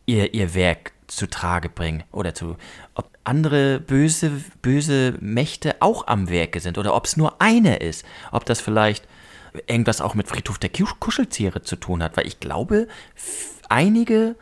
ihr, 0.06 0.32
ihr 0.32 0.54
Werk 0.54 0.92
zu 1.06 1.28
Trage 1.28 1.68
bringen 1.68 2.04
oder 2.12 2.34
zu, 2.34 2.56
ob 2.94 3.10
andere 3.24 3.80
böse, 3.80 4.30
böse 4.62 5.14
Mächte 5.20 5.76
auch 5.80 6.06
am 6.06 6.30
Werke 6.30 6.60
sind 6.60 6.78
oder 6.78 6.94
ob 6.94 7.04
es 7.04 7.18
nur 7.18 7.40
eine 7.42 7.76
ist, 7.76 8.06
ob 8.32 8.46
das 8.46 8.60
vielleicht 8.60 9.06
irgendwas 9.66 10.00
auch 10.00 10.14
mit 10.14 10.28
Friedhof 10.28 10.58
der 10.58 10.70
Kusch- 10.70 10.98
Kuscheltiere 11.00 11.62
zu 11.62 11.76
tun 11.76 12.02
hat, 12.02 12.16
weil 12.16 12.26
ich 12.26 12.40
glaube, 12.40 12.88
einige 13.68 14.36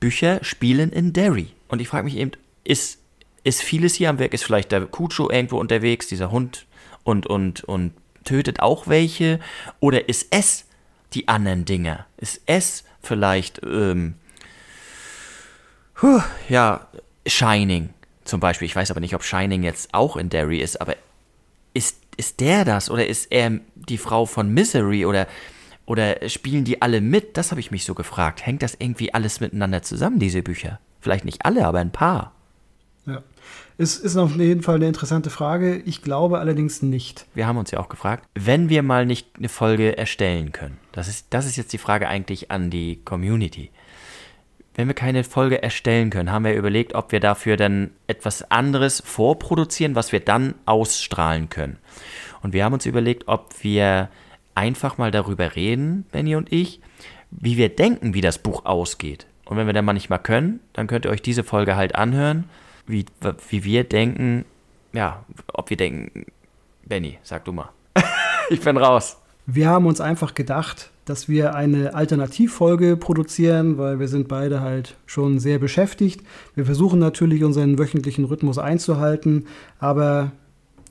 Bücher 0.00 0.42
spielen 0.42 0.90
in 0.90 1.12
Derry. 1.12 1.48
Und 1.68 1.80
ich 1.80 1.88
frage 1.88 2.04
mich 2.04 2.16
eben, 2.16 2.32
ist, 2.64 2.98
ist 3.44 3.62
vieles 3.62 3.94
hier 3.94 4.10
am 4.10 4.18
Werk? 4.18 4.34
Ist 4.34 4.44
vielleicht 4.44 4.72
der 4.72 4.86
Kucho 4.86 5.30
irgendwo 5.30 5.58
unterwegs, 5.58 6.06
dieser 6.06 6.30
Hund, 6.30 6.66
und, 7.02 7.26
und, 7.26 7.64
und 7.64 7.92
tötet 8.24 8.60
auch 8.60 8.86
welche? 8.86 9.40
Oder 9.80 10.08
ist 10.08 10.28
es 10.30 10.66
die 11.14 11.28
anderen 11.28 11.64
Dinger? 11.64 12.06
Ist 12.16 12.42
es 12.46 12.84
vielleicht, 13.02 13.60
ähm, 13.64 14.14
puh, 15.94 16.20
ja, 16.48 16.86
Shining 17.26 17.90
zum 18.24 18.40
Beispiel? 18.40 18.66
Ich 18.66 18.76
weiß 18.76 18.90
aber 18.90 19.00
nicht, 19.00 19.14
ob 19.14 19.22
Shining 19.22 19.62
jetzt 19.62 19.94
auch 19.94 20.16
in 20.16 20.28
Derry 20.28 20.60
ist, 20.60 20.80
aber 20.80 20.96
ist, 21.72 21.99
ist 22.16 22.40
der 22.40 22.64
das? 22.64 22.90
Oder 22.90 23.06
ist 23.06 23.30
er 23.30 23.60
die 23.74 23.98
Frau 23.98 24.26
von 24.26 24.52
Misery? 24.52 25.04
Oder, 25.06 25.26
oder 25.86 26.28
spielen 26.28 26.64
die 26.64 26.82
alle 26.82 27.00
mit? 27.00 27.36
Das 27.36 27.50
habe 27.50 27.60
ich 27.60 27.70
mich 27.70 27.84
so 27.84 27.94
gefragt. 27.94 28.44
Hängt 28.46 28.62
das 28.62 28.76
irgendwie 28.78 29.14
alles 29.14 29.40
miteinander 29.40 29.82
zusammen, 29.82 30.18
diese 30.18 30.42
Bücher? 30.42 30.80
Vielleicht 31.00 31.24
nicht 31.24 31.44
alle, 31.44 31.66
aber 31.66 31.78
ein 31.78 31.92
paar. 31.92 32.32
Ja. 33.06 33.22
Es 33.78 33.96
ist 33.96 34.18
auf 34.18 34.36
jeden 34.36 34.62
Fall 34.62 34.74
eine 34.74 34.88
interessante 34.88 35.30
Frage. 35.30 35.78
Ich 35.78 36.02
glaube 36.02 36.38
allerdings 36.38 36.82
nicht. 36.82 37.24
Wir 37.32 37.46
haben 37.46 37.56
uns 37.56 37.70
ja 37.70 37.80
auch 37.80 37.88
gefragt, 37.88 38.28
wenn 38.34 38.68
wir 38.68 38.82
mal 38.82 39.06
nicht 39.06 39.28
eine 39.38 39.48
Folge 39.48 39.96
erstellen 39.96 40.52
können. 40.52 40.76
Das 40.92 41.08
ist, 41.08 41.28
das 41.30 41.46
ist 41.46 41.56
jetzt 41.56 41.72
die 41.72 41.78
Frage 41.78 42.06
eigentlich 42.06 42.50
an 42.50 42.68
die 42.68 43.00
Community. 43.02 43.70
Wenn 44.74 44.86
wir 44.86 44.94
keine 44.94 45.24
Folge 45.24 45.62
erstellen 45.62 46.10
können, 46.10 46.30
haben 46.30 46.44
wir 46.44 46.54
überlegt, 46.54 46.94
ob 46.94 47.12
wir 47.12 47.20
dafür 47.20 47.56
dann 47.56 47.90
etwas 48.06 48.50
anderes 48.50 49.02
vorproduzieren, 49.04 49.94
was 49.94 50.12
wir 50.12 50.20
dann 50.20 50.54
ausstrahlen 50.64 51.48
können. 51.48 51.78
Und 52.42 52.52
wir 52.52 52.64
haben 52.64 52.72
uns 52.72 52.86
überlegt, 52.86 53.28
ob 53.28 53.62
wir 53.62 54.08
einfach 54.54 54.98
mal 54.98 55.10
darüber 55.10 55.56
reden, 55.56 56.04
Benny 56.12 56.36
und 56.36 56.52
ich, 56.52 56.80
wie 57.30 57.56
wir 57.56 57.68
denken, 57.68 58.14
wie 58.14 58.20
das 58.20 58.38
Buch 58.38 58.64
ausgeht. 58.64 59.26
Und 59.44 59.56
wenn 59.56 59.66
wir 59.66 59.74
dann 59.74 59.84
mal 59.84 59.92
nicht 59.92 60.10
mal 60.10 60.18
können, 60.18 60.60
dann 60.72 60.86
könnt 60.86 61.04
ihr 61.04 61.10
euch 61.10 61.22
diese 61.22 61.44
Folge 61.44 61.76
halt 61.76 61.94
anhören, 61.96 62.48
wie, 62.86 63.04
wie 63.48 63.64
wir 63.64 63.84
denken, 63.84 64.44
ja, 64.92 65.24
ob 65.52 65.70
wir 65.70 65.76
denken, 65.76 66.26
Benny, 66.84 67.18
sag 67.22 67.44
du 67.44 67.52
mal. 67.52 67.70
ich 68.50 68.60
bin 68.60 68.76
raus. 68.76 69.19
Wir 69.46 69.68
haben 69.68 69.86
uns 69.86 70.00
einfach 70.00 70.34
gedacht, 70.34 70.90
dass 71.04 71.28
wir 71.28 71.54
eine 71.54 71.94
Alternativfolge 71.94 72.96
produzieren, 72.96 73.78
weil 73.78 73.98
wir 73.98 74.06
sind 74.06 74.28
beide 74.28 74.60
halt 74.60 74.96
schon 75.06 75.40
sehr 75.40 75.58
beschäftigt. 75.58 76.22
Wir 76.54 76.64
versuchen 76.64 77.00
natürlich 77.00 77.42
unseren 77.42 77.78
wöchentlichen 77.78 78.24
Rhythmus 78.24 78.58
einzuhalten, 78.58 79.46
aber 79.80 80.32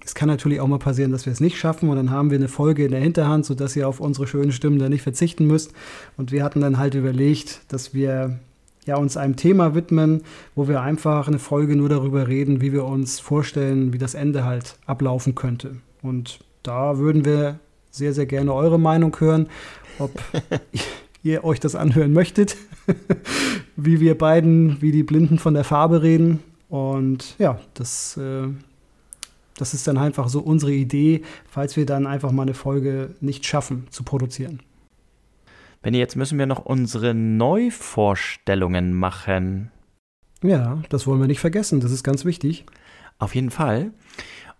es 0.03 0.15
kann 0.15 0.27
natürlich 0.27 0.59
auch 0.59 0.67
mal 0.67 0.79
passieren, 0.79 1.11
dass 1.11 1.25
wir 1.25 1.33
es 1.33 1.39
nicht 1.39 1.57
schaffen 1.57 1.89
und 1.89 1.95
dann 1.95 2.11
haben 2.11 2.31
wir 2.31 2.37
eine 2.37 2.47
Folge 2.47 2.85
in 2.85 2.91
der 2.91 2.99
Hinterhand, 2.99 3.45
sodass 3.45 3.75
ihr 3.75 3.87
auf 3.87 3.99
unsere 3.99 4.27
schönen 4.27 4.51
Stimmen 4.51 4.79
da 4.79 4.89
nicht 4.89 5.03
verzichten 5.03 5.45
müsst. 5.45 5.71
Und 6.17 6.31
wir 6.31 6.43
hatten 6.43 6.61
dann 6.61 6.77
halt 6.77 6.95
überlegt, 6.95 7.61
dass 7.67 7.93
wir 7.93 8.39
ja, 8.85 8.97
uns 8.97 9.17
einem 9.17 9.35
Thema 9.35 9.75
widmen, 9.75 10.23
wo 10.55 10.67
wir 10.67 10.81
einfach 10.81 11.27
eine 11.27 11.39
Folge 11.39 11.75
nur 11.75 11.89
darüber 11.89 12.27
reden, 12.27 12.59
wie 12.59 12.73
wir 12.73 12.85
uns 12.85 13.19
vorstellen, 13.19 13.93
wie 13.93 13.99
das 13.99 14.15
Ende 14.15 14.43
halt 14.43 14.77
ablaufen 14.85 15.35
könnte. 15.35 15.75
Und 16.01 16.39
da 16.63 16.97
würden 16.97 17.23
wir 17.23 17.59
sehr, 17.89 18.13
sehr 18.13 18.25
gerne 18.25 18.53
eure 18.53 18.79
Meinung 18.79 19.15
hören, 19.19 19.47
ob 19.97 20.11
ihr 21.23 21.43
euch 21.43 21.59
das 21.59 21.75
anhören 21.75 22.13
möchtet, 22.13 22.55
wie 23.75 23.99
wir 23.99 24.17
beiden, 24.17 24.81
wie 24.81 24.91
die 24.91 25.03
Blinden 25.03 25.39
von 25.39 25.53
der 25.53 25.63
Farbe 25.63 26.01
reden. 26.01 26.39
Und 26.69 27.35
ja, 27.39 27.59
das, 27.73 28.17
äh, 28.17 28.47
das 29.57 29.73
ist 29.73 29.87
dann 29.87 29.97
einfach 29.97 30.29
so 30.29 30.39
unsere 30.39 30.71
Idee, 30.71 31.23
falls 31.49 31.75
wir 31.75 31.85
dann 31.85 32.07
einfach 32.07 32.31
mal 32.31 32.43
eine 32.43 32.53
Folge 32.53 33.15
nicht 33.21 33.45
schaffen 33.45 33.87
zu 33.89 34.03
produzieren. 34.03 34.61
Benny, 35.81 35.97
jetzt 35.97 36.15
müssen 36.15 36.37
wir 36.37 36.45
noch 36.45 36.65
unsere 36.65 37.13
Neuvorstellungen 37.13 38.93
machen. 38.93 39.71
Ja, 40.43 40.81
das 40.89 41.07
wollen 41.07 41.19
wir 41.19 41.27
nicht 41.27 41.39
vergessen, 41.39 41.79
das 41.79 41.91
ist 41.91 42.03
ganz 42.03 42.25
wichtig. 42.25 42.65
Auf 43.17 43.35
jeden 43.35 43.49
Fall. 43.49 43.91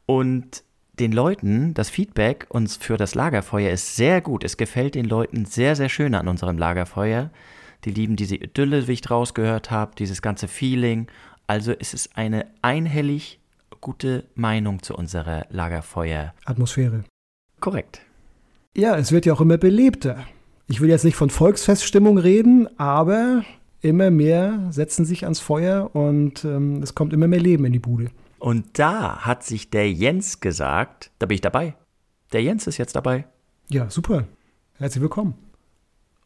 Und 0.06 0.64
den 1.00 1.12
Leuten, 1.12 1.74
das 1.74 1.90
Feedback 1.90 2.46
uns 2.50 2.76
für 2.78 2.98
das 2.98 3.16
Lagerfeuer 3.16 3.72
ist 3.72 3.96
sehr 3.96 4.22
gut. 4.22 4.44
Es 4.44 4.58
gefällt 4.58 4.96
den 4.96 5.06
Leuten 5.06 5.46
sehr, 5.46 5.76
sehr 5.76 5.90
schön 5.90 6.14
an 6.14 6.28
unserem 6.28 6.58
Lagerfeuer. 6.58 7.30
Die 7.86 7.92
lieben 7.92 8.16
diese 8.16 8.36
Idylle, 8.36 8.88
wie 8.88 8.94
ich 8.94 9.10
rausgehört 9.10 9.72
habe, 9.72 9.94
dieses 9.98 10.22
ganze 10.22 10.48
Feeling. 10.48 11.08
Also 11.48 11.74
es 11.78 11.94
ist 11.94 12.18
eine 12.18 12.48
einhellig 12.62 13.40
gute 13.82 14.26
Meinung 14.36 14.84
zu 14.84 14.96
unserer 14.96 15.46
Lagerfeuer. 15.50 16.34
Atmosphäre. 16.46 17.06
Korrekt. 17.62 18.02
Ja, 18.76 18.98
es 18.98 19.12
wird 19.12 19.26
ja 19.26 19.34
auch 19.34 19.42
immer 19.42 19.58
belebter. 19.58 20.26
Ich 20.68 20.82
will 20.82 20.90
jetzt 20.90 21.06
nicht 21.06 21.16
von 21.16 21.30
Volksfeststimmung 21.30 22.18
reden, 22.18 22.68
aber 22.78 23.44
immer 23.82 24.12
mehr 24.12 24.68
setzen 24.70 25.06
sich 25.06 25.24
ans 25.24 25.40
Feuer 25.40 25.96
und 25.96 26.44
ähm, 26.44 26.84
es 26.84 26.94
kommt 26.94 27.14
immer 27.14 27.28
mehr 27.28 27.40
Leben 27.40 27.66
in 27.66 27.74
die 27.74 27.80
Bude. 27.80 28.12
Und 28.40 28.80
da 28.80 29.26
hat 29.26 29.44
sich 29.44 29.70
der 29.70 29.92
Jens 29.92 30.40
gesagt, 30.40 31.12
da 31.20 31.26
bin 31.26 31.36
ich 31.36 31.42
dabei. 31.42 31.76
Der 32.32 32.42
Jens 32.42 32.68
ist 32.68 32.78
jetzt 32.78 32.96
dabei. 32.96 33.28
Ja, 33.70 33.90
super. 33.90 34.30
Herzlich 34.78 35.02
willkommen. 35.02 35.34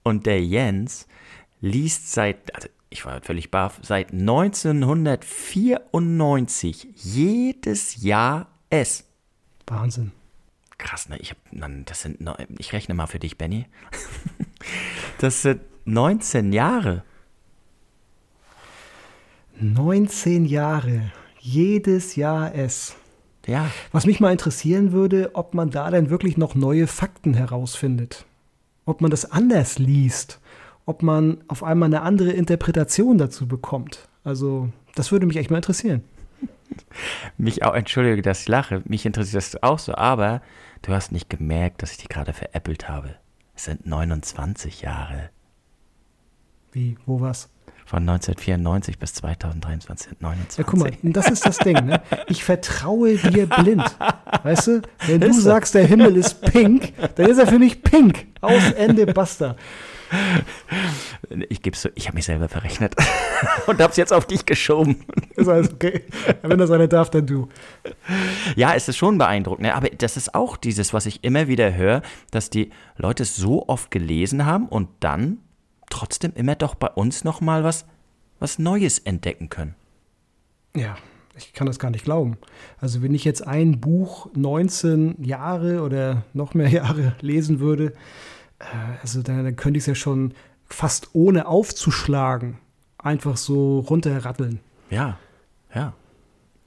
Und 0.04 0.28
der 0.28 0.44
Jens 0.44 1.08
liest 1.60 2.12
seit, 2.12 2.54
also 2.56 2.68
ich 2.90 3.06
war 3.06 3.22
völlig 3.22 3.50
baff, 3.50 3.80
seit 3.82 4.12
1994 4.12 6.90
jedes 6.96 8.04
Jahr 8.04 8.48
es. 8.70 9.06
Wahnsinn. 9.66 10.12
Krass, 10.78 11.10
ne? 11.10 11.18
Ich 11.18 11.32
hab, 11.32 11.38
das 11.86 12.02
sind, 12.02 12.20
ich 12.60 12.74
rechne 12.74 12.94
mal 12.94 13.08
für 13.08 13.18
dich, 13.20 13.38
Benny. 13.38 13.66
Das 15.18 15.42
sind 15.42 15.60
19 15.86 16.54
Jahre. 16.54 17.04
19 19.60 20.46
Jahre. 20.46 21.12
Jedes 21.46 22.16
Jahr 22.16 22.56
es. 22.56 22.96
Ja. 23.46 23.70
Was 23.92 24.06
mich 24.06 24.22
mal 24.22 24.32
interessieren 24.32 24.94
würde, 24.94 25.32
ob 25.34 25.54
man 25.54 25.72
da 25.72 25.92
denn 25.92 26.10
wirklich 26.10 26.38
noch 26.38 26.56
neue 26.56 26.88
Fakten 26.88 27.34
herausfindet. 27.34 28.26
Ob 28.86 29.02
man 29.02 29.12
das 29.12 29.30
anders 29.30 29.78
liest. 29.78 30.40
Ob 30.86 31.04
man 31.04 31.44
auf 31.50 31.62
einmal 31.62 31.88
eine 31.88 32.02
andere 32.02 32.32
Interpretation 32.32 33.18
dazu 33.18 33.46
bekommt. 33.46 34.08
Also, 34.24 34.70
das 34.96 35.12
würde 35.12 35.26
mich 35.26 35.36
echt 35.36 35.52
mal 35.52 35.58
interessieren. 35.58 36.02
Mich 37.38 37.62
auch, 37.64 37.76
entschuldige, 37.76 38.22
dass 38.22 38.44
ich 38.44 38.48
lache. 38.48 38.82
Mich 38.86 39.06
interessiert 39.06 39.44
das 39.44 39.62
auch 39.64 39.80
so, 39.80 39.96
aber 39.96 40.42
du 40.82 40.94
hast 40.94 41.12
nicht 41.12 41.30
gemerkt, 41.30 41.82
dass 41.82 41.92
ich 41.92 41.98
die 41.98 42.08
gerade 42.08 42.32
veräppelt 42.32 42.88
habe. 42.88 43.16
Es 43.54 43.66
sind 43.66 43.86
29 43.86 44.82
Jahre. 44.82 45.30
Wie? 46.72 46.98
Wo 47.06 47.20
was? 47.20 47.50
Von 47.86 48.08
1994 48.08 48.98
bis 48.98 49.14
2023 49.16 50.10
sind 50.10 50.22
29. 50.22 50.58
Ja, 50.58 50.64
guck 50.64 50.80
mal, 50.80 50.92
das 51.04 51.30
ist 51.30 51.46
das 51.46 51.58
Ding. 51.58 51.86
Ne? 51.86 52.02
Ich 52.28 52.44
vertraue 52.44 53.16
dir 53.16 53.48
blind. 53.48 53.84
Weißt 54.44 54.68
du, 54.68 54.82
wenn 55.08 55.22
du 55.22 55.34
sagst, 55.34 55.76
der 55.76 55.86
Himmel 55.86 56.16
ist 56.18 56.42
pink, 56.42 56.94
dann 57.16 57.30
ist 57.30 57.38
er 57.38 57.48
für 57.48 57.60
mich 57.60 57.84
pink. 57.84 58.28
Aus 58.42 58.72
Ende, 58.72 59.06
basta. 59.06 59.56
Ich 61.50 61.62
gebe 61.62 61.76
so, 61.76 61.90
ich 61.96 62.08
habe 62.08 62.16
mich 62.16 62.26
selber 62.26 62.48
verrechnet 62.48 62.96
und 63.68 63.82
habe 63.82 63.92
es 63.92 63.98
jetzt 63.98 64.14
auf 64.14 64.26
dich 64.26 64.46
geschoben. 64.46 65.06
Ist 65.36 65.48
alles 65.48 65.74
okay. 65.74 66.04
Wenn 66.42 66.60
das 66.60 66.70
einer 66.72 66.88
darf, 66.88 67.10
dann 67.10 67.26
du. 67.26 67.50
Ja, 68.56 68.76
es 68.76 68.88
ist 68.88 68.98
schon 68.98 69.18
beeindruckend. 69.18 69.64
Ne? 69.64 69.74
Aber 69.74 69.90
das 69.90 70.18
ist 70.18 70.36
auch 70.36 70.58
dieses, 70.58 70.94
was 70.94 71.06
ich 71.06 71.24
immer 71.24 71.48
wieder 71.48 71.74
höre, 71.74 72.02
dass 72.32 72.50
die 72.50 72.72
Leute 72.98 73.24
es 73.24 73.36
so 73.36 73.68
oft 73.68 73.90
gelesen 73.90 74.46
haben 74.46 74.68
und 74.68 74.90
dann 75.00 75.40
trotzdem 75.94 76.34
immer 76.36 76.56
doch 76.56 76.76
bei 76.76 76.88
uns 76.88 77.24
noch 77.24 77.40
mal 77.40 77.64
was, 77.64 77.86
was 78.40 78.60
Neues 78.60 79.00
entdecken 79.00 79.50
können. 79.50 79.76
Ja, 80.76 80.98
ich 81.36 81.54
kann 81.54 81.68
das 81.68 81.78
gar 81.78 81.92
nicht 81.92 82.04
glauben. 82.04 82.38
Also 82.80 83.02
wenn 83.04 83.14
ich 83.14 83.24
jetzt 83.24 83.46
ein 83.46 83.80
Buch 83.80 84.28
19 84.34 85.24
Jahre 85.24 85.82
oder 85.82 86.24
noch 86.34 86.56
mehr 86.56 86.70
Jahre 86.70 87.16
lesen 87.22 87.60
würde, 87.60 87.94
äh, 88.60 88.66
also 89.02 89.22
dann, 89.22 89.44
dann 89.44 89.56
könnte 89.56 89.78
ich 89.78 89.84
es 89.84 89.88
ja 89.88 89.96
schon 89.96 90.34
fast 90.66 91.10
ohne 91.14 91.48
aufzuschlagen 91.48 92.58
einfach 92.98 93.38
so 93.38 93.80
runterratteln. 93.80 94.60
Ja, 94.90 95.20
ja. 95.76 95.94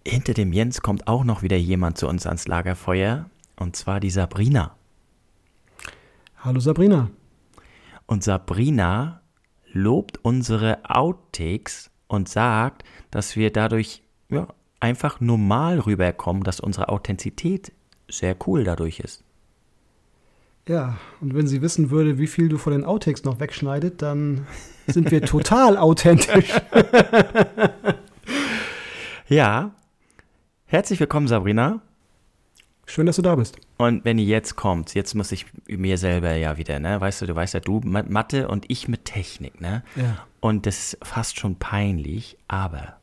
Hinter 0.06 0.34
dem 0.34 0.52
Jens 0.52 0.82
kommt 0.82 1.08
auch 1.08 1.24
noch 1.24 1.42
wieder 1.42 1.56
jemand 1.56 1.98
zu 1.98 2.06
uns 2.06 2.26
ans 2.26 2.46
Lagerfeuer, 2.46 3.28
und 3.56 3.74
zwar 3.74 3.98
die 3.98 4.10
Sabrina. 4.10 4.76
Hallo 6.38 6.60
Sabrina. 6.60 7.10
Und 8.06 8.22
Sabrina 8.22 9.20
lobt 9.72 10.18
unsere 10.22 10.78
Outtakes 10.88 11.90
und 12.06 12.28
sagt, 12.28 12.84
dass 13.10 13.36
wir 13.36 13.52
dadurch 13.52 14.02
ja, 14.28 14.48
einfach 14.80 15.20
normal 15.20 15.80
rüberkommen, 15.80 16.44
dass 16.44 16.60
unsere 16.60 16.88
Authentizität 16.88 17.72
sehr 18.08 18.36
cool 18.46 18.64
dadurch 18.64 19.00
ist. 19.00 19.24
Ja, 20.68 20.98
und 21.20 21.34
wenn 21.34 21.46
sie 21.46 21.62
wissen 21.62 21.90
würde, 21.90 22.18
wie 22.18 22.26
viel 22.26 22.48
du 22.48 22.58
von 22.58 22.72
den 22.72 22.84
Outtakes 22.84 23.22
noch 23.24 23.38
wegschneidet, 23.38 24.02
dann 24.02 24.46
sind 24.86 25.10
wir 25.10 25.22
total 25.22 25.76
authentisch. 25.78 26.52
ja. 29.28 29.70
Herzlich 30.64 30.98
willkommen, 30.98 31.28
Sabrina. 31.28 31.82
Schön, 32.88 33.06
dass 33.06 33.16
du 33.16 33.22
da 33.22 33.34
bist. 33.34 33.58
Und 33.78 34.04
wenn 34.04 34.18
ihr 34.18 34.24
jetzt 34.24 34.54
kommt, 34.54 34.94
jetzt 34.94 35.14
muss 35.14 35.32
ich 35.32 35.46
mir 35.66 35.98
selber 35.98 36.34
ja 36.34 36.56
wieder, 36.56 36.78
ne? 36.78 37.00
Weißt 37.00 37.20
du, 37.20 37.26
du 37.26 37.34
weißt 37.34 37.54
ja, 37.54 37.60
du 37.60 37.80
mit 37.80 38.08
Mathe 38.08 38.48
und 38.48 38.64
ich 38.68 38.86
mit 38.86 39.04
Technik, 39.04 39.60
ne? 39.60 39.82
Ja. 39.96 40.24
Und 40.40 40.66
das 40.66 40.78
ist 40.94 40.98
fast 41.02 41.38
schon 41.38 41.56
peinlich, 41.56 42.38
aber 42.46 42.96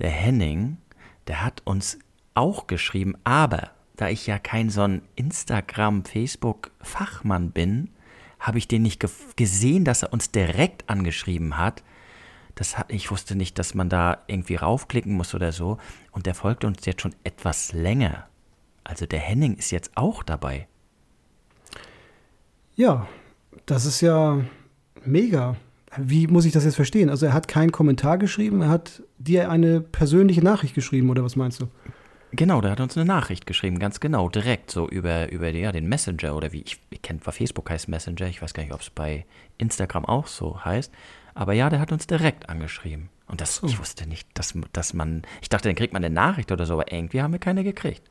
der 0.00 0.10
Henning, 0.10 0.78
der 1.28 1.44
hat 1.44 1.62
uns 1.64 1.98
auch 2.34 2.66
geschrieben, 2.66 3.16
aber 3.22 3.70
da 3.96 4.08
ich 4.08 4.26
ja 4.26 4.38
kein 4.38 4.70
so 4.70 4.82
ein 4.82 5.02
Instagram, 5.14 6.04
Facebook-Fachmann 6.04 7.52
bin, 7.52 7.90
habe 8.40 8.58
ich 8.58 8.68
den 8.68 8.82
nicht 8.82 9.00
ge 9.00 9.10
gesehen, 9.36 9.84
dass 9.84 10.02
er 10.02 10.12
uns 10.12 10.30
direkt 10.30 10.88
angeschrieben 10.90 11.56
hat. 11.56 11.82
Das 12.54 12.76
hat, 12.76 12.92
ich 12.92 13.10
wusste 13.10 13.36
nicht, 13.36 13.58
dass 13.58 13.74
man 13.74 13.88
da 13.88 14.18
irgendwie 14.26 14.56
raufklicken 14.56 15.14
muss 15.14 15.34
oder 15.34 15.52
so. 15.52 15.78
Und 16.10 16.26
der 16.26 16.34
folgt 16.34 16.64
uns 16.64 16.84
jetzt 16.86 17.02
schon 17.02 17.14
etwas 17.24 17.72
länger. 17.72 18.28
Also 18.88 19.04
der 19.04 19.20
Henning 19.20 19.54
ist 19.54 19.70
jetzt 19.70 19.90
auch 19.96 20.22
dabei. 20.22 20.66
Ja, 22.74 23.06
das 23.66 23.84
ist 23.84 24.00
ja 24.00 24.40
mega. 25.04 25.56
Wie 25.98 26.26
muss 26.26 26.46
ich 26.46 26.52
das 26.52 26.64
jetzt 26.64 26.76
verstehen? 26.76 27.10
Also 27.10 27.26
er 27.26 27.34
hat 27.34 27.48
keinen 27.48 27.70
Kommentar 27.70 28.16
geschrieben, 28.16 28.62
er 28.62 28.70
hat 28.70 29.02
dir 29.18 29.50
eine 29.50 29.82
persönliche 29.82 30.42
Nachricht 30.42 30.74
geschrieben 30.74 31.10
oder 31.10 31.22
was 31.22 31.36
meinst 31.36 31.60
du? 31.60 31.66
Genau, 32.32 32.62
der 32.62 32.72
hat 32.72 32.80
uns 32.80 32.96
eine 32.96 33.04
Nachricht 33.04 33.46
geschrieben, 33.46 33.78
ganz 33.78 34.00
genau, 34.00 34.28
direkt 34.28 34.70
so 34.70 34.88
über, 34.88 35.30
über 35.32 35.48
ja, 35.50 35.72
den 35.72 35.88
Messenger 35.88 36.34
oder 36.34 36.52
wie 36.52 36.62
ich, 36.62 36.80
ich 36.90 37.02
kenne, 37.02 37.20
Facebook 37.20 37.70
heißt 37.70 37.88
Messenger, 37.88 38.26
ich 38.26 38.40
weiß 38.40 38.54
gar 38.54 38.62
nicht, 38.62 38.72
ob 38.72 38.80
es 38.80 38.90
bei 38.90 39.26
Instagram 39.58 40.04
auch 40.04 40.26
so 40.26 40.62
heißt, 40.64 40.92
aber 41.34 41.52
ja, 41.52 41.68
der 41.70 41.80
hat 41.80 41.92
uns 41.92 42.06
direkt 42.06 42.48
angeschrieben. 42.48 43.08
Und 43.26 43.40
das, 43.42 43.62
ich 43.62 43.78
wusste 43.78 44.08
nicht, 44.08 44.26
dass, 44.34 44.54
dass 44.72 44.94
man, 44.94 45.22
ich 45.42 45.50
dachte, 45.50 45.68
dann 45.68 45.76
kriegt 45.76 45.92
man 45.92 46.04
eine 46.04 46.14
Nachricht 46.14 46.52
oder 46.52 46.64
so, 46.64 46.74
aber 46.74 46.90
irgendwie 46.90 47.20
haben 47.20 47.32
wir 47.32 47.38
keine 47.38 47.64
gekriegt. 47.64 48.02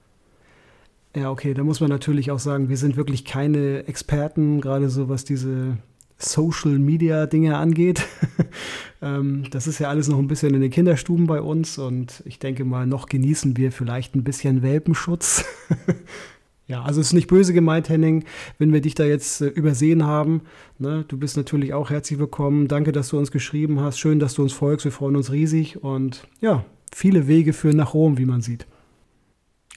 Ja, 1.18 1.32
okay, 1.32 1.56
da 1.56 1.64
muss 1.64 1.80
man 1.80 1.90
natürlich 1.90 2.30
auch 2.30 2.38
sagen, 2.38 2.70
wir 2.70 2.78
sind 2.78 2.96
wirklich 2.96 3.26
keine 3.26 3.88
Experten, 3.88 4.62
gerade 4.62 4.88
so 4.88 5.10
was 5.10 5.26
diese 5.26 5.80
Social 6.20 6.78
Media 6.78 7.26
Dinge 7.26 7.58
angeht. 7.58 8.06
ähm, 9.02 9.46
das 9.50 9.66
ist 9.66 9.80
ja 9.80 9.90
alles 9.90 10.08
noch 10.10 10.20
ein 10.20 10.28
bisschen 10.28 10.54
in 10.54 10.62
den 10.62 10.70
Kinderstuben 10.70 11.26
bei 11.26 11.42
uns 11.42 11.80
und 11.80 12.22
ich 12.26 12.38
denke 12.38 12.66
mal, 12.66 12.86
noch 12.86 13.08
genießen 13.08 13.58
wir 13.58 13.72
vielleicht 13.72 14.14
ein 14.14 14.24
bisschen 14.24 14.62
Welpenschutz. 14.62 15.44
ja, 16.68 16.84
also 16.84 17.02
es 17.02 17.08
ist 17.08 17.14
nicht 17.14 17.30
böse 17.30 17.52
gemeint, 17.52 17.90
Henning, 17.90 18.24
wenn 18.60 18.72
wir 18.72 18.82
dich 18.82 18.94
da 18.94 19.04
jetzt 19.04 19.42
äh, 19.42 19.48
übersehen 19.48 20.06
haben. 20.06 20.42
Ne? 20.78 21.04
Du 21.08 21.18
bist 21.18 21.36
natürlich 21.36 21.74
auch 21.74 21.90
herzlich 21.90 22.20
willkommen. 22.20 22.68
Danke, 22.68 22.92
dass 22.92 23.10
du 23.10 23.18
uns 23.18 23.32
geschrieben 23.32 23.80
hast. 23.80 23.98
Schön, 23.98 24.20
dass 24.20 24.36
du 24.36 24.44
uns 24.44 24.54
folgst. 24.54 24.86
Wir 24.86 24.92
freuen 24.92 25.16
uns 25.16 25.32
riesig 25.32 25.84
und 25.84 26.28
ja, 26.42 26.64
viele 26.94 27.28
Wege 27.28 27.54
führen 27.54 27.78
nach 27.78 27.96
Rom, 27.96 28.20
wie 28.20 28.26
man 28.26 28.42
sieht. 28.42 28.68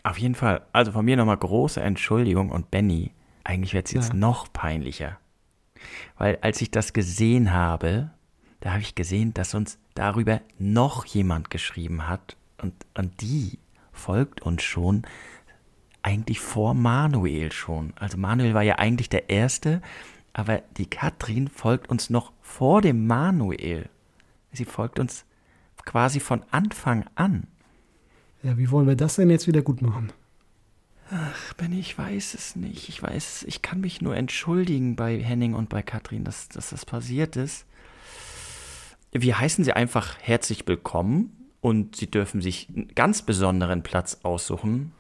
Auf 0.03 0.19
jeden 0.19 0.35
Fall. 0.35 0.63
Also 0.73 0.93
von 0.93 1.05
mir 1.05 1.17
nochmal 1.17 1.37
große 1.37 1.81
Entschuldigung 1.81 2.51
und 2.51 2.71
Benny, 2.71 3.13
eigentlich 3.45 3.75
wird 3.75 3.87
es 3.87 3.93
jetzt 3.93 4.09
Ja. 4.11 4.15
noch 4.15 4.53
peinlicher. 4.53 5.19
Weil 6.17 6.39
als 6.43 6.61
ich 6.61 6.71
das 6.71 6.93
gesehen 6.93 7.53
habe, 7.53 8.11
da 8.61 8.73
habe 8.73 8.83
ich 8.83 8.95
gesehen, 8.95 9.33
dass 9.35 9.55
uns 9.55 9.79
darüber 9.95 10.41
noch 10.59 11.05
jemand 11.07 11.51
geschrieben 11.51 12.09
hat 12.09 12.37
und, 12.63 12.75
und 12.97 13.21
die 13.21 13.59
folgt 13.93 14.43
uns 14.43 14.63
schon 14.63 15.03
eigentlich 16.03 16.41
vor 16.41 16.75
Manuel 16.75 17.53
schon. 17.53 17.93
Also 17.97 18.17
Manuel 18.17 18.55
war 18.55 18.63
ja 18.63 18.77
eigentlich 18.79 19.09
der 19.11 19.29
Erste, 19.29 19.83
aber 20.33 20.63
die 20.77 20.87
Katrin 20.89 21.49
folgt 21.49 21.91
uns 21.91 22.09
noch 22.11 22.33
vor 22.41 22.81
dem 22.81 23.07
Manuel. 23.07 23.89
Sie 24.53 24.65
folgt 24.65 24.99
uns 24.99 25.25
quasi 25.85 26.21
von 26.21 26.43
Anfang 26.51 27.05
an. 27.15 27.47
Ja, 28.43 28.57
wie 28.57 28.71
wollen 28.71 28.87
wir 28.87 28.97
das 28.97 29.17
denn 29.17 29.31
jetzt 29.31 29.47
wieder 29.47 29.63
gut 29.63 29.83
machen? 29.83 30.13
Ach, 31.11 31.55
Benny, 31.55 31.81
ich 31.81 31.99
weiß 31.99 32.35
es 32.35 32.57
nicht. 32.57 32.89
Ich 32.89 33.03
weiß, 33.03 33.45
ich 33.49 33.63
kann 33.63 33.81
mich 33.81 34.01
nur 34.01 34.17
entschuldigen 34.17 34.97
bei 34.97 35.19
Henning 35.19 35.55
und 35.55 35.69
bei 35.69 35.83
Katrin, 35.83 36.25
dass, 36.25 36.49
dass 36.49 36.71
das 36.71 36.87
passiert 36.87 37.37
ist. 37.37 37.67
Wir 39.13 39.39
heißen 39.41 39.65
sie 39.65 39.73
einfach 39.73 40.17
herzlich 40.21 40.67
willkommen 40.67 41.37
und 41.61 41.97
sie 41.97 42.09
dürfen 42.09 42.41
sich 42.41 42.69
einen 42.69 42.89
ganz 42.95 43.23
besonderen 43.23 43.83
Platz 43.83 44.21
aussuchen. 44.23 44.93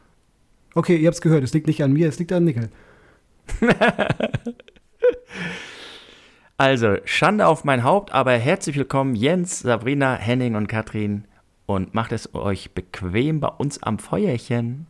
Okay, 0.74 0.96
ihr 0.96 1.06
habt's 1.06 1.20
gehört, 1.20 1.44
es 1.44 1.54
liegt 1.54 1.68
nicht 1.68 1.82
an 1.82 1.92
mir, 1.92 2.08
es 2.08 2.18
liegt 2.18 2.32
an 2.32 2.44
Nickel. 2.44 2.70
Also, 6.56 6.98
Schande 7.06 7.46
auf 7.46 7.64
mein 7.64 7.84
Haupt, 7.84 8.12
aber 8.12 8.32
herzlich 8.32 8.76
willkommen 8.76 9.14
Jens, 9.14 9.60
Sabrina, 9.60 10.14
Henning 10.16 10.56
und 10.56 10.66
Katrin 10.66 11.24
und 11.74 11.94
macht 11.94 12.10
es 12.10 12.34
euch 12.34 12.72
bequem 12.72 13.38
bei 13.38 13.46
uns 13.46 13.80
am 13.80 14.00
Feuerchen. 14.00 14.86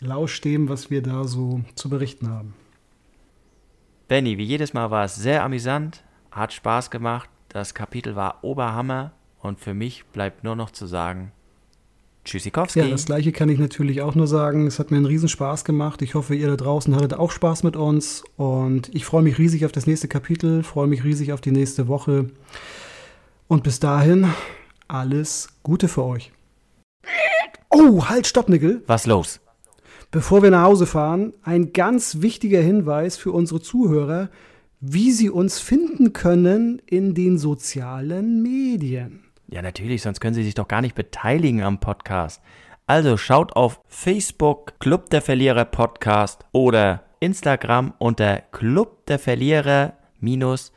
Lauscht 0.00 0.44
dem, 0.44 0.68
was 0.68 0.88
wir 0.88 1.02
da 1.02 1.24
so 1.24 1.62
zu 1.74 1.88
berichten 1.88 2.30
haben. 2.30 2.54
Benny, 4.06 4.38
wie 4.38 4.44
jedes 4.44 4.72
Mal 4.72 4.92
war 4.92 5.04
es 5.04 5.16
sehr 5.16 5.42
amüsant, 5.42 6.04
hat 6.30 6.52
Spaß 6.52 6.92
gemacht, 6.92 7.28
das 7.48 7.74
Kapitel 7.74 8.14
war 8.14 8.44
Oberhammer 8.44 9.12
und 9.40 9.58
für 9.58 9.74
mich 9.74 10.04
bleibt 10.12 10.44
nur 10.44 10.54
noch 10.54 10.70
zu 10.70 10.86
sagen, 10.86 11.32
Tschüssikowski. 12.24 12.78
Ja, 12.78 12.88
das 12.88 13.06
gleiche 13.06 13.32
kann 13.32 13.48
ich 13.48 13.58
natürlich 13.58 14.00
auch 14.00 14.14
nur 14.14 14.26
sagen. 14.26 14.66
Es 14.66 14.78
hat 14.78 14.90
mir 14.90 14.96
einen 14.96 15.06
riesen 15.06 15.28
Spaß 15.28 15.64
gemacht. 15.64 16.00
Ich 16.02 16.14
hoffe, 16.14 16.34
ihr 16.34 16.46
da 16.46 16.56
draußen 16.56 16.94
hattet 16.94 17.14
auch 17.14 17.30
Spaß 17.30 17.64
mit 17.64 17.76
uns. 17.76 18.24
Und 18.36 18.94
ich 18.94 19.04
freue 19.04 19.22
mich 19.22 19.38
riesig 19.38 19.66
auf 19.66 19.72
das 19.72 19.86
nächste 19.86 20.08
Kapitel, 20.08 20.62
freue 20.62 20.86
mich 20.86 21.04
riesig 21.04 21.32
auf 21.32 21.42
die 21.42 21.50
nächste 21.50 21.86
Woche. 21.86 22.30
Und 23.46 23.62
bis 23.62 23.78
dahin 23.78 24.28
alles 24.88 25.48
Gute 25.62 25.88
für 25.88 26.04
euch. 26.04 26.32
Oh, 27.70 28.06
halt, 28.08 28.26
stopp, 28.26 28.48
Nickel. 28.48 28.82
Was 28.86 29.06
los? 29.06 29.40
Bevor 30.10 30.42
wir 30.42 30.50
nach 30.50 30.64
Hause 30.64 30.86
fahren, 30.86 31.32
ein 31.42 31.72
ganz 31.72 32.20
wichtiger 32.20 32.60
Hinweis 32.60 33.16
für 33.16 33.32
unsere 33.32 33.60
Zuhörer, 33.60 34.28
wie 34.80 35.10
sie 35.10 35.28
uns 35.28 35.58
finden 35.58 36.12
können 36.12 36.80
in 36.86 37.14
den 37.14 37.36
sozialen 37.38 38.42
Medien. 38.42 39.24
Ja, 39.48 39.62
natürlich, 39.62 40.02
sonst 40.02 40.20
können 40.20 40.34
sie 40.34 40.44
sich 40.44 40.54
doch 40.54 40.68
gar 40.68 40.82
nicht 40.82 40.94
beteiligen 40.94 41.62
am 41.62 41.80
Podcast. 41.80 42.40
Also 42.86 43.16
schaut 43.16 43.56
auf 43.56 43.80
Facebook 43.88 44.78
Club 44.78 45.10
der 45.10 45.22
Verlierer 45.22 45.64
Podcast 45.64 46.44
oder 46.52 47.04
Instagram 47.20 47.94
unter 47.98 48.42
Club 48.52 49.06
der 49.06 49.18
Verlierer 49.18 49.94
minus 50.20 50.70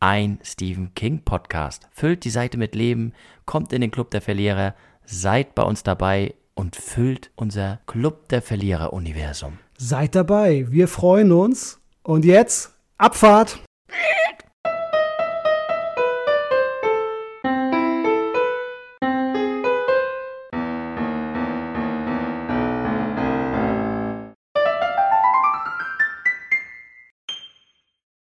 ein 0.00 0.38
Stephen 0.42 0.94
King 0.94 1.22
Podcast. 1.24 1.88
Füllt 1.92 2.24
die 2.24 2.30
Seite 2.30 2.56
mit 2.56 2.74
Leben, 2.74 3.12
kommt 3.44 3.72
in 3.72 3.82
den 3.82 3.90
Club 3.90 4.10
der 4.10 4.22
Verlierer, 4.22 4.74
seid 5.04 5.54
bei 5.54 5.62
uns 5.62 5.82
dabei 5.82 6.34
und 6.54 6.74
füllt 6.74 7.30
unser 7.36 7.80
Club 7.86 8.28
der 8.30 8.42
Verlierer 8.42 8.92
Universum. 8.92 9.58
Seid 9.76 10.14
dabei, 10.14 10.66
wir 10.70 10.88
freuen 10.88 11.32
uns. 11.32 11.80
Und 12.02 12.24
jetzt 12.24 12.74
Abfahrt! 12.96 13.60